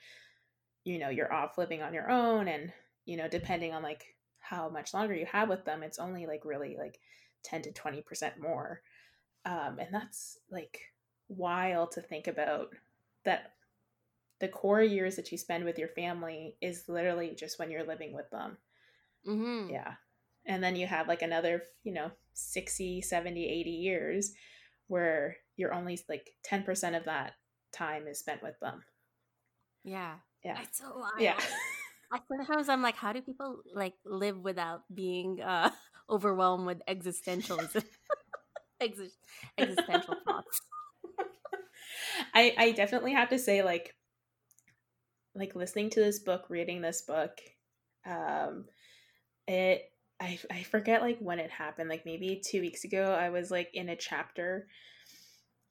you 0.85 0.99
know 0.99 1.09
you're 1.09 1.33
off 1.33 1.59
living 1.59 1.83
on 1.83 1.93
your 1.93 2.09
own 2.09 2.47
and 2.47 2.73
you 3.05 3.17
know 3.17 3.29
depending 3.29 3.75
on 3.75 3.83
like 3.83 4.05
how 4.39 4.69
much 4.69 4.95
longer 4.95 5.15
you 5.15 5.27
have 5.27 5.49
with 5.49 5.65
them 5.65 5.83
it's 5.83 5.99
only 5.99 6.27
like 6.27 6.45
really 6.45 6.77
like 6.79 7.01
10 7.45 7.63
to 7.63 7.73
20% 7.73 8.41
more. 8.41 8.83
Um, 9.45 9.79
and 9.79 9.89
that's 9.93 10.39
like 10.51 10.81
wild 11.31 11.93
to 11.93 12.01
think 12.01 12.27
about 12.27 12.69
that 13.25 13.53
the 14.41 14.49
core 14.49 14.83
years 14.83 15.17
that 15.17 15.31
you 15.31 15.39
spend 15.39 15.65
with 15.65 15.79
your 15.79 15.89
family 15.89 16.57
is 16.61 16.85
literally 16.89 17.35
just 17.37 17.59
when 17.59 17.71
you're 17.71 17.87
living 17.87 18.13
with 18.13 18.29
them 18.31 18.57
mm-hmm. 19.27 19.71
yeah 19.71 19.95
and 20.47 20.63
then 20.63 20.77
you 20.77 20.87
have 20.87 21.09
like 21.09 21.23
another 21.23 21.63
you 21.85 21.93
know 21.93 22.11
60 22.35 23.03
70 23.03 23.47
80 23.47 23.71
years 23.71 24.33
where 24.91 25.37
you're 25.57 25.73
only 25.73 25.99
like 26.09 26.31
10% 26.51 26.97
of 26.97 27.05
that 27.05 27.35
time 27.73 28.09
is 28.09 28.19
spent 28.19 28.43
with 28.43 28.59
them. 28.61 28.83
Yeah. 29.85 30.15
Yeah. 30.45 30.59
It's 30.63 30.81
a 30.81 30.89
lot. 30.89 31.13
Yeah. 31.19 31.39
I 32.13 32.19
sometimes 32.27 32.69
I'm 32.69 32.83
like, 32.83 32.97
how 32.97 33.13
do 33.13 33.23
people 33.23 33.63
like 33.73 33.95
live 34.05 34.39
without 34.39 34.83
being 34.93 35.41
uh 35.41 35.71
overwhelmed 36.11 36.67
with 36.67 36.83
existentialism? 36.89 37.85
Exist- 38.81 39.19
existential 39.57 40.17
thoughts. 40.27 40.61
I 42.35 42.55
I 42.57 42.73
definitely 42.73 43.13
have 43.13 43.31
to 43.31 43.39
say 43.39 43.63
like 43.63 43.95
like 45.35 45.55
listening 45.55 45.91
to 45.91 46.01
this 46.01 46.19
book, 46.19 46.47
reading 46.49 46.81
this 46.81 47.03
book, 47.03 47.39
um 48.07 48.67
it 49.47 49.93
I 50.21 50.39
I 50.51 50.63
forget 50.63 51.03
like 51.03 51.19
when 51.21 51.39
it 51.39 51.51
happened, 51.51 51.89
like 51.89 52.05
maybe 52.05 52.43
2 52.45 52.61
weeks 52.61 52.85
ago 52.85 53.13
I 53.13 53.31
was 53.31 53.51
like 53.51 53.71
in 53.75 53.89
a 53.89 53.97
chapter 53.97 54.67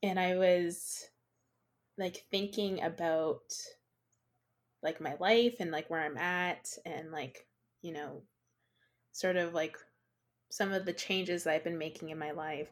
and 0.02 0.20
I 0.20 0.36
was 0.38 1.06
like 1.98 2.26
thinking 2.32 2.82
about 2.82 3.42
like 4.82 5.02
my 5.02 5.16
life 5.20 5.56
and 5.60 5.72
like 5.72 5.90
where 5.90 6.02
I'm 6.02 6.18
at 6.18 6.70
and 6.86 7.12
like, 7.12 7.46
you 7.82 7.94
know, 7.94 8.24
sort 9.12 9.36
of 9.36 9.54
like 9.54 9.78
some 10.50 10.72
of 10.72 10.86
the 10.86 10.94
changes 10.94 11.46
I've 11.46 11.64
been 11.64 11.78
making 11.78 12.10
in 12.10 12.18
my 12.18 12.32
life. 12.32 12.70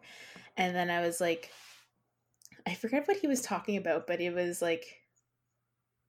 And 0.56 0.76
then 0.76 0.90
I 0.90 1.02
was 1.02 1.20
like, 1.22 1.52
I 2.68 2.74
forget 2.74 3.08
what 3.08 3.18
he 3.18 3.28
was 3.28 3.42
talking 3.42 3.78
about, 3.78 4.08
but 4.08 4.20
it 4.20 4.34
was 4.34 4.62
like 4.62 4.86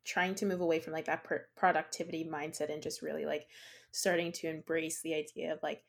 trying 0.05 0.35
to 0.35 0.47
move 0.47 0.61
away 0.61 0.81
from 0.81 0.93
like 0.93 1.05
that 1.05 1.25
productivity 1.57 2.29
mindset 2.29 2.73
and 2.73 2.83
just 2.83 3.01
really 3.01 3.25
like 3.25 3.47
starting 3.93 4.33
to 4.33 4.49
embrace 4.49 5.01
the 5.01 5.15
idea 5.15 5.53
of 5.53 5.61
like 5.63 5.85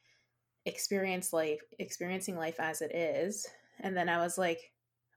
experience 0.67 1.33
life, 1.33 1.61
experiencing 1.79 2.37
life 2.37 2.59
as 2.59 2.83
it 2.83 2.93
is. 2.93 3.47
And 3.79 3.97
then 3.97 4.09
I 4.09 4.17
was 4.19 4.37
like, 4.37 4.59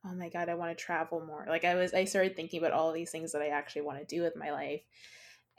oh 0.07 0.14
my 0.14 0.30
god, 0.30 0.48
I 0.48 0.55
want 0.55 0.76
to 0.76 0.84
travel 0.84 1.22
more. 1.24 1.44
Like 1.46 1.66
I 1.66 1.74
was, 1.74 1.92
I 1.92 2.07
started 2.07 2.34
thinking 2.34 2.59
about 2.59 2.72
all 2.72 2.90
these 2.90 3.11
things 3.11 3.32
that 3.32 3.42
I 3.42 3.48
actually 3.48 3.82
want 3.82 3.98
to 3.98 4.16
do 4.16 4.22
with 4.22 4.36
my 4.36 4.53
life, 4.53 4.80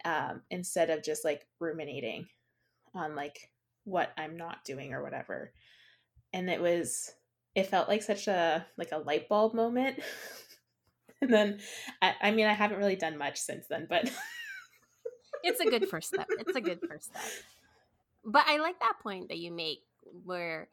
um, 0.06 0.42
instead 0.50 0.90
of 0.90 1.04
just 1.04 1.24
like 1.24 1.46
ruminating 1.60 2.26
on 2.96 3.16
like 3.16 3.52
what 3.84 4.12
I'm 4.18 4.38
not 4.38 4.66
doing 4.66 4.92
or 4.92 5.04
whatever. 5.04 5.54
And 6.34 6.50
it 6.50 6.62
was, 6.62 7.12
it 7.56 7.68
felt 7.68 7.88
like 7.88 8.02
such 8.02 8.28
a 8.28 8.66
like 8.78 8.92
a 8.92 8.98
light 8.98 9.30
bulb 9.30 9.54
moment. 9.54 10.00
and 11.22 11.34
then, 11.34 11.60
I, 12.02 12.14
I 12.22 12.32
mean, 12.32 12.46
I 12.46 12.54
haven't 12.54 12.78
really 12.78 12.96
done 12.96 13.18
much 13.18 13.40
since 13.40 13.68
then, 13.68 13.88
but 13.90 14.12
it's 15.44 15.60
a 15.60 15.66
good 15.66 15.88
first 15.88 16.10
step. 16.10 16.28
It's 16.40 16.56
a 16.56 16.62
good 16.62 16.80
first 16.88 17.06
step. 17.06 17.24
But 18.26 18.46
I 18.48 18.58
like 18.58 18.80
that 18.80 19.00
point 19.02 19.30
that 19.30 19.38
you 19.38 19.52
make 19.52 19.84
where 20.24 20.70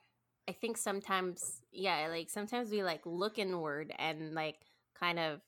I 0.48 0.52
think 0.52 0.76
sometimes, 0.76 1.60
yeah, 1.72 2.08
like 2.08 2.30
sometimes 2.30 2.70
we 2.70 2.82
like 2.82 3.02
look 3.04 3.38
inward 3.38 3.92
and 3.98 4.34
like 4.34 4.56
kind 4.98 5.18
of, 5.18 5.40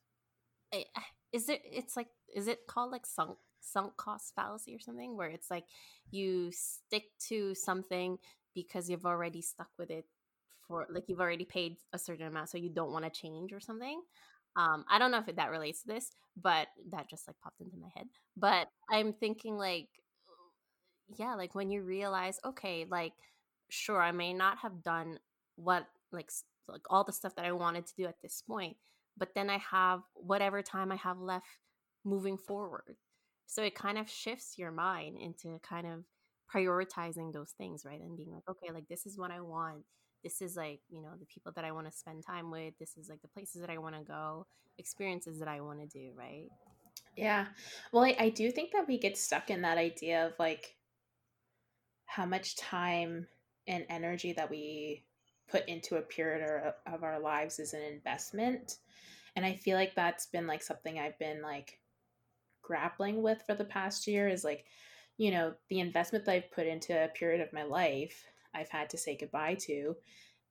eh, 0.72 0.84
is 1.32 1.48
it? 1.48 1.62
It's 1.64 1.96
like, 1.96 2.08
is 2.34 2.48
it 2.48 2.66
called 2.66 2.92
like 2.92 3.06
sunk 3.06 3.38
sunk 3.60 3.96
cost 3.96 4.34
fallacy 4.34 4.74
or 4.74 4.80
something, 4.80 5.16
where 5.16 5.28
it's 5.28 5.50
like 5.50 5.64
you 6.10 6.50
stick 6.52 7.04
to 7.28 7.54
something 7.54 8.18
because 8.54 8.90
you've 8.90 9.06
already 9.06 9.40
stuck 9.40 9.70
with 9.78 9.90
it 9.90 10.04
for 10.72 10.86
like 10.92 11.04
you've 11.06 11.20
already 11.20 11.44
paid 11.44 11.76
a 11.92 11.98
certain 11.98 12.26
amount, 12.26 12.48
so 12.48 12.58
you 12.58 12.70
don't 12.70 12.92
want 12.92 13.04
to 13.04 13.10
change 13.10 13.52
or 13.52 13.60
something. 13.60 14.00
Um, 14.56 14.84
I 14.90 14.98
don't 14.98 15.10
know 15.10 15.22
if 15.26 15.36
that 15.36 15.50
relates 15.50 15.82
to 15.82 15.88
this, 15.88 16.12
but 16.40 16.68
that 16.90 17.08
just 17.08 17.26
like 17.26 17.36
popped 17.42 17.60
into 17.60 17.76
my 17.78 17.88
head. 17.94 18.06
But 18.36 18.68
I'm 18.90 19.12
thinking 19.12 19.56
like, 19.56 19.88
yeah, 21.18 21.34
like 21.34 21.54
when 21.54 21.70
you 21.70 21.82
realize, 21.82 22.38
okay, 22.44 22.86
like 22.90 23.12
sure 23.72 24.02
i 24.02 24.12
may 24.12 24.34
not 24.34 24.58
have 24.58 24.82
done 24.82 25.18
what 25.56 25.86
like 26.12 26.30
like 26.68 26.82
all 26.90 27.04
the 27.04 27.12
stuff 27.12 27.34
that 27.34 27.46
i 27.46 27.52
wanted 27.52 27.86
to 27.86 27.94
do 27.96 28.04
at 28.04 28.20
this 28.22 28.42
point 28.46 28.76
but 29.16 29.30
then 29.34 29.48
i 29.48 29.56
have 29.58 30.00
whatever 30.14 30.60
time 30.60 30.92
i 30.92 30.96
have 30.96 31.18
left 31.18 31.46
moving 32.04 32.36
forward 32.36 32.96
so 33.46 33.62
it 33.62 33.74
kind 33.74 33.96
of 33.96 34.10
shifts 34.10 34.58
your 34.58 34.70
mind 34.70 35.16
into 35.18 35.58
kind 35.66 35.86
of 35.86 36.04
prioritizing 36.54 37.32
those 37.32 37.52
things 37.56 37.82
right 37.86 38.00
and 38.02 38.16
being 38.16 38.30
like 38.30 38.46
okay 38.48 38.70
like 38.74 38.86
this 38.88 39.06
is 39.06 39.16
what 39.18 39.30
i 39.30 39.40
want 39.40 39.82
this 40.22 40.40
is 40.40 40.56
like 40.56 40.80
you 40.88 41.02
know 41.02 41.10
the 41.18 41.26
people 41.26 41.52
that 41.54 41.64
i 41.64 41.72
want 41.72 41.86
to 41.86 41.96
spend 41.96 42.24
time 42.24 42.50
with 42.50 42.74
this 42.78 42.96
is 42.96 43.08
like 43.08 43.20
the 43.22 43.28
places 43.28 43.60
that 43.60 43.70
i 43.70 43.78
want 43.78 43.94
to 43.94 44.02
go 44.02 44.46
experiences 44.78 45.38
that 45.38 45.48
i 45.48 45.60
want 45.60 45.80
to 45.80 45.86
do 45.86 46.10
right? 46.16 46.48
Yeah. 47.16 47.46
Well 47.92 48.04
I, 48.04 48.16
I 48.18 48.28
do 48.30 48.50
think 48.50 48.72
that 48.72 48.88
we 48.88 48.98
get 48.98 49.18
stuck 49.18 49.50
in 49.50 49.62
that 49.62 49.78
idea 49.78 50.26
of 50.26 50.32
like 50.38 50.76
how 52.06 52.24
much 52.24 52.56
time 52.56 53.26
and 53.66 53.84
energy 53.88 54.32
that 54.32 54.50
we 54.50 55.04
put 55.50 55.68
into 55.68 55.96
a 55.96 56.02
period 56.02 56.42
uh, 56.66 56.90
of 56.90 57.02
our 57.02 57.20
lives 57.20 57.58
is 57.58 57.74
an 57.74 57.82
investment. 57.82 58.78
And 59.36 59.46
i 59.46 59.54
feel 59.54 59.76
like 59.76 59.94
that's 59.94 60.26
been 60.26 60.46
like 60.46 60.62
something 60.62 60.98
i've 60.98 61.18
been 61.18 61.40
like 61.40 61.78
grappling 62.62 63.22
with 63.22 63.42
for 63.46 63.54
the 63.54 63.64
past 63.64 64.06
year 64.06 64.28
is 64.28 64.44
like 64.44 64.66
you 65.16 65.30
know 65.30 65.54
the 65.68 65.80
investment 65.80 66.24
that 66.24 66.32
i've 66.32 66.52
put 66.52 66.66
into 66.66 66.92
a 66.92 67.08
period 67.08 67.40
of 67.40 67.52
my 67.52 67.62
life 67.62 68.24
i've 68.54 68.70
had 68.70 68.90
to 68.90 68.98
say 68.98 69.16
goodbye 69.16 69.54
to 69.54 69.96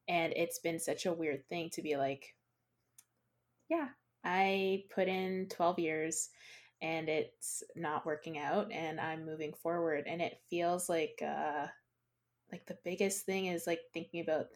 and 0.08 0.34
it's 0.36 0.60
been 0.60 0.80
such 0.80 1.06
a 1.06 1.14
weird 1.14 1.48
thing 1.48 1.70
to 1.70 1.82
be 1.82 1.98
like 1.98 2.36
yeah 3.70 3.90
i 4.24 4.84
put 4.94 5.08
in 5.08 5.48
12 5.50 5.80
years 5.80 6.30
and 6.82 7.10
it's 7.10 7.64
not 7.76 8.06
working 8.06 8.38
out 8.38 8.72
and 8.72 9.00
i'm 9.00 9.26
moving 9.26 9.54
forward. 9.54 10.06
And 10.08 10.22
it 10.22 10.42
feels 10.50 10.90
like 10.90 11.22
uh 11.22 11.68
like 12.52 12.66
the 12.66 12.78
biggest 12.84 13.26
thing 13.26 13.46
is 13.46 13.68
like 13.68 13.80
thinking 13.94 14.22
about 14.22 14.48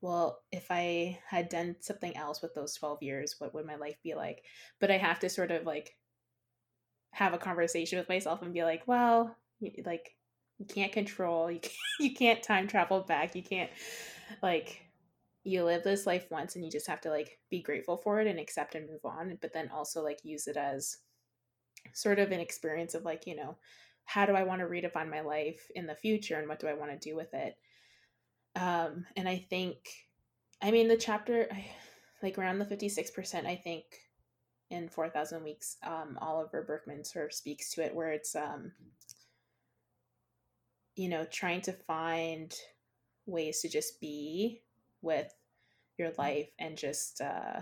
well 0.00 0.42
if 0.52 0.66
i 0.70 1.18
had 1.28 1.48
done 1.48 1.74
something 1.80 2.16
else 2.16 2.42
with 2.42 2.54
those 2.54 2.74
12 2.74 3.02
years 3.02 3.36
what 3.38 3.54
would 3.54 3.66
my 3.66 3.76
life 3.76 3.96
be 4.02 4.14
like? 4.14 4.42
But 4.80 4.90
i 4.90 4.98
have 4.98 5.18
to 5.20 5.28
sort 5.28 5.50
of 5.50 5.64
like 5.64 5.96
have 7.12 7.32
a 7.32 7.38
conversation 7.38 7.98
with 7.98 8.08
myself 8.08 8.42
and 8.42 8.52
be 8.52 8.62
like 8.62 8.82
well 8.86 9.34
like 9.84 10.14
you 10.58 10.66
can't 10.66 10.92
control 10.92 11.50
you 11.50 11.60
can't, 11.60 11.74
you 12.00 12.14
can't 12.14 12.42
time 12.42 12.66
travel 12.66 13.00
back 13.00 13.34
you 13.34 13.42
can't 13.42 13.70
like 14.42 14.82
you 15.44 15.62
live 15.62 15.84
this 15.84 16.06
life 16.06 16.26
once 16.30 16.56
and 16.56 16.64
you 16.64 16.70
just 16.70 16.88
have 16.88 17.00
to 17.00 17.10
like 17.10 17.38
be 17.50 17.62
grateful 17.62 17.96
for 17.96 18.20
it 18.20 18.26
and 18.26 18.40
accept 18.40 18.74
and 18.74 18.88
move 18.88 19.04
on 19.04 19.38
but 19.40 19.52
then 19.52 19.70
also 19.72 20.02
like 20.02 20.18
use 20.24 20.46
it 20.46 20.56
as 20.56 20.98
sort 21.94 22.18
of 22.18 22.32
an 22.32 22.40
experience 22.40 22.94
of 22.94 23.04
like 23.04 23.26
you 23.26 23.36
know 23.36 23.56
how 24.06 24.24
do 24.24 24.32
I 24.32 24.44
want 24.44 24.60
to 24.60 24.66
redefine 24.66 25.10
my 25.10 25.20
life 25.20 25.68
in 25.74 25.86
the 25.86 25.94
future 25.94 26.38
and 26.38 26.48
what 26.48 26.60
do 26.60 26.68
I 26.68 26.74
want 26.74 26.92
to 26.92 27.08
do 27.10 27.14
with 27.14 27.34
it? 27.34 27.56
Um, 28.54 29.04
and 29.16 29.28
I 29.28 29.36
think, 29.50 29.76
I 30.62 30.70
mean, 30.70 30.88
the 30.88 30.96
chapter, 30.96 31.48
like 32.22 32.38
around 32.38 32.58
the 32.58 32.64
56%, 32.64 33.46
I 33.46 33.56
think 33.56 33.84
in 34.70 34.88
4,000 34.88 35.42
Weeks, 35.42 35.76
um, 35.84 36.16
Oliver 36.22 36.62
Burkeman 36.62 37.04
sort 37.04 37.26
of 37.26 37.34
speaks 37.34 37.74
to 37.74 37.84
it 37.84 37.94
where 37.94 38.12
it's, 38.12 38.34
um, 38.34 38.72
you 40.96 41.08
know, 41.08 41.24
trying 41.24 41.60
to 41.62 41.72
find 41.72 42.54
ways 43.26 43.60
to 43.60 43.68
just 43.68 44.00
be 44.00 44.62
with 45.02 45.32
your 45.98 46.10
life 46.18 46.48
and 46.58 46.76
just, 46.76 47.20
uh, 47.20 47.60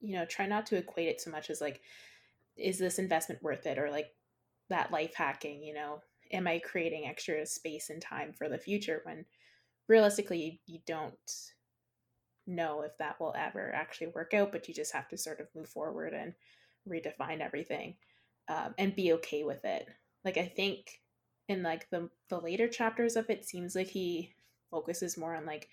you 0.00 0.14
know, 0.14 0.24
try 0.24 0.46
not 0.46 0.66
to 0.66 0.76
equate 0.76 1.08
it 1.08 1.20
so 1.20 1.30
much 1.30 1.50
as 1.50 1.60
like, 1.60 1.80
is 2.56 2.78
this 2.78 2.98
investment 2.98 3.42
worth 3.42 3.66
it? 3.66 3.78
Or 3.78 3.90
like, 3.90 4.14
that 4.70 4.92
life 4.92 5.14
hacking, 5.14 5.62
you 5.62 5.72
know, 5.74 6.02
am 6.32 6.46
I 6.46 6.58
creating 6.58 7.06
extra 7.06 7.44
space 7.46 7.90
and 7.90 8.02
time 8.02 8.32
for 8.32 8.48
the 8.48 8.58
future 8.58 9.00
when 9.04 9.24
realistically 9.88 10.60
you, 10.66 10.74
you 10.74 10.80
don't 10.86 11.14
know 12.46 12.82
if 12.82 12.96
that 12.98 13.18
will 13.20 13.34
ever 13.36 13.72
actually 13.74 14.08
work 14.08 14.34
out, 14.34 14.52
but 14.52 14.68
you 14.68 14.74
just 14.74 14.92
have 14.92 15.08
to 15.08 15.18
sort 15.18 15.40
of 15.40 15.48
move 15.54 15.68
forward 15.68 16.12
and 16.12 16.34
redefine 16.88 17.40
everything 17.40 17.94
um, 18.48 18.74
and 18.78 18.94
be 18.94 19.12
okay 19.14 19.44
with 19.44 19.64
it. 19.64 19.86
Like 20.24 20.36
I 20.36 20.52
think 20.54 21.00
in 21.48 21.62
like 21.62 21.88
the 21.90 22.08
the 22.28 22.38
later 22.38 22.68
chapters 22.68 23.16
of 23.16 23.28
it 23.30 23.44
seems 23.44 23.74
like 23.74 23.88
he 23.88 24.32
focuses 24.70 25.16
more 25.16 25.34
on 25.34 25.46
like 25.46 25.68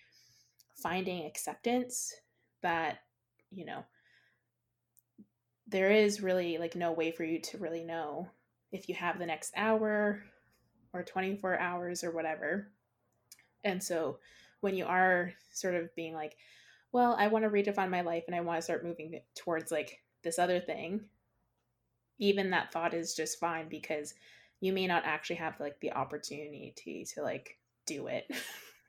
finding 0.76 1.26
acceptance 1.26 2.14
that 2.62 3.00
you 3.52 3.66
know 3.66 3.84
there 5.68 5.92
is 5.92 6.22
really 6.22 6.58
like 6.58 6.76
no 6.76 6.92
way 6.92 7.12
for 7.12 7.24
you 7.24 7.40
to 7.40 7.58
really 7.58 7.84
know 7.84 8.28
if 8.72 8.88
you 8.88 8.96
have 8.96 9.20
the 9.20 9.26
next 9.26 9.52
hour 9.56 10.24
or 10.94 11.04
24 11.04 11.60
hours 11.60 12.04
or 12.04 12.12
whatever. 12.12 12.72
And 13.64 13.84
so 13.84 14.20
when 14.62 14.76
you 14.76 14.86
are 14.86 15.34
sort 15.52 15.76
of 15.76 15.94
being 15.96 16.14
like, 16.14 16.38
well, 16.92 17.16
I 17.18 17.28
want 17.28 17.44
to 17.44 17.50
redefine 17.50 17.90
my 17.90 18.02
life 18.02 18.24
and 18.28 18.36
I 18.36 18.42
want 18.42 18.58
to 18.60 18.62
start 18.62 18.86
moving 18.86 19.20
towards 19.36 19.72
like 19.72 20.02
this 20.24 20.40
other 20.40 20.60
thing, 20.60 21.02
even 22.20 22.52
that 22.52 22.72
thought 22.72 22.94
is 22.94 23.16
just 23.16 23.40
fine 23.40 23.68
because 23.68 24.14
you 24.62 24.74
may 24.74 24.88
not 24.88 25.03
actually 25.06 25.38
have 25.38 25.60
like 25.60 25.80
the 25.80 25.93
opportunity 25.93 26.74
to, 26.78 27.06
to 27.14 27.22
like 27.24 27.58
do 27.86 28.08
it. 28.08 28.26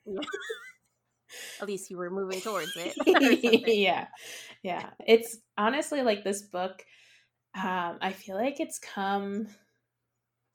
Yeah. 0.07 0.21
At 1.61 1.67
least 1.67 1.91
you 1.91 1.97
were 1.97 2.11
moving 2.11 2.41
towards 2.41 2.73
it. 2.77 3.67
yeah. 3.67 4.07
Yeah. 4.63 4.91
It's 5.07 5.39
honestly 5.59 6.03
like 6.03 6.23
this 6.23 6.43
book, 6.43 6.85
um, 7.55 7.99
I 8.01 8.13
feel 8.13 8.37
like 8.37 8.61
it's 8.61 8.79
come 8.79 9.49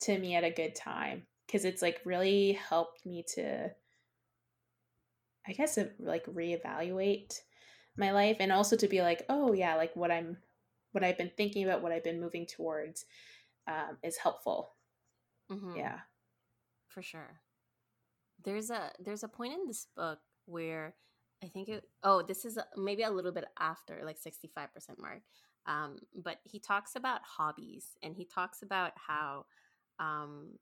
to 0.02 0.18
me 0.18 0.34
at 0.34 0.44
a 0.44 0.50
good 0.50 0.74
time 0.74 1.26
because 1.46 1.64
it's 1.64 1.82
like 1.82 2.00
really 2.04 2.52
helped 2.52 3.04
me 3.04 3.24
to 3.34 3.70
I 5.46 5.52
guess 5.52 5.78
like 5.98 6.24
reevaluate 6.26 7.40
my 7.96 8.12
life 8.12 8.36
and 8.40 8.52
also 8.52 8.76
to 8.76 8.88
be 8.88 9.02
like, 9.02 9.24
oh 9.28 9.52
yeah, 9.52 9.74
like 9.74 9.94
what 9.96 10.10
I'm 10.10 10.38
what 10.92 11.02
I've 11.04 11.18
been 11.18 11.32
thinking 11.36 11.64
about, 11.64 11.82
what 11.82 11.92
I've 11.92 12.04
been 12.04 12.20
moving 12.20 12.46
towards 12.46 13.04
um, 13.66 13.96
is 14.02 14.18
helpful. 14.18 14.72
Mhm. 15.52 15.76
Yeah. 15.76 16.00
for 16.88 17.02
sure. 17.02 17.40
There's 18.44 18.70
a 18.70 18.90
there's 18.98 19.22
a 19.22 19.28
point 19.28 19.54
in 19.54 19.66
this 19.66 19.86
book 19.96 20.18
where 20.46 20.94
I 21.42 21.48
think 21.48 21.68
it 21.68 21.84
oh 22.02 22.22
this 22.22 22.44
is 22.44 22.58
maybe 22.76 23.02
a 23.02 23.10
little 23.10 23.32
bit 23.32 23.44
after 23.58 24.02
like 24.04 24.18
65% 24.18 24.98
mark. 24.98 25.22
Um, 25.66 25.98
but 26.14 26.38
he 26.44 26.58
talks 26.58 26.96
about 26.96 27.20
hobbies 27.22 27.96
and 28.02 28.16
he 28.16 28.24
talks 28.24 28.62
about 28.62 28.92
how 28.96 29.46
um, 30.00 30.58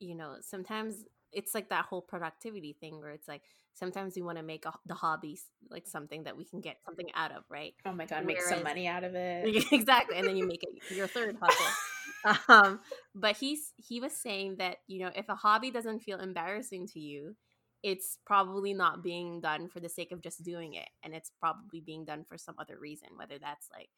you 0.00 0.14
know 0.14 0.36
sometimes 0.40 1.04
it's 1.32 1.54
like 1.54 1.68
that 1.68 1.84
whole 1.84 2.02
productivity 2.02 2.72
thing 2.72 3.00
where 3.00 3.10
it's 3.10 3.28
like 3.28 3.42
sometimes 3.74 4.16
we 4.16 4.22
want 4.22 4.38
to 4.38 4.42
make 4.42 4.64
a, 4.64 4.72
the 4.86 4.94
hobbies 4.94 5.44
like 5.70 5.86
something 5.86 6.24
that 6.24 6.36
we 6.36 6.44
can 6.44 6.60
get 6.60 6.78
something 6.84 7.08
out 7.14 7.30
of 7.30 7.44
right 7.50 7.74
Oh 7.84 7.92
my 7.92 8.06
god, 8.06 8.24
make 8.24 8.40
some 8.40 8.62
money 8.62 8.88
out 8.88 9.04
of 9.04 9.14
it. 9.14 9.66
exactly 9.72 10.16
and 10.16 10.26
then 10.26 10.36
you 10.36 10.46
make 10.46 10.62
it 10.62 10.96
your 10.96 11.06
third 11.06 11.36
hustle 11.40 11.66
um 12.48 12.80
but 13.14 13.36
he's 13.36 13.72
he 13.76 14.00
was 14.00 14.12
saying 14.12 14.56
that 14.58 14.78
you 14.86 15.00
know 15.00 15.10
if 15.14 15.28
a 15.28 15.34
hobby 15.34 15.70
doesn't 15.70 16.00
feel 16.00 16.18
embarrassing 16.18 16.86
to 16.86 17.00
you 17.00 17.34
it's 17.82 18.18
probably 18.26 18.74
not 18.74 19.02
being 19.02 19.40
done 19.40 19.68
for 19.68 19.80
the 19.80 19.88
sake 19.88 20.12
of 20.12 20.22
just 20.22 20.42
doing 20.42 20.74
it 20.74 20.88
and 21.04 21.14
it's 21.14 21.30
probably 21.38 21.80
being 21.80 22.04
done 22.04 22.24
for 22.28 22.36
some 22.38 22.54
other 22.58 22.78
reason 22.78 23.08
whether 23.16 23.38
that's 23.38 23.68
like 23.72 23.88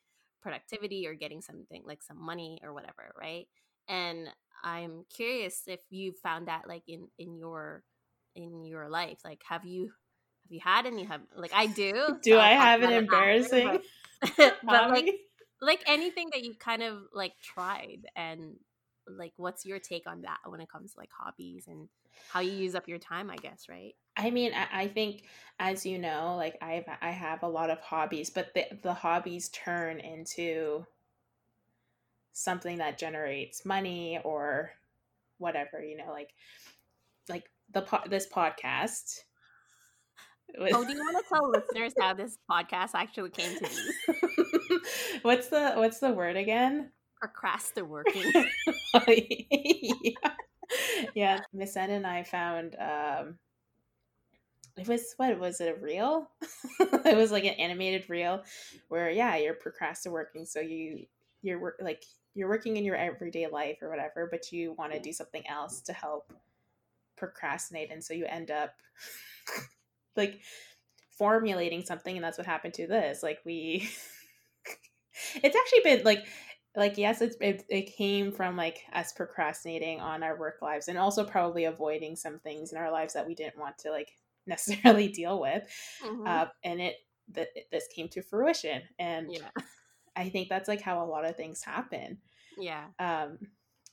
productivity 0.43 1.07
or 1.07 1.15
getting 1.15 1.41
something 1.41 1.83
like 1.87 2.03
some 2.03 2.21
money 2.23 2.61
or 2.63 2.73
whatever 2.73 3.13
right 3.21 3.47
and 3.89 4.29
i'm 4.65 5.05
curious 5.15 5.63
if 5.67 5.81
you 5.91 6.13
found 6.23 6.49
that 6.49 6.69
like 6.69 6.83
in 6.87 7.09
in 7.19 7.37
your 7.37 7.83
in 8.35 8.65
your 8.65 8.89
life 8.89 9.19
like 9.25 9.43
have 9.49 9.65
you 9.65 9.85
have 9.85 10.51
you 10.51 10.61
had 10.63 10.87
any 10.87 11.05
have 11.05 11.21
like 11.37 11.53
i 11.55 11.67
do 11.67 11.93
Do 12.23 12.39
I'll 12.39 12.41
I 12.41 12.51
have 12.51 12.83
an 12.83 12.91
after, 12.91 13.05
embarrassing 13.05 13.81
but, 14.37 14.59
but 14.63 14.89
like 14.89 15.07
hobby? 15.07 15.19
Like 15.61 15.83
anything 15.87 16.29
that 16.33 16.43
you 16.45 16.55
kind 16.55 16.83
of 16.83 16.99
like 17.13 17.33
tried 17.43 18.07
and 18.17 18.57
like 19.07 19.33
what's 19.37 19.65
your 19.65 19.79
take 19.79 20.07
on 20.07 20.23
that 20.23 20.39
when 20.47 20.61
it 20.61 20.69
comes 20.71 20.93
to 20.93 20.99
like 20.99 21.11
hobbies 21.19 21.67
and 21.67 21.89
how 22.31 22.41
you 22.41 22.53
use 22.53 22.75
up 22.75 22.87
your 22.89 22.99
time 22.99 23.31
i 23.31 23.37
guess 23.37 23.67
right 23.69 23.95
I 24.21 24.31
mean, 24.31 24.53
I, 24.53 24.83
I 24.83 24.89
think, 24.89 25.23
as 25.61 25.87
you 25.87 25.97
know, 25.97 26.35
like 26.37 26.59
I've 26.61 26.87
I 27.01 27.11
have 27.13 27.45
a 27.45 27.49
lot 27.49 27.71
of 27.71 27.79
hobbies, 27.79 28.31
but 28.31 28.53
the 28.53 28.65
the 28.83 28.93
hobbies 28.93 29.49
turn 29.51 30.01
into 30.01 30.85
something 32.33 32.79
that 32.79 32.99
generates 32.99 33.65
money 33.65 34.19
or 34.25 34.73
whatever, 35.39 35.81
you 35.85 35.97
know, 35.97 36.11
like 36.11 36.31
like 37.29 37.49
the 37.73 37.83
po- 37.83 38.09
this 38.09 38.27
podcast. 38.27 39.21
was- 40.59 40.73
oh 40.75 40.85
do 40.85 40.93
you 40.93 40.99
want 40.99 41.25
to 41.25 41.29
tell 41.33 41.49
listeners 41.49 41.93
how 42.01 42.13
this 42.15 42.39
podcast 42.51 42.91
actually 42.95 43.31
came 43.31 43.57
to 43.57 43.61
be 43.63 44.45
what's 45.23 45.49
the 45.49 45.73
what's 45.77 46.01
the 46.01 46.13
word 46.13 46.37
again? 46.37 46.91
procrastinating 47.21 48.51
yeah. 50.03 50.31
yeah, 51.15 51.41
Miss 51.53 51.77
N 51.77 51.91
and 51.91 52.07
I 52.07 52.23
found 52.23 52.77
um 52.77 53.39
it 54.77 54.87
was 54.87 55.15
what 55.17 55.39
was 55.39 55.61
it 55.61 55.77
a 55.77 55.81
reel? 55.81 56.31
it 56.81 57.17
was 57.17 57.33
like 57.33 57.45
an 57.45 57.55
animated 57.55 58.09
reel 58.09 58.43
where 58.89 59.11
yeah, 59.11 59.37
you're 59.37 59.55
procrastinating 59.55 60.47
so 60.47 60.61
you 60.61 61.07
you're 61.43 61.75
like 61.81 62.05
you're 62.35 62.49
working 62.49 62.77
in 62.77 62.85
your 62.85 62.95
everyday 62.97 63.49
life 63.49 63.79
or 63.83 63.91
whatever, 63.91 64.29
but 64.31 64.53
you 64.53 64.75
want 64.79 64.93
to 64.93 65.01
do 65.01 65.13
something 65.13 65.43
else 65.49 65.81
to 65.83 65.93
help 65.93 66.33
procrastinate 67.17 67.91
and 67.91 68.03
so 68.05 68.15
you 68.15 68.25
end 68.27 68.51
up 68.51 68.75
like 70.17 70.41
formulating 71.11 71.85
something 71.85 72.17
and 72.17 72.25
that's 72.25 72.39
what 72.39 72.47
happened 72.47 72.75
to 72.75 72.87
this. 72.87 73.23
Like 73.23 73.41
we 73.45 73.89
it's 75.35 75.57
actually 75.57 75.81
been 75.85 76.05
like 76.05 76.27
like 76.77 76.99
yes 76.99 77.21
it's 77.21 77.37
it, 77.41 77.65
it 77.69 77.97
came 77.97 78.31
from 78.31 78.57
like 78.57 78.85
us 78.93 79.13
procrastinating 79.13 80.01
on 80.01 80.23
our 80.23 80.39
work 80.39 80.63
lives 80.63 80.89
and 80.89 80.99
also 80.99 81.25
probably 81.25 81.65
avoiding 81.65 82.15
some 82.15 82.39
things 82.39 82.73
in 82.73 82.79
our 82.79 82.91
lives 82.91 83.15
that 83.15 83.27
we 83.27 83.35
didn't 83.35 83.59
want 83.59 83.77
to 83.79 83.91
like 83.91 84.11
necessarily 84.47 85.09
deal 85.09 85.41
with 85.41 85.67
Mhm. 86.03 86.27
uh, 86.27 86.47
and 86.65 86.81
it 86.81 86.97
that 87.33 87.49
this 87.71 87.87
came 87.95 88.09
to 88.09 88.23
fruition 88.23 88.83
and 88.99 89.33
yeah. 89.33 89.51
I 90.17 90.31
think 90.31 90.49
that's 90.49 90.67
like 90.67 90.81
how 90.81 91.05
a 91.05 91.07
lot 91.07 91.25
of 91.25 91.37
things 91.37 91.63
happen. 91.63 92.19
Yeah. 92.57 92.87
Um 92.99 93.39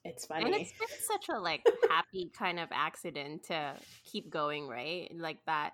it's 0.05 0.25
funny 0.25 0.45
and 0.45 0.55
it's 0.55 0.71
been 0.71 0.87
such 1.01 1.27
a 1.29 1.39
like 1.39 1.61
happy 1.89 2.31
kind 2.37 2.59
of 2.59 2.69
accident 2.71 3.43
to 3.47 3.73
keep 4.05 4.29
going 4.29 4.67
right? 4.67 5.11
Like 5.15 5.39
that 5.45 5.73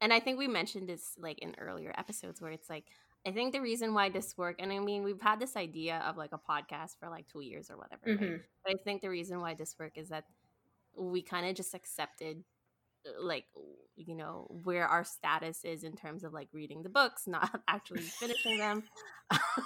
and 0.00 0.12
i 0.12 0.20
think 0.20 0.38
we 0.38 0.46
mentioned 0.46 0.88
this 0.88 1.14
like 1.18 1.38
in 1.40 1.54
earlier 1.58 1.92
episodes 1.96 2.40
where 2.40 2.50
it's 2.50 2.68
like 2.68 2.84
i 3.26 3.30
think 3.30 3.52
the 3.52 3.60
reason 3.60 3.92
why 3.94 4.08
this 4.08 4.34
worked, 4.36 4.60
and 4.60 4.72
i 4.72 4.78
mean 4.78 5.02
we've 5.02 5.20
had 5.20 5.40
this 5.40 5.56
idea 5.56 6.02
of 6.06 6.16
like 6.16 6.32
a 6.32 6.38
podcast 6.38 6.98
for 6.98 7.08
like 7.08 7.26
two 7.28 7.40
years 7.40 7.70
or 7.70 7.76
whatever 7.76 8.02
right? 8.06 8.20
Mhm. 8.20 8.40
but 8.64 8.74
i 8.74 8.76
think 8.84 9.02
the 9.02 9.10
reason 9.10 9.40
why 9.40 9.54
this 9.54 9.74
worked 9.78 9.98
is 9.98 10.08
that 10.08 10.24
we 10.96 11.22
kind 11.22 11.46
of 11.46 11.54
just 11.54 11.74
accepted 11.74 12.42
uh, 13.06 13.22
like 13.22 13.44
you 13.96 14.14
know 14.14 14.46
where 14.64 14.86
our 14.86 15.04
status 15.04 15.64
is 15.64 15.84
in 15.84 15.94
terms 15.96 16.24
of 16.24 16.32
like 16.32 16.48
reading 16.52 16.82
the 16.82 16.88
books 16.88 17.26
not 17.26 17.60
actually 17.68 18.02
finishing 18.02 18.58
them 18.58 18.82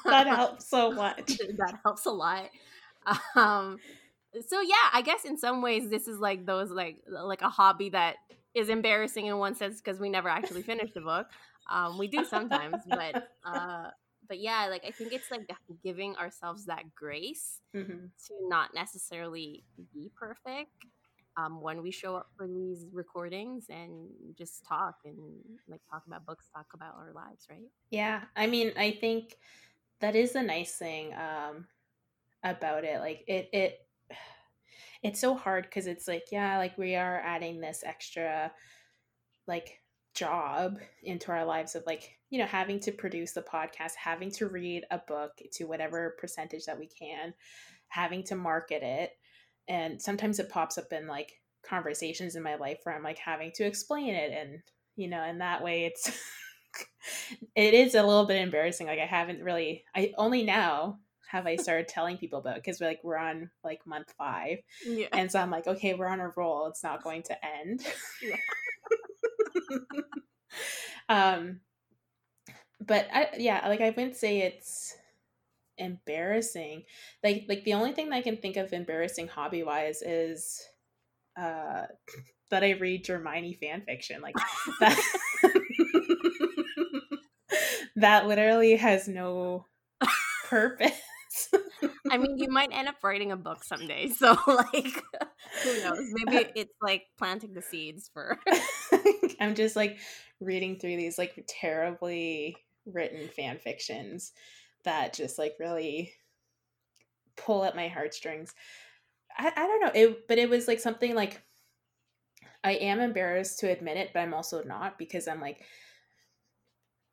that 0.04 0.26
helps 0.36 0.68
so 0.68 0.90
much 1.04 1.38
that 1.58 1.78
helps 1.84 2.06
a 2.06 2.11
lot 2.11 2.48
um 3.34 3.78
so 4.46 4.61
yeah 4.61 4.88
i 4.92 5.02
guess 5.02 5.24
in 5.24 5.36
some 5.36 5.62
ways 5.62 5.88
this 5.90 6.06
is 6.06 6.18
like 6.18 6.46
those 6.46 6.70
like 6.70 6.98
like 7.08 7.42
a 7.42 7.48
hobby 7.48 7.90
that 7.90 8.16
is 8.54 8.68
embarrassing 8.68 9.26
in 9.26 9.38
one 9.38 9.54
sense 9.54 9.80
because 9.80 10.00
we 10.00 10.08
never 10.08 10.28
actually 10.28 10.62
finished 10.62 10.94
the 10.94 11.00
book 11.00 11.26
um 11.70 11.98
we 11.98 12.08
do 12.08 12.24
sometimes 12.24 12.84
but 12.86 13.16
uh 13.44 13.90
but 14.28 14.38
yeah 14.40 14.66
like 14.66 14.84
i 14.84 14.90
think 14.90 15.12
it's 15.12 15.30
like 15.30 15.42
giving 15.82 16.16
ourselves 16.16 16.66
that 16.66 16.94
grace 16.94 17.60
Mhm. 17.74 18.10
to 18.26 18.34
not 18.48 18.74
necessarily 18.74 19.64
be 19.92 20.10
perfect 20.16 20.72
um, 21.36 21.60
when 21.62 21.82
we 21.82 21.90
show 21.90 22.16
up 22.16 22.28
for 22.36 22.46
these 22.48 22.86
recordings 22.92 23.66
and 23.70 24.10
just 24.36 24.64
talk 24.66 24.96
and 25.04 25.16
like 25.68 25.80
talk 25.90 26.02
about 26.06 26.26
books, 26.26 26.48
talk 26.54 26.66
about 26.74 26.94
our 26.96 27.12
lives, 27.14 27.46
right? 27.50 27.70
Yeah, 27.90 28.24
I 28.36 28.46
mean, 28.46 28.72
I 28.76 28.92
think 28.92 29.36
that 30.00 30.16
is 30.16 30.34
a 30.34 30.42
nice 30.42 30.76
thing 30.76 31.14
um, 31.14 31.66
about 32.44 32.84
it. 32.84 33.00
Like 33.00 33.24
it, 33.26 33.48
it, 33.52 33.78
it's 35.02 35.20
so 35.20 35.34
hard 35.34 35.64
because 35.64 35.86
it's 35.86 36.08
like, 36.08 36.26
yeah, 36.32 36.58
like 36.58 36.78
we 36.78 36.96
are 36.96 37.20
adding 37.20 37.60
this 37.60 37.82
extra, 37.84 38.52
like 39.46 39.79
job 40.14 40.78
into 41.02 41.30
our 41.30 41.44
lives 41.44 41.74
of 41.76 41.84
like 41.86 42.18
you 42.30 42.38
know 42.38 42.46
having 42.46 42.80
to 42.80 42.90
produce 42.90 43.32
the 43.32 43.42
podcast 43.42 43.92
having 43.96 44.30
to 44.30 44.48
read 44.48 44.84
a 44.90 44.98
book 45.06 45.30
to 45.52 45.64
whatever 45.64 46.16
percentage 46.18 46.64
that 46.64 46.78
we 46.78 46.88
can 46.88 47.32
having 47.90 48.22
to 48.24 48.36
market 48.36 48.82
it. 48.82 49.11
And 49.68 50.00
sometimes 50.00 50.38
it 50.38 50.48
pops 50.48 50.78
up 50.78 50.92
in 50.92 51.06
like 51.06 51.32
conversations 51.62 52.36
in 52.36 52.42
my 52.42 52.54
life 52.54 52.78
where 52.82 52.96
i'm 52.96 53.02
like 53.02 53.18
having 53.18 53.52
to 53.52 53.64
explain 53.64 54.14
it 54.14 54.32
and 54.32 54.61
you 54.96 55.08
know 55.08 55.22
and 55.22 55.40
that 55.42 55.62
way 55.62 55.84
it's 55.84 56.11
it 57.54 57.74
is 57.74 57.94
a 57.94 58.02
little 58.02 58.24
bit 58.24 58.40
embarrassing 58.40 58.86
like 58.86 58.98
i 58.98 59.04
haven't 59.04 59.42
really 59.42 59.84
i 59.94 60.11
only 60.16 60.42
now 60.42 60.98
have 61.28 61.46
i 61.46 61.56
started 61.56 61.86
telling 61.86 62.16
people 62.16 62.38
about 62.38 62.56
because 62.56 62.80
we're 62.80 62.86
like 62.86 63.00
we're 63.04 63.16
on 63.16 63.50
like 63.62 63.86
month 63.86 64.12
five. 64.16 64.58
Yeah. 64.86 65.06
and 65.12 65.30
so 65.30 65.38
i'm 65.38 65.50
like 65.50 65.66
okay 65.66 65.94
we're 65.94 66.08
on 66.08 66.20
a 66.20 66.30
roll. 66.36 66.66
It's 66.66 66.82
not 66.82 67.04
going 67.04 67.22
to 67.24 67.36
end 67.44 67.84
um 71.09 71.61
but 72.80 73.07
i 73.12 73.28
yeah 73.38 73.66
like 73.68 73.80
i 73.80 73.90
wouldn't 73.90 74.16
say 74.16 74.40
it's 74.40 74.96
embarrassing. 75.78 76.84
Like 77.24 77.46
like 77.48 77.64
the 77.64 77.74
only 77.74 77.92
thing 77.92 78.11
that 78.11 78.16
i 78.16 78.22
can 78.22 78.36
think 78.36 78.57
of 78.57 78.72
embarrassing 78.72 79.28
hobby 79.28 79.62
wise 79.62 80.03
is 80.03 80.62
uh 81.40 81.84
that 82.51 82.64
i 82.64 82.72
read 82.72 83.07
Hermione 83.07 83.55
fan 83.55 83.82
fiction 83.82 84.20
like 84.20 84.34
that 84.80 85.01
that 87.96 88.26
literally 88.26 88.76
has 88.76 89.09
no 89.09 89.66
purpose 90.46 90.92
I 92.11 92.18
mean, 92.18 92.38
you 92.38 92.49
might 92.49 92.70
end 92.72 92.88
up 92.88 92.97
writing 93.03 93.32
a 93.32 93.36
book 93.36 93.64
someday. 93.64 94.09
So, 94.09 94.36
like, 94.47 95.03
who 95.62 95.82
knows? 95.82 96.12
Maybe 96.12 96.51
it's 96.57 96.74
like 96.80 97.05
planting 97.18 97.55
the 97.55 97.62
seeds 97.62 98.11
for. 98.12 98.38
I'm 99.41 99.55
just 99.55 99.76
like 99.76 99.99
reading 100.41 100.78
through 100.78 100.97
these 100.97 101.18
like 101.18 101.45
terribly 101.49 102.57
written 102.86 103.28
fan 103.28 103.59
fictions 103.59 104.32
that 104.84 105.12
just 105.12 105.38
like 105.38 105.55
really 105.59 106.12
pull 107.36 107.64
at 107.64 107.76
my 107.76 107.88
heartstrings. 107.88 108.55
I, 109.36 109.53
I 109.57 109.66
don't 109.66 109.80
know. 109.80 109.93
It 109.95 110.28
but 110.28 110.38
it 110.38 110.51
was 110.51 110.68
like 110.68 110.80
something 110.80 111.14
like 111.14 111.43
I 112.62 112.72
am 112.72 113.01
embarrassed 113.01 113.61
to 113.61 113.70
admit 113.70 113.97
it, 113.97 114.11
but 114.12 114.20
I'm 114.20 114.34
also 114.34 114.62
not 114.62 114.99
because 114.99 115.28
I'm 115.28 115.41
like 115.41 115.62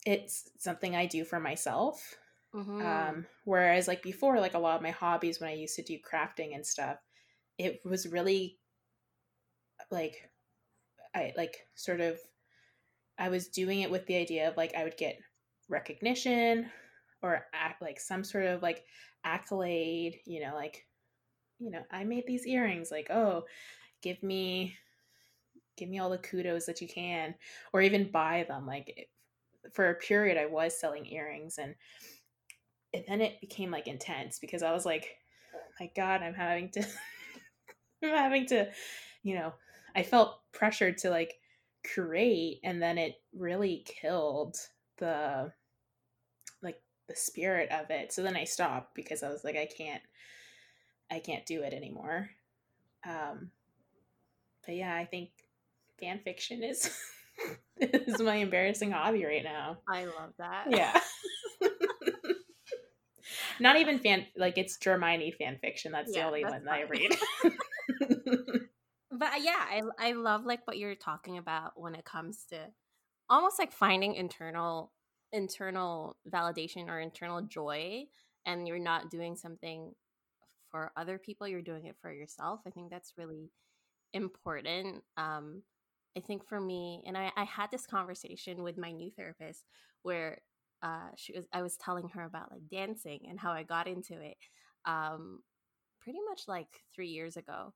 it's 0.06 0.50
something 0.58 0.96
I 0.96 1.06
do 1.06 1.26
for 1.26 1.40
myself. 1.40 2.16
Mhm. 2.58 3.14
Um, 3.14 3.28
whereas 3.46 3.88
like 3.88 4.04
before, 4.04 4.40
like 4.40 4.54
a 4.54 4.60
lot 4.60 4.76
of 4.78 4.82
my 4.84 4.92
hobbies 4.92 5.40
when 5.40 5.50
I 5.50 5.54
used 5.54 5.76
to 5.78 5.84
do 5.84 6.00
crafting 6.00 6.56
and 6.56 6.66
stuff, 6.66 7.00
it 7.58 7.82
was 7.86 8.08
really 8.08 8.60
like 9.92 10.32
I 11.16 11.34
like 11.38 11.68
sort 11.76 12.02
of 12.02 12.20
I 13.18 13.30
was 13.30 13.50
doing 13.50 13.82
it 13.82 13.92
with 13.92 14.06
the 14.08 14.16
idea 14.18 14.50
of 14.50 14.58
like 14.58 14.76
I 14.76 14.84
would 14.84 14.98
get 14.98 15.20
recognition 15.70 16.72
or 17.22 17.48
act 17.54 17.82
like 17.82 18.00
some 18.00 18.24
sort 18.24 18.46
of 18.46 18.62
like 18.62 18.86
accolade, 19.24 20.22
you 20.26 20.42
know, 20.42 20.56
like 20.56 20.88
you 21.60 21.72
know, 21.72 21.86
I 21.92 22.04
made 22.06 22.26
these 22.28 22.48
earrings. 22.48 22.92
Like, 22.92 23.10
oh, 23.12 23.48
give 24.02 24.24
me, 24.24 24.78
give 25.78 25.90
me 25.90 26.00
all 26.00 26.10
the 26.10 26.18
kudos 26.18 26.66
that 26.66 26.82
you 26.82 26.88
can, 26.88 27.36
or 27.74 27.82
even 27.82 28.12
buy 28.12 28.46
them. 28.48 28.66
Like, 28.66 29.10
for 29.74 29.90
a 29.90 29.96
period, 29.96 30.38
I 30.38 30.48
was 30.48 30.80
selling 30.80 31.06
earrings, 31.08 31.58
and 31.58 31.76
and 32.94 33.04
then 33.08 33.22
it 33.22 33.42
became 33.42 33.72
like 33.72 33.88
intense 33.88 34.40
because 34.40 34.64
I 34.64 34.72
was 34.72 34.86
like, 34.86 35.18
oh 35.54 35.60
my 35.80 35.92
God, 35.96 36.22
I'm 36.22 36.34
having 36.34 36.70
to, 36.72 36.82
I'm 38.04 38.10
having 38.10 38.46
to, 38.48 38.70
you 39.24 39.36
know, 39.36 39.54
I 39.96 40.04
felt 40.04 40.40
pressured 40.54 40.98
to 41.00 41.10
like 41.10 41.34
create, 41.94 42.60
and 42.64 42.82
then 42.82 42.98
it 42.98 43.16
really 43.36 43.86
killed 43.86 44.58
the 44.98 45.52
like 46.62 46.82
the 47.08 47.16
spirit 47.16 47.72
of 47.72 47.90
it. 47.90 48.14
So 48.14 48.24
then 48.24 48.36
I 48.36 48.44
stopped 48.46 48.96
because 48.96 49.24
I 49.24 49.30
was 49.30 49.44
like, 49.44 49.56
I 49.56 49.68
can't 49.68 50.02
I 51.12 51.20
can't 51.20 51.46
do 51.46 51.64
it 51.64 51.74
anymore. 51.74 52.30
Um, 53.08 53.52
but 54.66 54.76
yeah, 54.76 54.94
I 54.94 55.06
think 55.06 55.30
fan 56.00 56.20
fiction 56.24 56.64
is 56.64 56.92
is 57.78 58.22
my 58.22 58.36
embarrassing 58.36 58.92
hobby 58.92 59.26
right 59.26 59.44
now. 59.44 59.78
I 59.90 60.06
love 60.06 60.34
that. 60.38 60.66
Yeah. 60.70 61.00
Not 63.60 63.78
even 63.78 64.00
fan 64.00 64.26
like 64.36 64.58
it's 64.58 64.78
Germani 64.78 65.34
fan 65.36 65.58
fiction. 65.62 65.92
That's 65.92 66.14
yeah, 66.14 66.22
the 66.22 66.28
only 66.28 66.44
that's 66.44 66.66
one 66.66 66.70
I 66.70 66.84
read. 66.84 67.16
but 69.12 69.34
uh, 69.34 69.40
yeah, 69.40 69.66
I 69.70 69.82
I 70.00 70.12
love 70.14 70.46
like 70.46 70.66
what 70.66 70.78
you're 70.78 70.96
talking 70.96 71.38
about 71.38 71.74
when 71.76 71.96
it 71.96 72.06
comes 72.06 72.46
to 72.50 72.58
almost 73.30 73.60
like 73.60 73.72
finding 73.72 74.16
internal 74.16 74.92
internal 75.34 76.16
validation 76.30 76.88
or 76.88 77.00
internal 77.00 77.42
joy 77.42 78.06
and 78.46 78.68
you're 78.68 78.80
not 78.80 79.10
doing 79.10 79.36
something 79.36 79.94
for 80.72 80.92
other 80.96 81.18
people 81.18 81.48
you're 81.48 81.62
doing 81.62 81.86
it 81.86 81.98
for 82.02 82.12
yourself 82.12 82.62
i 82.66 82.70
think 82.70 82.90
that's 82.90 83.14
really 83.18 83.52
important 84.14 85.04
um 85.18 85.62
i 86.18 86.22
think 86.22 86.48
for 86.48 86.62
me 86.62 87.04
and 87.06 87.18
i 87.18 87.30
i 87.36 87.44
had 87.44 87.70
this 87.72 87.86
conversation 87.86 88.64
with 88.64 88.78
my 88.78 88.92
new 88.92 89.12
therapist 89.12 89.66
where 90.04 90.40
uh 90.84 91.10
she 91.16 91.34
was 91.34 91.46
i 91.54 91.62
was 91.62 91.78
telling 91.78 92.10
her 92.10 92.24
about 92.24 92.52
like 92.52 92.62
dancing 92.70 93.20
and 93.30 93.40
how 93.40 93.52
i 93.52 93.64
got 93.64 93.88
into 93.88 94.14
it 94.22 94.38
um 94.86 95.40
pretty 96.08 96.20
much 96.30 96.44
like 96.48 96.70
three 96.96 97.10
years 97.10 97.36
ago. 97.36 97.74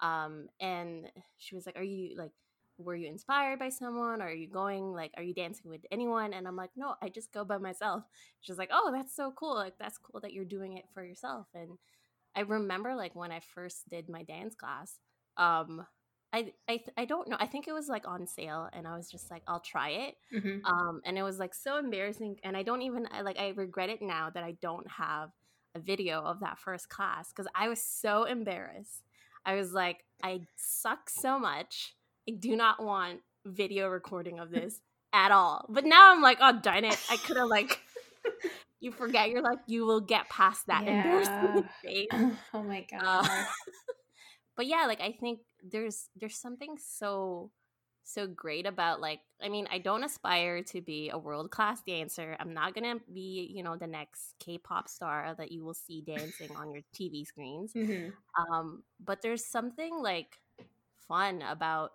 Um 0.00 0.46
and 0.58 1.06
she 1.36 1.54
was 1.54 1.66
like 1.66 1.76
are 1.76 1.82
you 1.82 2.16
like 2.16 2.30
were 2.78 2.96
you 2.96 3.06
inspired 3.06 3.58
by 3.58 3.68
someone? 3.68 4.22
Or 4.22 4.26
are 4.26 4.32
you 4.32 4.48
going 4.48 4.92
like 4.92 5.12
are 5.16 5.22
you 5.22 5.34
dancing 5.34 5.70
with 5.70 5.82
anyone? 5.92 6.32
And 6.32 6.48
i'm 6.48 6.56
like 6.56 6.70
no 6.76 6.94
i 7.02 7.08
just 7.10 7.32
go 7.32 7.44
by 7.44 7.58
myself. 7.58 8.04
She's 8.40 8.58
like 8.58 8.70
oh 8.72 8.90
that's 8.90 9.14
so 9.14 9.32
cool. 9.36 9.54
Like 9.54 9.74
that's 9.78 9.98
cool 9.98 10.20
that 10.20 10.32
you're 10.32 10.46
doing 10.46 10.78
it 10.78 10.86
for 10.94 11.04
yourself. 11.04 11.46
And 11.54 11.78
I 12.34 12.40
remember 12.40 12.94
like 12.94 13.14
when 13.14 13.30
I 13.30 13.40
first 13.40 13.88
did 13.90 14.08
my 14.08 14.22
dance 14.22 14.54
class, 14.54 14.98
um, 15.36 15.86
I, 16.34 16.52
I 16.68 16.80
I 16.96 17.04
don't 17.04 17.28
know. 17.28 17.36
I 17.38 17.46
think 17.46 17.68
it 17.68 17.72
was 17.72 17.88
like 17.88 18.08
on 18.08 18.26
sale, 18.26 18.68
and 18.72 18.88
I 18.88 18.96
was 18.96 19.08
just 19.08 19.30
like, 19.30 19.42
I'll 19.46 19.60
try 19.60 19.90
it. 19.90 20.16
Mm-hmm. 20.34 20.66
Um, 20.66 21.00
and 21.04 21.16
it 21.16 21.22
was 21.22 21.38
like 21.38 21.54
so 21.54 21.78
embarrassing, 21.78 22.40
and 22.42 22.56
I 22.56 22.64
don't 22.64 22.82
even 22.82 23.06
I, 23.12 23.20
like 23.20 23.38
I 23.38 23.50
regret 23.50 23.88
it 23.88 24.02
now 24.02 24.30
that 24.30 24.42
I 24.42 24.56
don't 24.60 24.90
have 24.90 25.30
a 25.76 25.78
video 25.78 26.20
of 26.22 26.40
that 26.40 26.58
first 26.58 26.88
class 26.88 27.28
because 27.28 27.46
I 27.54 27.68
was 27.68 27.80
so 27.80 28.24
embarrassed. 28.24 29.02
I 29.46 29.54
was 29.54 29.72
like, 29.72 30.04
I 30.24 30.40
suck 30.56 31.08
so 31.08 31.38
much. 31.38 31.94
I 32.28 32.32
do 32.32 32.56
not 32.56 32.82
want 32.82 33.20
video 33.46 33.86
recording 33.88 34.40
of 34.40 34.50
this 34.50 34.80
at 35.12 35.30
all. 35.30 35.66
But 35.68 35.84
now 35.84 36.12
I'm 36.12 36.20
like, 36.20 36.38
oh 36.40 36.58
darn 36.60 36.84
it! 36.84 36.98
I 37.08 37.16
could 37.16 37.36
have 37.36 37.48
like 37.48 37.78
you 38.80 38.90
forget 38.90 39.30
you're 39.30 39.40
like 39.40 39.60
you 39.68 39.86
will 39.86 40.00
get 40.00 40.28
past 40.28 40.66
that 40.66 40.84
yeah. 40.84 40.96
embarrassing 40.96 41.68
phase. 41.80 42.08
oh 42.52 42.62
my 42.64 42.84
god. 42.90 43.24
Uh, 43.24 43.44
but 44.56 44.66
yeah, 44.66 44.86
like 44.86 45.00
I 45.00 45.12
think 45.12 45.40
there's 45.62 46.08
there's 46.16 46.36
something 46.36 46.76
so 46.78 47.50
so 48.04 48.26
great 48.26 48.66
about 48.66 49.00
like 49.00 49.20
I 49.42 49.48
mean, 49.48 49.66
I 49.70 49.78
don't 49.78 50.04
aspire 50.04 50.62
to 50.64 50.80
be 50.80 51.10
a 51.10 51.18
world-class 51.18 51.82
dancer. 51.86 52.36
I'm 52.38 52.54
not 52.54 52.74
going 52.74 52.98
to 52.98 53.04
be, 53.12 53.50
you 53.52 53.62
know, 53.62 53.76
the 53.76 53.86
next 53.86 54.34
K-pop 54.40 54.88
star 54.88 55.34
that 55.36 55.52
you 55.52 55.64
will 55.64 55.74
see 55.74 56.02
dancing 56.02 56.54
on 56.56 56.72
your 56.72 56.82
TV 56.94 57.26
screens. 57.26 57.72
Mm-hmm. 57.74 58.10
Um, 58.42 58.82
but 59.02 59.20
there's 59.22 59.44
something 59.44 59.98
like 60.02 60.38
fun 61.08 61.42
about 61.42 61.92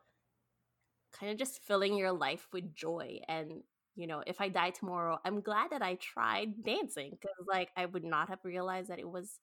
kind 1.11 1.31
of 1.31 1.37
just 1.39 1.63
filling 1.63 1.95
your 1.95 2.11
life 2.11 2.47
with 2.53 2.75
joy 2.75 3.19
and 3.27 3.63
you 3.99 4.07
know, 4.07 4.23
if 4.25 4.39
I 4.39 4.47
die 4.47 4.69
tomorrow, 4.69 5.19
I'm 5.25 5.41
glad 5.41 5.71
that 5.71 5.81
I 5.81 5.95
tried 5.95 6.63
dancing 6.63 7.11
because, 7.11 7.35
like, 7.51 7.67
I 7.75 7.85
would 7.85 8.05
not 8.05 8.29
have 8.29 8.39
realized 8.45 8.89
that 8.89 8.99
it 8.99 9.09
was, 9.09 9.39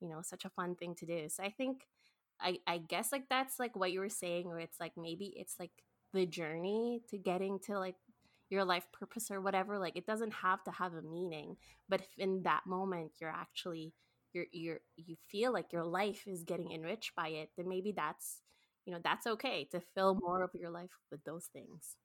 you 0.00 0.08
know, 0.08 0.22
such 0.22 0.44
a 0.44 0.50
fun 0.50 0.74
thing 0.74 0.96
to 0.96 1.06
do. 1.06 1.28
So 1.28 1.44
I 1.44 1.50
think, 1.50 1.82
I, 2.42 2.58
I 2.66 2.78
guess, 2.78 3.12
like, 3.12 3.28
that's 3.28 3.58
like 3.58 3.76
what 3.76 3.92
you 3.92 4.00
were 4.00 4.08
saying, 4.08 4.48
where 4.48 4.58
it's 4.58 4.80
like 4.80 4.92
maybe 4.96 5.32
it's 5.36 5.56
like 5.58 5.70
the 6.12 6.26
journey 6.26 7.00
to 7.08 7.18
getting 7.18 7.58
to 7.66 7.78
like 7.78 7.96
your 8.50 8.64
life 8.64 8.86
purpose 8.92 9.30
or 9.30 9.40
whatever. 9.40 9.78
Like, 9.78 9.96
it 9.96 10.06
doesn't 10.06 10.32
have 10.32 10.62
to 10.64 10.70
have 10.70 10.94
a 10.94 11.02
meaning, 11.02 11.56
but 11.88 12.00
if 12.00 12.08
in 12.18 12.42
that 12.42 12.66
moment 12.66 13.12
you're 13.20 13.30
actually, 13.30 13.94
you're, 14.32 14.46
you're, 14.52 14.80
you 14.96 15.16
feel 15.28 15.52
like 15.52 15.72
your 15.72 15.84
life 15.84 16.24
is 16.26 16.42
getting 16.42 16.72
enriched 16.72 17.14
by 17.14 17.28
it, 17.28 17.50
then 17.56 17.68
maybe 17.68 17.92
that's, 17.92 18.40
you 18.84 18.92
know, 18.92 19.00
that's 19.02 19.26
okay 19.26 19.68
to 19.70 19.80
fill 19.94 20.18
more 20.20 20.42
of 20.42 20.50
your 20.54 20.70
life 20.70 20.90
with 21.10 21.22
those 21.24 21.46
things. 21.52 21.96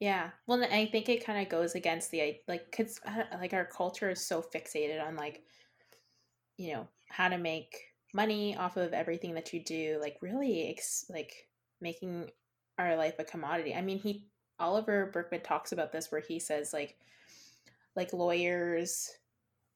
Yeah. 0.00 0.30
Well, 0.46 0.62
I 0.62 0.86
think 0.86 1.08
it 1.08 1.24
kind 1.24 1.40
of 1.40 1.50
goes 1.50 1.74
against 1.74 2.10
the 2.10 2.40
like 2.48 2.70
cuz 2.72 3.00
uh, 3.06 3.24
like 3.38 3.52
our 3.52 3.66
culture 3.66 4.10
is 4.10 4.26
so 4.26 4.42
fixated 4.42 5.04
on 5.04 5.16
like 5.16 5.44
you 6.56 6.72
know, 6.72 6.88
how 7.08 7.28
to 7.28 7.38
make 7.38 7.76
money 8.14 8.56
off 8.56 8.76
of 8.76 8.92
everything 8.92 9.34
that 9.34 9.52
you 9.52 9.62
do, 9.62 9.98
like 10.00 10.16
really 10.20 10.68
ex- 10.70 11.06
like 11.10 11.48
making 11.80 12.30
our 12.78 12.96
life 12.96 13.14
a 13.18 13.24
commodity. 13.24 13.74
I 13.74 13.82
mean, 13.82 13.98
he 13.98 14.26
Oliver 14.58 15.10
Burkeman 15.12 15.42
talks 15.42 15.72
about 15.72 15.92
this 15.92 16.10
where 16.10 16.20
he 16.20 16.38
says 16.38 16.72
like 16.72 16.96
like 17.94 18.12
lawyers 18.12 19.10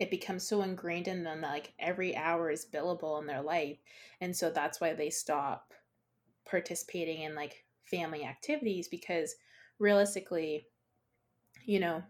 it 0.01 0.11
becomes 0.11 0.49
so 0.49 0.63
ingrained 0.63 1.09
in 1.09 1.23
them 1.23 1.43
that 1.43 1.53
like 1.53 1.75
every 1.79 2.17
hour 2.17 2.51
is 2.51 2.67
billable 2.73 3.21
in 3.21 3.27
their 3.27 3.43
life. 3.43 3.77
And 4.23 4.35
so 4.35 4.51
that's 4.51 4.81
why 4.81 4.95
they 4.95 5.11
stop 5.11 5.75
participating 6.49 7.21
in 7.21 7.35
like 7.35 7.65
family 7.85 8.25
activities 8.25 8.89
because 8.89 9.35
realistically, 9.79 10.67
you 11.67 11.81
know, 11.81 12.03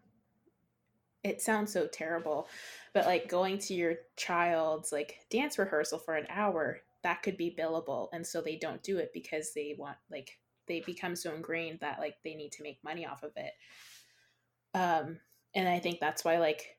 it 1.23 1.43
sounds 1.43 1.73
so 1.73 1.87
terrible, 1.87 2.49
but 2.95 3.07
like 3.07 3.29
going 3.29 3.59
to 3.59 3.75
your 3.75 3.97
child's 4.17 4.93
like 4.93 5.21
dance 5.31 5.59
rehearsal 5.59 5.99
for 5.99 6.15
an 6.15 6.27
hour, 6.31 6.81
that 7.03 7.23
could 7.23 7.37
be 7.37 7.55
billable. 7.57 8.09
And 8.13 8.27
so 8.27 8.41
they 8.41 8.57
don't 8.57 8.83
do 8.83 8.99
it 8.99 9.11
because 9.13 9.53
they 9.55 9.75
want 9.79 9.97
like 10.11 10.39
they 10.67 10.81
become 10.81 11.17
so 11.17 11.35
ingrained 11.35 11.81
that 11.81 11.99
like 11.99 12.17
they 12.25 12.35
need 12.35 12.53
to 12.53 12.63
make 12.63 12.83
money 12.83 13.07
off 13.07 13.23
of 13.23 13.33
it. 13.37 13.53
Um 14.75 15.19
and 15.55 15.69
I 15.69 15.79
think 15.79 16.01
that's 16.01 16.25
why 16.25 16.39
like 16.39 16.79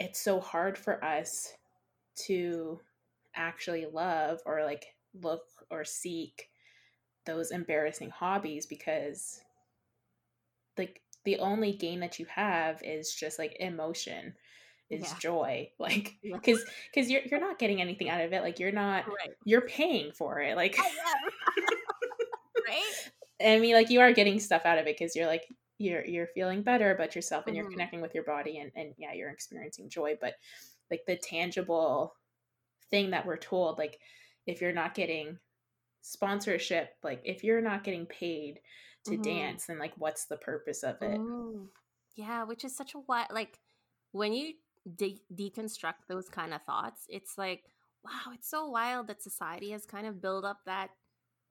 it's 0.00 0.20
so 0.20 0.40
hard 0.40 0.78
for 0.78 1.04
us 1.04 1.52
to 2.26 2.80
actually 3.34 3.86
love 3.86 4.40
or 4.46 4.64
like 4.64 4.94
look 5.20 5.42
or 5.70 5.84
seek 5.84 6.48
those 7.24 7.50
embarrassing 7.50 8.10
hobbies 8.10 8.66
because 8.66 9.40
like 10.78 11.01
the 11.24 11.38
only 11.38 11.72
gain 11.72 12.00
that 12.00 12.18
you 12.18 12.26
have 12.26 12.80
is 12.82 13.14
just 13.14 13.38
like 13.38 13.56
emotion 13.60 14.34
is 14.90 15.02
yeah. 15.02 15.18
joy 15.18 15.70
like 15.78 16.16
because 16.22 16.62
because 16.92 17.10
you're 17.10 17.22
you're 17.30 17.40
not 17.40 17.58
getting 17.58 17.80
anything 17.80 18.08
out 18.08 18.20
of 18.20 18.32
it 18.32 18.42
like 18.42 18.58
you're 18.58 18.72
not 18.72 19.06
right. 19.06 19.30
you're 19.44 19.62
paying 19.62 20.12
for 20.12 20.40
it 20.40 20.56
like 20.56 20.76
right 22.68 23.10
i 23.44 23.58
mean 23.58 23.74
like 23.74 23.90
you 23.90 24.00
are 24.00 24.12
getting 24.12 24.38
stuff 24.38 24.62
out 24.64 24.78
of 24.78 24.86
it 24.86 24.96
because 24.98 25.16
you're 25.16 25.26
like 25.26 25.46
you're 25.78 26.04
you're 26.04 26.28
feeling 26.28 26.62
better 26.62 26.94
about 26.94 27.16
yourself 27.16 27.46
and 27.46 27.56
mm-hmm. 27.56 27.62
you're 27.62 27.70
connecting 27.70 28.00
with 28.00 28.14
your 28.14 28.24
body 28.24 28.58
and 28.58 28.70
and 28.76 28.92
yeah 28.98 29.12
you're 29.12 29.30
experiencing 29.30 29.88
joy 29.88 30.14
but 30.20 30.34
like 30.90 31.00
the 31.06 31.16
tangible 31.16 32.14
thing 32.90 33.10
that 33.10 33.26
we're 33.26 33.36
told 33.36 33.78
like 33.78 33.98
if 34.46 34.60
you're 34.60 34.72
not 34.72 34.94
getting 34.94 35.38
sponsorship 36.02 36.90
like 37.02 37.20
if 37.24 37.42
you're 37.42 37.62
not 37.62 37.84
getting 37.84 38.06
paid 38.06 38.60
to 39.04 39.12
mm-hmm. 39.12 39.22
dance 39.22 39.68
and 39.68 39.78
like 39.78 39.92
what's 39.98 40.26
the 40.26 40.36
purpose 40.36 40.82
of 40.82 40.96
it 41.02 41.18
mm. 41.18 41.66
yeah 42.16 42.44
which 42.44 42.64
is 42.64 42.76
such 42.76 42.94
a 42.94 43.00
wild 43.08 43.28
like 43.32 43.58
when 44.12 44.32
you 44.32 44.54
de- 44.96 45.22
deconstruct 45.34 46.06
those 46.08 46.28
kind 46.28 46.54
of 46.54 46.62
thoughts 46.62 47.04
it's 47.08 47.36
like 47.36 47.64
wow 48.04 48.32
it's 48.32 48.48
so 48.48 48.68
wild 48.68 49.06
that 49.06 49.22
society 49.22 49.70
has 49.70 49.84
kind 49.84 50.06
of 50.06 50.20
built 50.20 50.44
up 50.44 50.58
that 50.66 50.90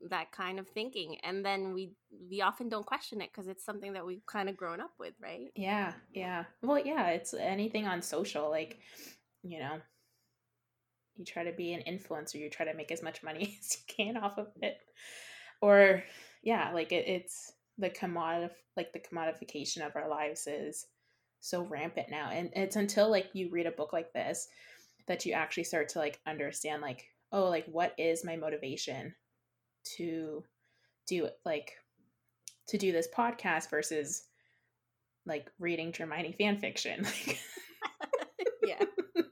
that 0.09 0.31
kind 0.31 0.59
of 0.59 0.67
thinking 0.67 1.17
and 1.23 1.45
then 1.45 1.73
we 1.73 1.91
we 2.29 2.41
often 2.41 2.69
don't 2.69 2.85
question 2.85 3.21
it 3.21 3.29
because 3.31 3.47
it's 3.47 3.63
something 3.63 3.93
that 3.93 4.05
we've 4.05 4.25
kind 4.25 4.49
of 4.49 4.57
grown 4.57 4.81
up 4.81 4.91
with 4.99 5.13
right 5.21 5.51
yeah 5.55 5.93
yeah 6.13 6.43
well 6.63 6.79
yeah 6.83 7.09
it's 7.09 7.33
anything 7.33 7.85
on 7.85 8.01
social 8.01 8.49
like 8.49 8.79
you 9.43 9.59
know 9.59 9.77
you 11.17 11.25
try 11.25 11.43
to 11.43 11.51
be 11.51 11.73
an 11.73 11.83
influencer 11.87 12.35
you 12.35 12.49
try 12.49 12.65
to 12.65 12.73
make 12.73 12.91
as 12.91 13.03
much 13.03 13.21
money 13.21 13.57
as 13.59 13.77
you 13.77 13.95
can 13.95 14.17
off 14.17 14.37
of 14.37 14.47
it 14.61 14.77
or 15.61 16.03
yeah, 16.41 16.71
like 16.73 16.91
it, 16.91 17.07
it's 17.07 17.53
the 17.77 17.89
commodif 17.89 18.51
like 18.77 18.93
the 18.93 18.99
commodification 18.99 19.85
of 19.85 19.95
our 19.95 20.07
lives 20.07 20.47
is 20.47 20.85
so 21.41 21.63
rampant 21.63 22.07
now. 22.09 22.29
And 22.29 22.51
it's 22.55 22.75
until 22.75 23.09
like 23.09 23.27
you 23.33 23.49
read 23.51 23.65
a 23.65 23.71
book 23.71 23.93
like 23.93 24.13
this 24.13 24.47
that 25.07 25.25
you 25.25 25.33
actually 25.33 25.63
start 25.65 25.89
to 25.89 25.99
like 25.99 26.19
understand 26.25 26.81
like, 26.81 27.05
oh, 27.31 27.49
like 27.49 27.65
what 27.65 27.93
is 27.97 28.23
my 28.23 28.35
motivation 28.35 29.13
to 29.97 30.43
do 31.07 31.25
it 31.25 31.33
like 31.43 31.73
to 32.67 32.77
do 32.77 32.91
this 32.91 33.07
podcast 33.15 33.69
versus 33.69 34.23
like 35.25 35.51
reading 35.59 35.93
Hermione 35.93 36.35
fan 36.37 36.57
fiction. 36.57 37.05
Like, 37.27 37.39
yeah. 38.67 38.85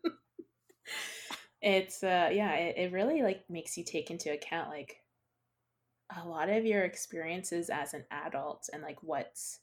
it's 1.61 2.03
uh 2.03 2.29
yeah, 2.31 2.53
it, 2.55 2.77
it 2.77 2.91
really 2.91 3.21
like 3.21 3.43
makes 3.49 3.77
you 3.77 3.83
take 3.83 4.09
into 4.09 4.33
account 4.33 4.69
like 4.69 4.97
a 6.15 6.27
lot 6.27 6.49
of 6.49 6.65
your 6.65 6.83
experiences 6.83 7.69
as 7.69 7.93
an 7.93 8.03
adult 8.11 8.69
and 8.73 8.81
like 8.81 9.01
what's 9.03 9.59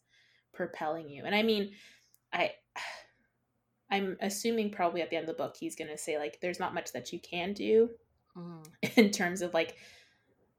propelling 0.52 1.08
you. 1.08 1.24
And 1.24 1.34
I 1.34 1.42
mean, 1.42 1.72
I 2.32 2.52
I'm 3.90 4.16
assuming 4.20 4.70
probably 4.72 5.00
at 5.00 5.10
the 5.10 5.16
end 5.16 5.28
of 5.28 5.36
the 5.36 5.40
book 5.40 5.54
he's 5.56 5.76
going 5.76 5.90
to 5.90 5.98
say 5.98 6.18
like 6.18 6.40
there's 6.40 6.58
not 6.58 6.74
much 6.74 6.92
that 6.92 7.12
you 7.12 7.20
can 7.20 7.52
do 7.52 7.90
mm. 8.36 8.66
in 8.96 9.12
terms 9.12 9.42
of 9.42 9.54
like 9.54 9.76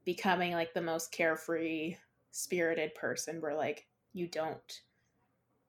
becoming 0.05 0.53
like 0.53 0.73
the 0.73 0.81
most 0.81 1.11
carefree 1.11 1.97
spirited 2.31 2.95
person 2.95 3.41
where 3.41 3.55
like 3.55 3.85
you 4.13 4.27
don't 4.27 4.81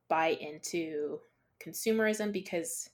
buy 0.09 0.29
into 0.41 1.19
consumerism 1.65 2.33
because 2.33 2.89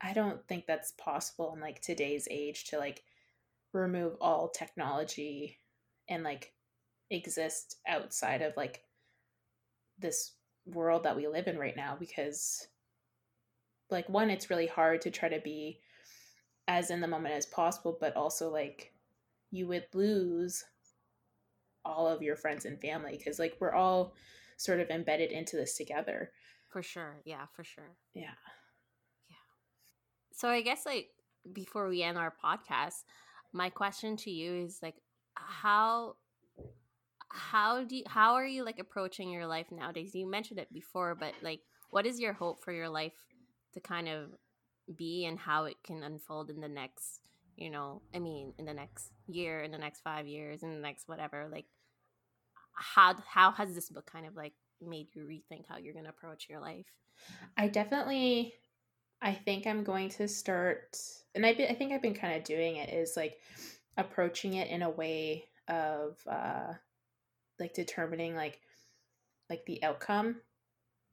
I 0.00 0.12
don't 0.12 0.46
think 0.48 0.66
that's 0.66 0.92
possible 0.92 1.54
in 1.54 1.60
like 1.60 1.80
today's 1.80 2.28
age 2.30 2.64
to 2.66 2.78
like 2.78 3.02
remove 3.72 4.16
all 4.20 4.48
technology 4.48 5.58
and 6.08 6.22
like 6.22 6.52
exist 7.10 7.76
outside 7.86 8.42
of 8.42 8.56
like 8.56 8.82
this 9.98 10.32
world 10.66 11.04
that 11.04 11.16
we 11.16 11.28
live 11.28 11.46
in 11.46 11.58
right 11.58 11.76
now 11.76 11.96
because 11.98 12.66
like 13.90 14.08
one 14.08 14.30
it's 14.30 14.50
really 14.50 14.66
hard 14.66 15.00
to 15.00 15.10
try 15.10 15.28
to 15.28 15.40
be 15.40 15.78
as 16.66 16.90
in 16.90 17.00
the 17.00 17.06
moment 17.06 17.34
as 17.34 17.46
possible 17.46 17.96
but 18.00 18.16
also 18.16 18.50
like 18.50 18.92
you 19.50 19.68
would 19.68 19.84
lose 19.92 20.64
all 21.84 22.08
of 22.08 22.22
your 22.22 22.36
friends 22.36 22.64
and 22.64 22.80
family 22.80 23.16
because 23.16 23.38
like 23.38 23.56
we're 23.60 23.74
all 23.74 24.14
sort 24.56 24.80
of 24.80 24.88
embedded 24.88 25.30
into 25.30 25.56
this 25.56 25.76
together. 25.76 26.30
For 26.70 26.82
sure. 26.82 27.20
Yeah 27.24 27.46
for 27.54 27.62
sure. 27.62 27.96
Yeah. 28.14 28.34
Yeah. 29.28 29.36
So 30.32 30.48
i 30.48 30.62
guess 30.62 30.86
like 30.86 31.08
before 31.52 31.88
we 31.88 32.02
end 32.02 32.16
our 32.16 32.32
podcast 32.42 33.04
my 33.52 33.68
question 33.68 34.16
to 34.16 34.30
you 34.30 34.64
is 34.64 34.80
like 34.82 34.96
how 35.34 36.16
how 37.34 37.84
do 37.84 37.96
you, 37.96 38.04
how 38.06 38.34
are 38.34 38.46
you 38.46 38.64
like 38.64 38.78
approaching 38.78 39.30
your 39.30 39.46
life 39.46 39.66
nowadays? 39.70 40.14
You 40.14 40.30
mentioned 40.30 40.60
it 40.60 40.72
before 40.72 41.14
but 41.14 41.34
like 41.42 41.60
what 41.90 42.06
is 42.06 42.20
your 42.20 42.32
hope 42.32 42.62
for 42.62 42.72
your 42.72 42.88
life 42.88 43.12
to 43.74 43.80
kind 43.80 44.08
of 44.08 44.30
be 44.96 45.24
and 45.24 45.38
how 45.38 45.64
it 45.64 45.76
can 45.84 46.02
unfold 46.02 46.50
in 46.50 46.60
the 46.60 46.68
next 46.68 47.20
you 47.56 47.70
know 47.70 48.02
i 48.14 48.18
mean 48.18 48.52
in 48.58 48.66
the 48.66 48.74
next 48.74 49.12
year 49.26 49.62
in 49.62 49.70
the 49.70 49.78
next 49.78 50.00
five 50.00 50.26
years 50.26 50.62
in 50.62 50.70
the 50.74 50.80
next 50.80 51.08
whatever? 51.08 51.48
Like 51.50 51.66
how 52.74 53.14
how 53.28 53.52
has 53.52 53.74
this 53.74 53.88
book 53.88 54.10
kind 54.10 54.26
of 54.26 54.36
like 54.36 54.52
made 54.82 55.08
you 55.14 55.22
rethink 55.22 55.64
how 55.68 55.78
you're 55.78 55.92
going 55.94 56.04
to 56.04 56.10
approach 56.10 56.46
your 56.48 56.60
life? 56.60 56.86
I 57.56 57.68
definitely 57.68 58.54
i 59.22 59.32
think 59.32 59.66
i'm 59.66 59.84
going 59.84 60.08
to 60.08 60.26
start 60.26 60.98
and 61.34 61.46
i, 61.46 61.50
I 61.50 61.74
think 61.74 61.92
i've 61.92 62.02
been 62.02 62.14
kind 62.14 62.36
of 62.36 62.44
doing 62.44 62.76
it 62.76 62.90
is 62.90 63.16
like 63.16 63.38
approaching 63.96 64.54
it 64.54 64.68
in 64.68 64.82
a 64.82 64.90
way 64.90 65.44
of 65.68 66.18
uh 66.28 66.74
like 67.58 67.74
determining 67.74 68.34
like 68.34 68.60
like 69.50 69.64
the 69.66 69.82
outcome 69.82 70.36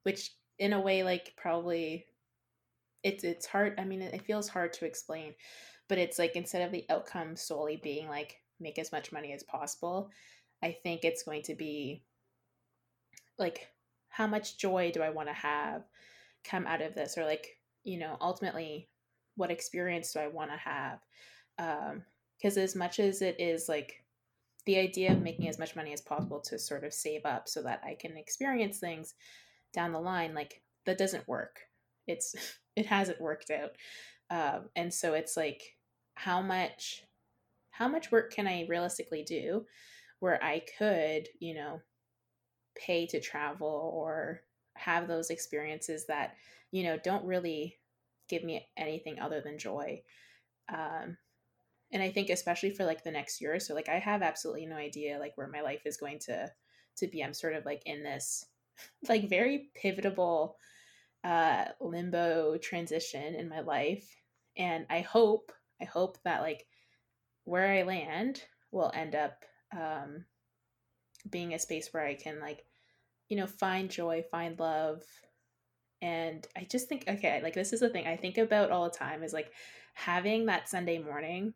which 0.03 0.31
in 0.59 0.73
a 0.73 0.81
way 0.81 1.03
like 1.03 1.33
probably 1.37 2.05
it's 3.03 3.23
it's 3.23 3.45
hard 3.45 3.79
i 3.79 3.83
mean 3.83 4.01
it 4.01 4.25
feels 4.25 4.47
hard 4.47 4.73
to 4.73 4.85
explain 4.85 5.33
but 5.87 5.97
it's 5.97 6.19
like 6.19 6.35
instead 6.35 6.61
of 6.61 6.71
the 6.71 6.85
outcome 6.89 7.35
solely 7.35 7.77
being 7.77 8.07
like 8.07 8.37
make 8.59 8.79
as 8.79 8.91
much 8.91 9.11
money 9.11 9.33
as 9.33 9.43
possible 9.43 10.09
i 10.63 10.75
think 10.83 11.03
it's 11.03 11.23
going 11.23 11.41
to 11.41 11.55
be 11.55 12.03
like 13.39 13.67
how 14.09 14.27
much 14.27 14.57
joy 14.57 14.91
do 14.93 15.01
i 15.01 15.09
want 15.09 15.27
to 15.27 15.33
have 15.33 15.83
come 16.43 16.65
out 16.67 16.81
of 16.81 16.95
this? 16.95 17.17
Or 17.17 17.25
like 17.25 17.57
you 17.83 17.97
know 17.97 18.17
ultimately 18.21 18.87
what 19.35 19.51
experience 19.51 20.13
do 20.13 20.19
i 20.19 20.27
want 20.27 20.51
to 20.51 20.57
have? 20.57 20.99
Um 21.59 22.03
because 22.37 22.57
as 22.57 22.75
much 22.75 22.99
as 22.99 23.21
it 23.21 23.39
is 23.39 23.69
like 23.69 24.03
the 24.65 24.77
idea 24.77 25.11
of 25.11 25.21
making 25.21 25.47
as 25.47 25.59
much 25.59 25.75
money 25.75 25.91
as 25.93 26.01
possible 26.01 26.39
to 26.39 26.59
sort 26.59 26.83
of 26.83 26.93
save 26.93 27.25
up 27.25 27.47
so 27.47 27.61
that 27.61 27.81
i 27.83 27.95
can 27.99 28.15
experience 28.17 28.79
things 28.79 29.15
down 29.73 29.91
the 29.91 29.99
line 29.99 30.33
like 30.33 30.61
that 30.85 30.97
doesn't 30.97 31.27
work. 31.27 31.59
It's 32.07 32.35
it 32.75 32.85
hasn't 32.85 33.21
worked 33.21 33.51
out. 33.51 33.71
Um, 34.29 34.69
and 34.75 34.93
so 34.93 35.13
it's 35.13 35.35
like 35.35 35.61
how 36.15 36.41
much 36.41 37.03
how 37.71 37.87
much 37.87 38.11
work 38.11 38.33
can 38.33 38.47
i 38.47 38.65
realistically 38.69 39.23
do 39.23 39.65
where 40.19 40.41
i 40.43 40.61
could 40.77 41.27
you 41.39 41.55
know 41.55 41.79
pay 42.75 43.07
to 43.07 43.19
travel 43.19 43.91
or 43.93 44.41
have 44.75 45.07
those 45.07 45.29
experiences 45.29 46.05
that 46.07 46.35
you 46.71 46.83
know 46.83 46.97
don't 47.03 47.25
really 47.25 47.77
give 48.29 48.43
me 48.43 48.67
anything 48.77 49.19
other 49.19 49.41
than 49.41 49.57
joy? 49.57 50.01
Um, 50.71 51.17
and 51.93 52.01
i 52.01 52.09
think 52.09 52.29
especially 52.29 52.71
for 52.71 52.85
like 52.85 53.03
the 53.03 53.11
next 53.11 53.41
year 53.41 53.59
so 53.59 53.73
like 53.73 53.89
i 53.89 53.99
have 53.99 54.21
absolutely 54.21 54.65
no 54.65 54.75
idea 54.75 55.19
like 55.19 55.33
where 55.35 55.47
my 55.47 55.61
life 55.61 55.81
is 55.85 55.97
going 55.97 56.19
to 56.19 56.49
to 56.97 57.07
be 57.07 57.23
i'm 57.23 57.33
sort 57.33 57.53
of 57.53 57.65
like 57.65 57.81
in 57.85 58.03
this 58.03 58.45
like 59.09 59.29
very 59.29 59.69
pivotal 59.75 60.57
uh, 61.23 61.65
limbo 61.79 62.57
transition 62.57 63.35
in 63.35 63.49
my 63.49 63.61
life. 63.61 64.07
And 64.57 64.85
I 64.89 65.01
hope, 65.01 65.51
I 65.81 65.85
hope 65.85 66.17
that 66.23 66.41
like 66.41 66.65
where 67.43 67.71
I 67.71 67.83
land 67.83 68.43
will 68.71 68.91
end 68.93 69.15
up 69.15 69.43
um, 69.75 70.25
being 71.29 71.53
a 71.53 71.59
space 71.59 71.89
where 71.91 72.05
I 72.05 72.15
can 72.15 72.39
like, 72.39 72.63
you 73.29 73.37
know, 73.37 73.47
find 73.47 73.89
joy, 73.89 74.23
find 74.29 74.59
love. 74.59 75.03
And 76.01 76.45
I 76.57 76.67
just 76.69 76.89
think, 76.89 77.05
okay, 77.07 77.41
like 77.43 77.53
this 77.53 77.73
is 77.73 77.79
the 77.79 77.89
thing 77.89 78.07
I 78.07 78.17
think 78.17 78.37
about 78.37 78.71
all 78.71 78.85
the 78.85 78.97
time 78.97 79.23
is 79.23 79.33
like 79.33 79.51
having 79.93 80.47
that 80.47 80.67
Sunday 80.67 80.99
morning 80.99 81.53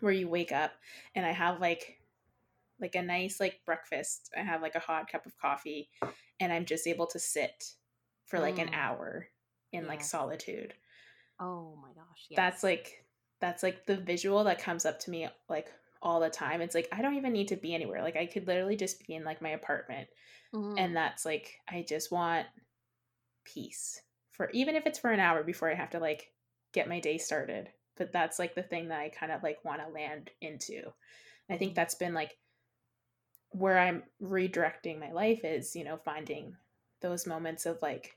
where 0.00 0.12
you 0.12 0.28
wake 0.28 0.52
up 0.52 0.72
and 1.14 1.24
I 1.24 1.32
have 1.32 1.60
like 1.60 1.98
like 2.80 2.94
a 2.94 3.02
nice 3.02 3.40
like 3.40 3.60
breakfast. 3.64 4.30
I 4.36 4.40
have 4.40 4.62
like 4.62 4.74
a 4.74 4.80
hot 4.80 5.10
cup 5.10 5.26
of 5.26 5.36
coffee 5.38 5.88
and 6.40 6.52
I'm 6.52 6.64
just 6.64 6.86
able 6.86 7.06
to 7.08 7.18
sit 7.18 7.72
for 8.26 8.38
like 8.38 8.56
mm. 8.56 8.68
an 8.68 8.74
hour 8.74 9.28
in 9.72 9.84
yeah. 9.84 9.88
like 9.88 10.02
solitude. 10.02 10.74
Oh 11.40 11.78
my 11.80 11.88
gosh. 11.88 12.26
Yes. 12.30 12.36
That's 12.36 12.62
like 12.62 13.04
that's 13.40 13.62
like 13.62 13.86
the 13.86 13.96
visual 13.96 14.44
that 14.44 14.62
comes 14.62 14.86
up 14.86 14.98
to 15.00 15.10
me 15.10 15.28
like 15.48 15.68
all 16.02 16.20
the 16.20 16.30
time. 16.30 16.60
It's 16.60 16.74
like 16.74 16.88
I 16.92 17.02
don't 17.02 17.16
even 17.16 17.32
need 17.32 17.48
to 17.48 17.56
be 17.56 17.74
anywhere. 17.74 18.02
Like 18.02 18.16
I 18.16 18.26
could 18.26 18.46
literally 18.46 18.76
just 18.76 19.06
be 19.06 19.14
in 19.14 19.24
like 19.24 19.42
my 19.42 19.50
apartment. 19.50 20.08
Mm. 20.54 20.74
And 20.78 20.96
that's 20.96 21.24
like 21.24 21.58
I 21.68 21.84
just 21.86 22.12
want 22.12 22.46
peace 23.44 24.00
for 24.32 24.50
even 24.52 24.74
if 24.76 24.86
it's 24.86 24.98
for 24.98 25.10
an 25.10 25.20
hour 25.20 25.42
before 25.42 25.70
I 25.70 25.74
have 25.74 25.90
to 25.90 25.98
like 25.98 26.30
get 26.72 26.88
my 26.88 27.00
day 27.00 27.18
started. 27.18 27.70
But 27.96 28.12
that's 28.12 28.38
like 28.38 28.54
the 28.54 28.62
thing 28.62 28.88
that 28.88 29.00
I 29.00 29.08
kind 29.08 29.32
of 29.32 29.42
like 29.42 29.64
want 29.64 29.80
to 29.80 29.92
land 29.92 30.30
into. 30.40 30.82
And 31.48 31.54
I 31.54 31.56
think 31.56 31.74
that's 31.74 31.94
been 31.94 32.14
like 32.14 32.36
where 33.50 33.78
I'm 33.78 34.02
redirecting 34.22 35.00
my 35.00 35.12
life 35.12 35.40
is, 35.44 35.74
you 35.74 35.84
know, 35.84 35.98
finding 36.04 36.56
those 37.00 37.26
moments 37.26 37.66
of 37.66 37.78
like 37.82 38.16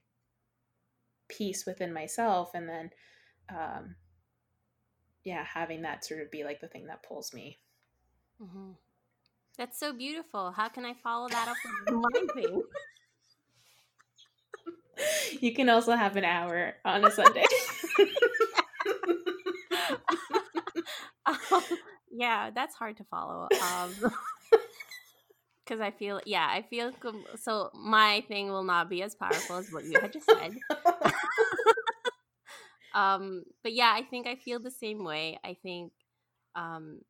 peace 1.30 1.66
within 1.66 1.94
myself 1.94 2.52
and 2.54 2.68
then 2.68 2.90
um 3.50 3.96
yeah 5.24 5.46
having 5.46 5.84
that 5.84 6.04
sort 6.04 6.22
of 6.22 6.30
be 6.32 6.44
like 6.44 6.60
the 6.60 6.68
thing 6.68 6.88
that 6.88 7.04
pulls 7.04 7.34
me 7.34 7.58
mm-hmm. 8.42 8.72
that's 9.58 9.80
so 9.80 9.94
beautiful 9.94 10.52
how 10.52 10.68
can 10.68 10.86
i 10.86 10.94
follow 10.94 11.30
that 11.30 11.48
up 11.48 11.56
with 11.86 11.96
my 11.96 12.10
thing 12.34 12.62
you 15.40 15.54
can 15.54 15.70
also 15.70 15.96
have 15.96 16.16
an 16.16 16.26
hour 16.26 16.74
on 16.84 17.06
a 17.06 17.12
sunday 17.12 17.46
um, 21.26 21.38
yeah 22.12 22.50
that's 22.54 22.76
hard 22.76 22.98
to 22.98 23.04
follow 23.06 23.48
um 23.62 23.94
because 25.70 25.82
I 25.82 25.92
feel, 25.92 26.20
yeah, 26.26 26.48
I 26.50 26.64
feel 26.64 26.92
so. 27.36 27.70
My 27.76 28.24
thing 28.28 28.50
will 28.50 28.64
not 28.64 28.90
be 28.90 29.04
as 29.04 29.14
powerful 29.14 29.58
as 29.58 29.72
what 29.72 29.86
you 29.86 30.00
had 30.00 30.12
just 30.12 30.26
said. 30.26 30.56
um, 32.96 33.44
but 33.62 33.74
yeah, 33.74 33.94
I 33.96 34.02
think 34.02 34.26
I 34.26 34.36
feel 34.36 34.60
the 34.60 34.72
same 34.72 35.04
way. 35.04 35.40
I 35.44 35.56
think, 35.62 35.92
um, 36.56 37.02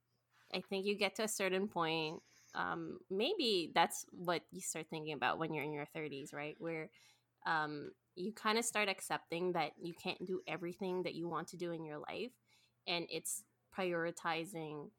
I 0.53 0.61
think 0.69 0.85
you 0.85 0.97
get 0.97 1.15
to 1.15 1.23
a 1.23 1.27
certain 1.27 1.69
point. 1.69 2.21
Um, 2.53 2.99
maybe 3.09 3.71
that's 3.73 4.05
what 4.11 4.41
you 4.51 4.59
start 4.59 4.87
thinking 4.89 5.13
about 5.13 5.37
when 5.39 5.53
you're 5.53 5.63
in 5.63 5.71
your 5.71 5.87
30s, 5.95 6.33
right? 6.33 6.55
Where 6.59 6.89
um, 7.45 7.91
you 8.15 8.33
kind 8.33 8.57
of 8.57 8.65
start 8.65 8.89
accepting 8.89 9.53
that 9.53 9.71
you 9.81 9.93
can't 9.93 10.25
do 10.25 10.41
everything 10.47 11.03
that 11.03 11.15
you 11.15 11.29
want 11.29 11.47
to 11.49 11.57
do 11.57 11.71
in 11.71 11.85
your 11.85 11.99
life, 11.99 12.31
and 12.87 13.05
it's 13.09 13.43
prioritizing 13.77 14.89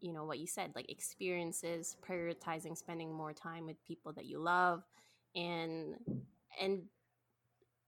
you 0.00 0.12
know 0.12 0.24
what 0.24 0.38
you 0.38 0.46
said 0.46 0.72
like 0.74 0.90
experiences 0.90 1.96
prioritizing 2.06 2.76
spending 2.76 3.12
more 3.12 3.32
time 3.32 3.66
with 3.66 3.84
people 3.84 4.12
that 4.12 4.26
you 4.26 4.38
love 4.38 4.82
and 5.34 5.96
and 6.60 6.82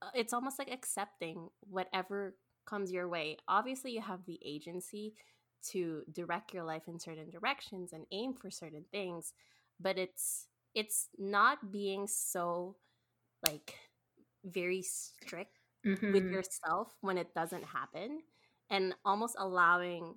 uh, 0.01 0.09
it's 0.13 0.33
almost 0.33 0.59
like 0.59 0.71
accepting 0.71 1.49
whatever 1.61 2.35
comes 2.65 2.91
your 2.91 3.07
way 3.07 3.37
obviously 3.47 3.91
you 3.91 4.01
have 4.01 4.25
the 4.25 4.39
agency 4.45 5.13
to 5.63 6.03
direct 6.11 6.53
your 6.53 6.63
life 6.63 6.87
in 6.87 6.99
certain 6.99 7.29
directions 7.29 7.93
and 7.93 8.05
aim 8.11 8.33
for 8.33 8.51
certain 8.51 8.85
things 8.91 9.33
but 9.79 9.97
it's 9.97 10.47
it's 10.75 11.09
not 11.17 11.71
being 11.71 12.07
so 12.07 12.75
like 13.47 13.75
very 14.45 14.81
strict 14.81 15.59
mm-hmm. 15.85 16.11
with 16.11 16.29
yourself 16.29 16.95
when 17.01 17.17
it 17.17 17.33
doesn't 17.33 17.63
happen 17.63 18.19
and 18.69 18.93
almost 19.05 19.35
allowing 19.39 20.15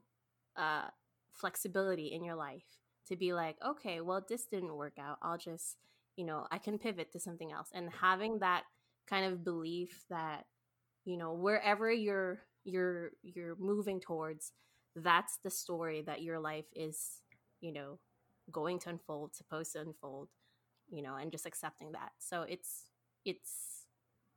uh 0.57 0.85
flexibility 1.33 2.09
in 2.09 2.25
your 2.25 2.35
life 2.37 2.65
to 3.09 3.17
be 3.17 3.33
like 3.33 3.57
okay 3.67 4.01
well 4.01 4.25
this 4.29 4.47
didn't 4.47 4.75
work 4.77 4.95
out. 4.99 5.19
I'll 5.23 5.39
just 5.39 5.77
you 6.17 6.25
know 6.25 6.47
i 6.51 6.59
can 6.59 6.79
pivot 6.79 7.13
to 7.13 7.21
something 7.21 7.53
else. 7.53 7.69
And 7.75 7.91
having 8.01 8.39
that 8.41 8.65
kind 9.09 9.27
of 9.33 9.45
belief 9.45 10.05
that 10.11 10.45
you 11.05 11.17
know 11.17 11.33
wherever 11.35 11.91
you're 11.91 12.41
you're 12.65 13.11
you're 13.23 13.57
moving 13.59 14.01
towards 14.01 14.53
that's 14.97 15.39
the 15.45 15.51
story 15.51 16.03
that 16.03 16.23
your 16.23 16.41
life 16.41 16.67
is 16.75 17.21
you 17.61 17.73
know 17.73 17.99
going 18.53 18.79
to 18.81 18.91
unfold 18.91 19.35
supposed 19.35 19.73
to 19.73 19.81
unfold 19.81 20.29
you 20.91 21.03
know 21.03 21.17
and 21.17 21.33
just 21.33 21.47
accepting 21.47 21.93
that. 21.93 22.11
So 22.19 22.43
it's 22.43 22.85
it's 23.25 23.76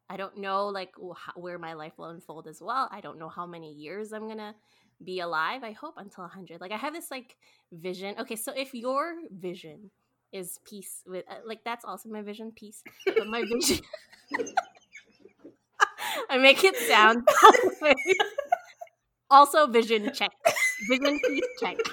i 0.10 0.18
don't 0.18 0.38
know 0.38 0.68
like 0.68 0.94
where 1.36 1.60
my 1.60 1.74
life 1.74 1.94
will 1.98 2.10
unfold 2.10 2.48
as 2.48 2.62
well. 2.62 2.88
I 2.92 3.02
don't 3.02 3.20
know 3.20 3.30
how 3.30 3.46
many 3.46 3.72
years 3.74 4.12
i'm 4.14 4.28
gonna 4.28 4.56
be 5.04 5.20
alive. 5.22 5.64
I 5.64 5.72
hope 5.72 5.96
until 5.98 6.24
100 6.24 6.62
like 6.62 6.72
i 6.72 6.78
have 6.78 6.94
this 6.94 7.12
like 7.12 7.36
vision. 7.72 8.16
Okay 8.20 8.36
so 8.36 8.52
if 8.56 8.74
your 8.74 9.16
vision 9.32 9.92
is 10.32 10.60
peace 10.66 11.04
with 11.08 11.26
uh, 11.30 11.36
like 11.46 11.64
that's 11.64 11.86
also 11.86 12.10
my 12.10 12.22
vision 12.22 12.52
peace 12.56 12.84
but 13.06 13.28
my 13.28 13.44
vision 13.52 13.80
i 16.30 16.38
make 16.38 16.64
it 16.64 16.76
sound 16.78 17.28
also 19.30 19.68
vision 19.68 20.12
check. 20.14 20.32
Vision 20.90 21.20
peace 21.28 21.46
check. 21.60 21.78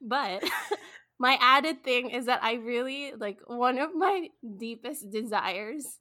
But 0.00 0.42
my 1.18 1.38
added 1.40 1.82
thing 1.84 2.10
is 2.10 2.26
that 2.26 2.42
I 2.42 2.54
really 2.54 3.12
like 3.18 3.38
one 3.46 3.78
of 3.78 3.94
my 3.94 4.28
deepest 4.58 5.10
desires 5.10 5.98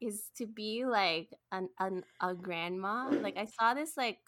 is 0.00 0.24
to 0.36 0.46
be 0.46 0.84
like 0.84 1.28
an, 1.52 1.68
an 1.80 2.02
a 2.20 2.34
grandma. 2.34 3.08
Like 3.10 3.36
I 3.36 3.46
saw 3.46 3.74
this 3.74 3.96
like 3.96 4.18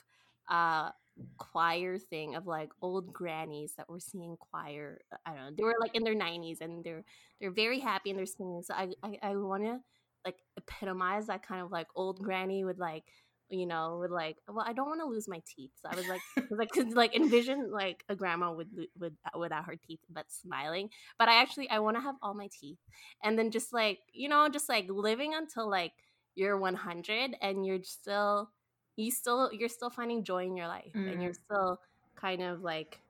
uh 0.51 0.91
choir 1.37 1.99
thing 1.99 2.35
of 2.35 2.47
like 2.47 2.71
old 2.81 3.13
grannies 3.13 3.75
that 3.77 3.89
were 3.89 4.01
singing 4.01 4.37
choir. 4.39 5.01
I 5.27 5.35
don't 5.35 5.39
know. 5.45 5.51
They 5.57 5.65
were 5.65 5.77
like 5.81 5.95
in 5.95 6.05
their 6.05 6.15
nineties 6.15 6.61
and 6.61 6.83
they're 6.83 7.05
they're 7.41 7.51
very 7.53 7.79
happy 7.81 8.11
and 8.11 8.19
they're 8.19 8.27
singing. 8.27 8.63
So 8.63 8.75
I 8.75 8.89
I, 9.03 9.19
I 9.23 9.37
want 9.37 9.65
to 9.65 9.79
like 10.25 10.37
epitomize 10.57 11.27
that 11.27 11.47
kind 11.47 11.63
of 11.63 11.71
like 11.71 11.89
old 11.95 12.23
granny 12.23 12.65
with 12.65 12.79
like 12.79 13.05
you 13.51 13.67
know, 13.67 13.99
with 14.01 14.11
like, 14.11 14.37
well, 14.49 14.65
I 14.67 14.73
don't 14.73 14.89
want 14.89 15.01
to 15.01 15.07
lose 15.07 15.29
my 15.29 15.43
teeth. 15.47 15.71
So 15.83 15.89
I 15.91 15.97
was 15.97 16.09
like, 16.09 16.21
was 16.51 16.59
like, 16.59 16.71
cause 16.71 16.95
like 16.95 17.15
envision 17.15 17.71
like 17.71 18.05
a 18.09 18.15
grandma 18.15 18.53
with 18.53 18.69
with 18.99 19.13
without 19.37 19.67
her 19.67 19.77
teeth 19.77 20.01
but 20.09 20.27
smiling. 20.31 20.91
But 21.19 21.29
I 21.29 21.41
actually 21.41 21.69
I 21.69 21.81
want 21.81 21.97
to 21.97 22.03
have 22.03 22.17
all 22.23 22.35
my 22.35 22.49
teeth, 22.49 22.79
and 23.23 23.39
then 23.39 23.51
just 23.51 23.73
like 23.73 23.99
you 24.13 24.29
know, 24.29 24.49
just 24.49 24.69
like 24.69 24.87
living 24.89 25.35
until 25.35 25.69
like 25.69 25.93
you're 26.35 26.57
100 26.57 27.37
and 27.43 27.67
you're 27.67 27.83
still 27.83 28.51
you 28.97 29.11
still 29.11 29.51
you're 29.53 29.69
still 29.69 29.91
finding 29.91 30.25
joy 30.25 30.47
in 30.47 30.57
your 30.57 30.69
life, 30.69 30.93
mm. 30.95 31.13
and 31.13 31.23
you're 31.23 31.33
mm. 31.33 31.45
still 31.45 31.81
kind 32.17 32.43
of 32.43 32.63
like 32.63 33.01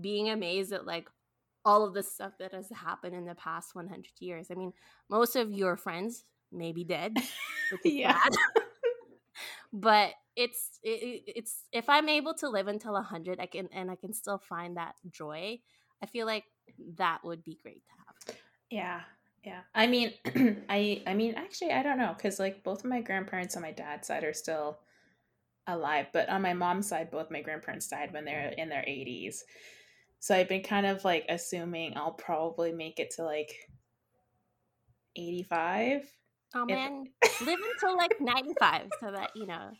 being 0.00 0.30
amazed 0.30 0.72
at 0.72 0.86
like 0.86 1.08
all 1.64 1.84
of 1.84 1.92
the 1.92 2.02
stuff 2.02 2.32
that 2.38 2.54
has 2.54 2.70
happened 2.70 3.14
in 3.14 3.26
the 3.26 3.34
past 3.34 3.74
100 3.74 4.06
years. 4.18 4.46
I 4.50 4.54
mean, 4.54 4.72
most 5.10 5.36
of 5.36 5.52
your 5.52 5.76
friends 5.76 6.24
may 6.50 6.72
be 6.72 6.84
dead. 6.84 7.16
yeah 7.84 8.18
but 9.72 10.10
it's 10.36 10.78
it, 10.82 11.22
it's 11.26 11.64
if 11.72 11.88
i'm 11.88 12.08
able 12.08 12.34
to 12.34 12.48
live 12.48 12.68
until 12.68 12.92
100 12.92 13.40
i 13.40 13.46
can 13.46 13.68
and 13.72 13.90
i 13.90 13.96
can 13.96 14.12
still 14.12 14.38
find 14.38 14.76
that 14.76 14.94
joy 15.10 15.58
i 16.02 16.06
feel 16.06 16.26
like 16.26 16.44
that 16.96 17.18
would 17.24 17.42
be 17.44 17.58
great 17.62 17.82
to 17.84 17.92
have. 18.06 18.36
Yeah 18.70 19.00
yeah. 19.44 19.60
I 19.74 19.86
mean 19.86 20.12
i 20.68 21.02
i 21.06 21.14
mean 21.14 21.34
actually 21.34 21.72
i 21.72 21.82
don't 21.82 21.98
know 21.98 22.12
because 22.16 22.38
like 22.38 22.62
both 22.62 22.84
of 22.84 22.90
my 22.90 23.00
grandparents 23.00 23.56
on 23.56 23.62
my 23.62 23.72
dad's 23.72 24.06
side 24.06 24.24
are 24.24 24.34
still 24.34 24.78
alive 25.66 26.06
but 26.12 26.28
on 26.28 26.42
my 26.42 26.52
mom's 26.52 26.88
side 26.88 27.10
both 27.10 27.30
my 27.30 27.40
grandparents 27.40 27.88
died 27.88 28.12
when 28.12 28.24
they're 28.24 28.52
in 28.56 28.68
their 28.68 28.82
80s 28.82 29.40
so 30.18 30.34
i've 30.34 30.48
been 30.48 30.62
kind 30.62 30.86
of 30.86 31.04
like 31.04 31.24
assuming 31.28 31.96
i'll 31.96 32.12
probably 32.12 32.72
make 32.72 32.98
it 32.98 33.10
to 33.16 33.24
like 33.24 33.54
85 35.16 36.02
Oh 36.54 36.64
man, 36.64 37.04
live 37.44 37.58
until 37.74 37.96
like 37.96 38.20
95 38.20 38.88
so 39.00 39.12
that, 39.12 39.30
you 39.34 39.46
know, 39.46 39.70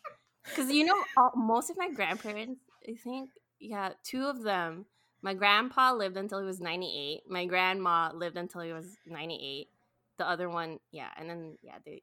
because 0.44 0.70
you 0.70 0.84
know, 0.84 0.94
all, 1.16 1.32
most 1.36 1.70
of 1.70 1.76
my 1.76 1.90
grandparents, 1.90 2.60
I 2.88 2.94
think, 2.94 3.30
yeah, 3.58 3.90
two 4.04 4.24
of 4.24 4.42
them, 4.42 4.86
my 5.22 5.34
grandpa 5.34 5.92
lived 5.92 6.16
until 6.16 6.38
he 6.38 6.46
was 6.46 6.60
98. 6.60 7.22
My 7.28 7.46
grandma 7.46 8.10
lived 8.14 8.36
until 8.36 8.62
he 8.62 8.72
was 8.72 8.96
98. 9.06 9.68
The 10.18 10.28
other 10.28 10.48
one, 10.48 10.78
yeah, 10.92 11.08
and 11.18 11.28
then, 11.28 11.58
yeah, 11.62 11.78
they, 11.84 12.02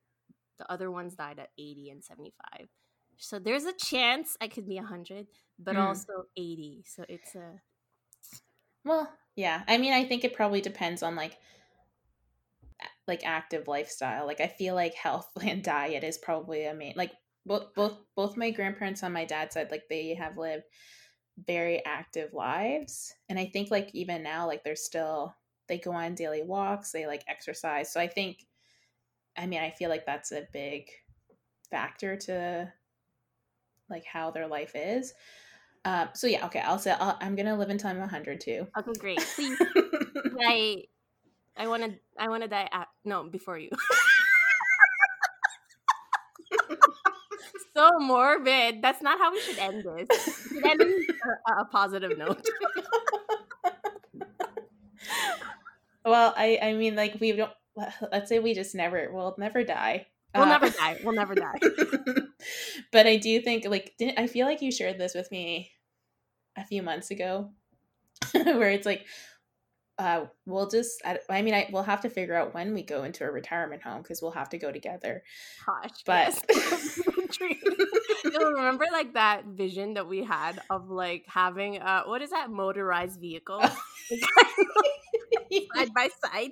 the 0.57 0.71
other 0.71 0.91
ones 0.91 1.15
died 1.15 1.39
at 1.39 1.49
80 1.57 1.89
and 1.91 2.03
75. 2.03 2.67
So 3.17 3.39
there's 3.39 3.65
a 3.65 3.73
chance 3.73 4.37
I 4.41 4.47
could 4.47 4.67
be 4.67 4.75
100, 4.75 5.27
but 5.59 5.75
mm. 5.75 5.83
also 5.83 6.25
80. 6.35 6.83
So 6.85 7.05
it's 7.09 7.35
a. 7.35 7.61
Well, 8.83 9.11
yeah. 9.35 9.63
I 9.67 9.77
mean, 9.77 9.93
I 9.93 10.05
think 10.05 10.23
it 10.23 10.35
probably 10.35 10.61
depends 10.61 11.03
on 11.03 11.15
like 11.15 11.37
like 13.07 13.25
active 13.25 13.67
lifestyle. 13.67 14.25
Like 14.25 14.41
I 14.41 14.47
feel 14.47 14.75
like 14.75 14.93
health 14.93 15.29
and 15.41 15.63
diet 15.63 16.03
is 16.03 16.17
probably 16.17 16.65
a 16.65 16.73
main 16.73 16.93
like 16.95 17.11
both 17.45 17.73
both 17.75 17.97
both 18.15 18.37
my 18.37 18.51
grandparents 18.51 19.03
on 19.03 19.13
my 19.13 19.25
dad's 19.25 19.53
side 19.53 19.71
like 19.71 19.83
they 19.89 20.13
have 20.15 20.37
lived 20.37 20.63
very 21.45 21.85
active 21.85 22.33
lives 22.33 23.13
and 23.29 23.39
I 23.39 23.45
think 23.45 23.71
like 23.71 23.89
even 23.93 24.23
now 24.23 24.47
like 24.47 24.63
they're 24.63 24.75
still 24.75 25.33
they 25.67 25.77
go 25.77 25.91
on 25.91 26.15
daily 26.15 26.43
walks, 26.43 26.91
they 26.91 27.05
like 27.05 27.23
exercise. 27.27 27.91
So 27.91 27.99
I 27.99 28.07
think 28.07 28.45
I 29.37 29.45
mean 29.45 29.61
I 29.61 29.71
feel 29.71 29.89
like 29.89 30.05
that's 30.05 30.31
a 30.31 30.47
big 30.53 30.87
factor 31.69 32.15
to 32.15 32.71
like 33.89 34.05
how 34.05 34.31
their 34.31 34.47
life 34.47 34.73
is. 34.75 35.13
Um, 35.85 36.09
so 36.13 36.27
yeah, 36.27 36.45
okay, 36.47 36.59
I'll 36.59 36.79
say 36.79 36.91
i 36.91 37.15
am 37.21 37.35
gonna 37.35 37.55
live 37.55 37.69
until 37.69 37.89
I'm 37.89 37.99
100 37.99 38.41
too. 38.41 38.67
Okay, 38.77 38.91
great. 38.99 39.19
Please, 39.35 39.57
I 40.41 40.83
I 41.57 41.67
want 41.67 41.83
to. 41.83 41.93
I 42.17 42.29
want 42.29 42.43
to 42.43 42.49
die. 42.49 42.69
At, 42.71 42.87
no, 43.03 43.23
before 43.23 43.57
you. 43.57 43.69
so 47.75 47.99
morbid. 47.99 48.81
That's 48.81 49.01
not 49.01 49.19
how 49.19 49.31
we 49.31 49.41
should 49.41 49.57
end 49.57 49.83
this. 49.83 50.07
We 50.51 50.57
should 50.57 50.65
end 50.65 50.81
a, 50.81 51.61
a 51.61 51.65
positive 51.65 52.17
note. 52.17 52.45
well, 56.05 56.33
I. 56.37 56.59
I 56.61 56.73
mean, 56.73 56.95
like 56.95 57.17
we 57.19 57.33
don't. 57.33 57.51
Let's 58.11 58.29
say 58.29 58.39
we 58.39 58.53
just 58.53 58.75
never. 58.75 59.09
We'll 59.11 59.35
never 59.37 59.63
die. 59.63 60.07
We'll 60.35 60.45
uh, 60.45 60.49
never 60.49 60.69
die. 60.69 60.99
We'll 61.03 61.15
never 61.15 61.35
die. 61.35 61.59
but 62.91 63.07
I 63.07 63.17
do 63.17 63.41
think, 63.41 63.65
like, 63.65 63.93
didn't 63.97 64.19
I 64.19 64.27
feel 64.27 64.45
like 64.45 64.61
you 64.61 64.71
shared 64.71 64.97
this 64.97 65.15
with 65.15 65.31
me 65.31 65.71
a 66.55 66.63
few 66.65 66.83
months 66.83 67.11
ago, 67.11 67.51
where 68.31 68.69
it's 68.69 68.85
like 68.85 69.05
uh, 69.99 70.25
we'll 70.45 70.67
just 70.67 71.01
I, 71.03 71.17
I, 71.29 71.41
mean 71.41 71.53
I 71.53 71.67
we'll 71.71 71.83
have 71.83 72.01
to 72.01 72.09
figure 72.09 72.35
out 72.35 72.53
when 72.53 72.73
we 72.73 72.83
go 72.83 73.03
into 73.03 73.23
a 73.23 73.31
retirement 73.31 73.81
home 73.81 74.01
because 74.03 74.21
we'll 74.21 74.31
have 74.31 74.49
to 74.49 74.57
go 74.57 74.71
together. 74.71 75.23
Gosh, 75.65 76.03
but 76.05 76.43
yes. 76.49 77.01
You'll 78.23 78.51
remember 78.51 78.85
like 78.91 79.13
that 79.13 79.45
vision 79.45 79.95
that 79.95 80.07
we 80.07 80.23
had 80.23 80.61
of 80.69 80.89
like 80.89 81.25
having 81.27 81.81
uh 81.81 82.03
what 82.03 82.21
is 82.21 82.29
that 82.29 82.51
motorized 82.51 83.19
vehicle 83.19 83.61
side 85.75 85.93
by 85.93 86.09
side. 86.23 86.51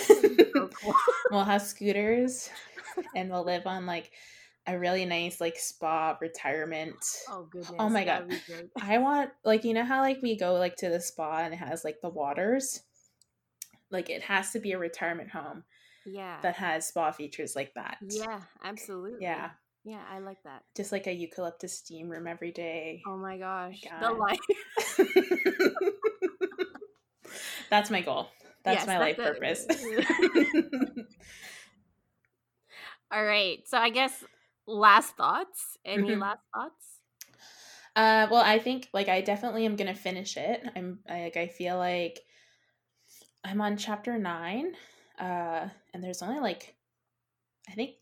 we'll 1.30 1.44
have 1.44 1.62
scooters 1.62 2.50
and 3.16 3.30
we'll 3.30 3.44
live 3.44 3.66
on 3.66 3.86
like 3.86 4.12
a 4.66 4.78
really 4.78 5.04
nice 5.04 5.40
like 5.40 5.58
spa 5.58 6.16
retirement. 6.20 6.96
Oh, 7.28 7.40
oh 7.40 7.48
goodness. 7.50 7.72
Oh 7.78 7.88
my 7.88 8.04
god. 8.04 8.32
I 8.80 8.98
want 8.98 9.30
like 9.44 9.64
you 9.64 9.74
know 9.74 9.84
how 9.84 10.00
like 10.00 10.20
we 10.22 10.36
go 10.36 10.54
like 10.54 10.76
to 10.76 10.88
the 10.88 11.00
spa 11.00 11.38
and 11.38 11.54
it 11.54 11.58
has 11.58 11.84
like 11.84 12.00
the 12.00 12.08
waters? 12.08 12.82
Like 13.90 14.10
it 14.10 14.22
has 14.22 14.50
to 14.52 14.60
be 14.60 14.72
a 14.72 14.78
retirement 14.78 15.30
home. 15.30 15.64
Yeah. 16.06 16.38
That 16.42 16.56
has 16.56 16.88
spa 16.88 17.10
features 17.12 17.56
like 17.56 17.74
that. 17.74 17.98
Yeah, 18.08 18.40
absolutely. 18.62 19.18
Yeah. 19.20 19.50
Yeah, 19.84 20.02
I 20.10 20.18
like 20.18 20.42
that. 20.44 20.62
Just 20.76 20.92
like 20.92 21.06
a 21.06 21.12
eucalyptus 21.12 21.78
steam 21.78 22.10
room 22.10 22.26
every 22.26 22.52
day. 22.52 23.02
Oh 23.06 23.16
my 23.16 23.38
gosh. 23.38 23.82
Oh 24.02 24.14
my 24.16 24.36
the 24.98 24.98
life. 24.98 25.70
That's 27.70 27.90
my 27.90 28.02
goal. 28.02 28.28
That's 28.62 28.80
yes, 28.80 28.86
my 28.86 28.98
life 28.98 29.16
purpose. 29.16 29.66
All 33.12 33.24
right. 33.24 33.66
So 33.66 33.78
I 33.78 33.88
guess 33.90 34.22
last 34.70 35.16
thoughts? 35.16 35.78
Any 35.84 36.10
mm-hmm. 36.10 36.20
last 36.20 36.42
thoughts? 36.54 36.86
Uh, 37.96 38.28
well, 38.30 38.42
I 38.42 38.58
think 38.58 38.88
like 38.92 39.08
I 39.08 39.20
definitely 39.20 39.66
am 39.66 39.76
gonna 39.76 39.94
finish 39.94 40.36
it. 40.36 40.62
I'm 40.76 41.00
I, 41.08 41.22
like 41.24 41.36
I 41.36 41.46
feel 41.48 41.76
like 41.76 42.20
I'm 43.44 43.60
on 43.60 43.76
chapter 43.76 44.18
nine, 44.18 44.72
uh, 45.18 45.68
and 45.92 46.02
there's 46.02 46.22
only 46.22 46.40
like 46.40 46.74
I 47.68 47.72
think 47.72 47.96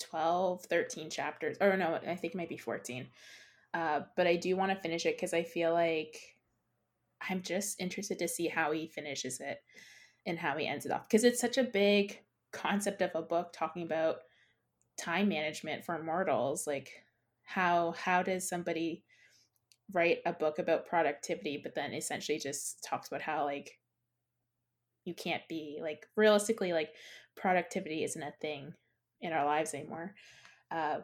12, 0.00 0.64
13 0.64 1.10
chapters. 1.10 1.56
Or 1.60 1.76
no, 1.76 1.98
I 2.06 2.16
think 2.16 2.34
it 2.34 2.36
might 2.36 2.48
be 2.48 2.56
14. 2.56 3.06
Uh, 3.74 4.00
but 4.16 4.26
I 4.26 4.36
do 4.36 4.56
want 4.56 4.72
to 4.72 4.80
finish 4.80 5.06
it 5.06 5.16
because 5.16 5.34
I 5.34 5.42
feel 5.42 5.72
like 5.72 6.16
I'm 7.28 7.42
just 7.42 7.80
interested 7.80 8.18
to 8.18 8.28
see 8.28 8.48
how 8.48 8.72
he 8.72 8.86
finishes 8.86 9.40
it 9.40 9.58
and 10.24 10.38
how 10.38 10.56
he 10.56 10.66
ends 10.66 10.86
it 10.86 10.92
off. 10.92 11.08
Because 11.08 11.24
it's 11.24 11.40
such 11.40 11.58
a 11.58 11.64
big 11.64 12.18
concept 12.52 13.02
of 13.02 13.10
a 13.14 13.22
book 13.22 13.52
talking 13.52 13.82
about 13.82 14.18
time 14.96 15.28
management 15.28 15.84
for 15.84 16.02
mortals. 16.02 16.66
Like 16.66 16.90
how 17.44 17.92
how 17.92 18.22
does 18.22 18.48
somebody 18.48 19.04
write 19.92 20.18
a 20.26 20.32
book 20.32 20.58
about 20.58 20.86
productivity, 20.86 21.60
but 21.62 21.74
then 21.74 21.92
essentially 21.92 22.38
just 22.38 22.82
talks 22.82 23.08
about 23.08 23.22
how 23.22 23.44
like 23.44 23.78
you 25.04 25.14
can't 25.14 25.46
be 25.48 25.78
like 25.80 26.06
realistically 26.16 26.72
like 26.72 26.90
productivity 27.36 28.02
isn't 28.02 28.22
a 28.22 28.32
thing 28.40 28.74
in 29.20 29.32
our 29.32 29.44
lives 29.44 29.74
anymore. 29.74 30.14
Uh, 30.70 30.98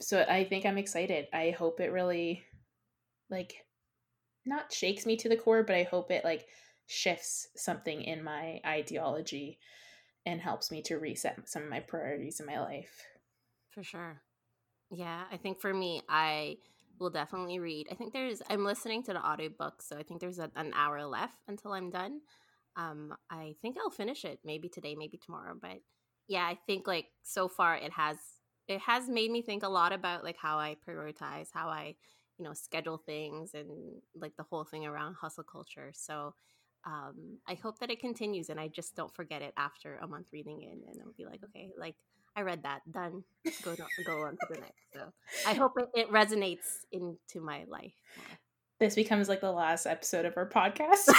so 0.00 0.24
I 0.28 0.44
think 0.44 0.66
I'm 0.66 0.78
excited. 0.78 1.26
I 1.32 1.50
hope 1.50 1.80
it 1.80 1.92
really 1.92 2.42
like 3.30 3.64
not 4.44 4.72
shakes 4.72 5.06
me 5.06 5.16
to 5.16 5.28
the 5.28 5.36
core, 5.36 5.62
but 5.62 5.76
I 5.76 5.84
hope 5.84 6.10
it 6.10 6.24
like 6.24 6.46
shifts 6.86 7.48
something 7.56 8.02
in 8.02 8.22
my 8.22 8.60
ideology 8.66 9.58
and 10.26 10.40
helps 10.40 10.70
me 10.70 10.82
to 10.82 10.96
reset 10.96 11.48
some 11.48 11.62
of 11.62 11.70
my 11.70 11.80
priorities 11.80 12.40
in 12.40 12.46
my 12.46 12.60
life. 12.60 13.06
For 13.70 13.82
sure. 13.82 14.20
Yeah, 14.90 15.24
I 15.30 15.36
think 15.36 15.60
for 15.60 15.72
me, 15.72 16.02
I 16.08 16.58
will 16.98 17.10
definitely 17.10 17.58
read. 17.58 17.88
I 17.90 17.94
think 17.94 18.12
there's, 18.12 18.42
I'm 18.50 18.64
listening 18.64 19.02
to 19.04 19.12
the 19.12 19.24
audiobook, 19.24 19.82
so 19.82 19.96
I 19.96 20.02
think 20.02 20.20
there's 20.20 20.38
a, 20.38 20.50
an 20.56 20.72
hour 20.74 21.04
left 21.04 21.38
until 21.46 21.72
I'm 21.72 21.90
done. 21.90 22.20
Um, 22.76 23.14
I 23.30 23.54
think 23.62 23.76
I'll 23.78 23.90
finish 23.90 24.24
it 24.24 24.40
maybe 24.44 24.68
today, 24.68 24.94
maybe 24.96 25.16
tomorrow. 25.16 25.54
But 25.60 25.78
yeah, 26.28 26.44
I 26.44 26.58
think 26.66 26.86
like 26.86 27.06
so 27.22 27.48
far 27.48 27.76
it 27.76 27.92
has, 27.92 28.16
it 28.66 28.80
has 28.80 29.08
made 29.08 29.30
me 29.30 29.42
think 29.42 29.62
a 29.62 29.68
lot 29.68 29.92
about 29.92 30.24
like 30.24 30.36
how 30.36 30.58
I 30.58 30.76
prioritize, 30.86 31.48
how 31.52 31.68
I, 31.68 31.94
you 32.38 32.44
know, 32.44 32.52
schedule 32.52 32.98
things 32.98 33.54
and 33.54 34.00
like 34.14 34.36
the 34.36 34.42
whole 34.42 34.64
thing 34.64 34.86
around 34.86 35.14
hustle 35.14 35.44
culture. 35.44 35.92
So 35.94 36.34
um, 36.86 37.38
I 37.48 37.54
hope 37.54 37.80
that 37.80 37.90
it 37.90 38.00
continues 38.00 38.48
and 38.48 38.60
I 38.60 38.68
just 38.68 38.94
don't 38.94 39.12
forget 39.14 39.42
it 39.42 39.52
after 39.56 39.96
a 39.96 40.06
month 40.06 40.28
reading 40.32 40.62
it 40.62 40.70
and 40.72 41.02
I'll 41.04 41.12
be 41.18 41.26
like, 41.26 41.40
okay, 41.44 41.70
like 41.76 41.96
I 42.36 42.42
read 42.42 42.62
that, 42.62 42.80
done. 42.90 43.24
Go 43.62 43.74
to, 43.74 43.82
go 44.06 44.22
on 44.22 44.32
to 44.32 44.46
the 44.50 44.60
next. 44.60 44.92
So 44.94 45.12
I 45.46 45.54
hope 45.54 45.72
it, 45.78 45.88
it 45.94 46.12
resonates 46.12 46.84
into 46.92 47.40
my 47.40 47.64
life. 47.66 47.94
This 48.78 48.94
becomes 48.94 49.28
like 49.28 49.40
the 49.40 49.50
last 49.50 49.86
episode 49.86 50.26
of 50.26 50.36
our 50.36 50.48
podcast. 50.48 51.08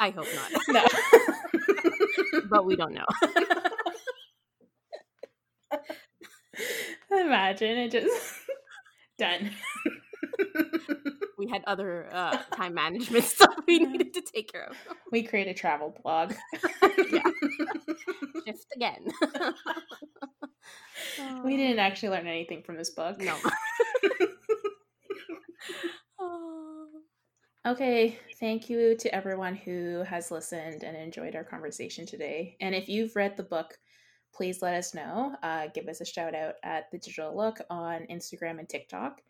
I 0.00 0.10
hope 0.10 0.26
not. 0.34 0.50
No. 0.68 0.84
but 2.50 2.66
we 2.66 2.76
don't 2.76 2.92
know. 2.92 3.06
Imagine 7.10 7.78
it 7.78 7.92
just 7.92 8.40
done 9.18 9.50
we 11.38 11.48
had 11.48 11.62
other 11.66 12.08
uh, 12.12 12.36
time 12.54 12.74
management 12.74 13.24
stuff 13.24 13.54
we 13.66 13.78
needed 13.78 14.14
to 14.14 14.20
take 14.20 14.52
care 14.52 14.64
of. 14.64 14.76
We 15.10 15.22
create 15.22 15.48
a 15.48 15.54
travel 15.54 15.96
blog. 16.02 16.34
yeah. 17.10 17.22
Shift 18.46 18.66
again. 18.74 19.06
we 21.44 21.56
didn't 21.56 21.78
actually 21.78 22.10
learn 22.10 22.26
anything 22.26 22.62
from 22.62 22.76
this 22.76 22.90
book. 22.90 23.20
No. 23.20 23.36
Okay, 27.66 28.18
thank 28.38 28.68
you 28.68 28.94
to 28.98 29.14
everyone 29.14 29.54
who 29.56 30.02
has 30.06 30.30
listened 30.30 30.82
and 30.82 30.94
enjoyed 30.94 31.34
our 31.34 31.44
conversation 31.44 32.04
today. 32.04 32.58
And 32.60 32.74
if 32.74 32.90
you've 32.90 33.16
read 33.16 33.38
the 33.38 33.42
book, 33.42 33.78
please 34.34 34.62
let 34.62 34.74
us 34.74 34.94
know. 34.94 35.34
Uh, 35.42 35.68
give 35.74 35.88
us 35.88 36.00
a 36.00 36.04
shout 36.04 36.34
out 36.34 36.54
at 36.62 36.90
the 36.90 36.98
DigitaLook 36.98 37.60
on 37.70 38.06
Instagram 38.10 38.58
and 38.58 38.68
TikTok. 38.68 39.20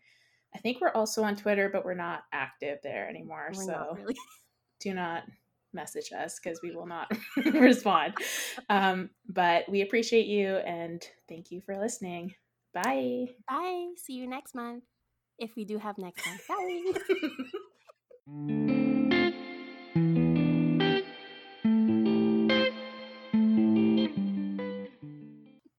I 0.55 0.59
think 0.59 0.79
we're 0.79 0.93
also 0.93 1.23
on 1.23 1.35
Twitter, 1.35 1.69
but 1.71 1.85
we're 1.85 1.93
not 1.93 2.23
active 2.31 2.79
there 2.81 3.09
anymore. 3.09 3.51
We're 3.53 3.63
so 3.63 3.71
not 3.71 3.97
really. 3.97 4.15
do 4.79 4.93
not 4.93 5.23
message 5.73 6.11
us 6.17 6.39
because 6.41 6.59
we 6.63 6.71
will 6.71 6.87
not 6.87 7.11
respond. 7.53 8.13
Um, 8.69 9.09
but 9.27 9.67
we 9.69 9.81
appreciate 9.81 10.25
you 10.25 10.55
and 10.57 11.05
thank 11.27 11.51
you 11.51 11.61
for 11.61 11.77
listening. 11.77 12.33
Bye. 12.73 13.27
Bye. 13.47 13.89
See 13.97 14.13
you 14.13 14.27
next 14.27 14.55
month. 14.55 14.83
If 15.37 15.55
we 15.55 15.65
do 15.65 15.77
have 15.77 15.97
next 15.97 16.25
month. 16.25 16.47
Bye. 18.27 18.81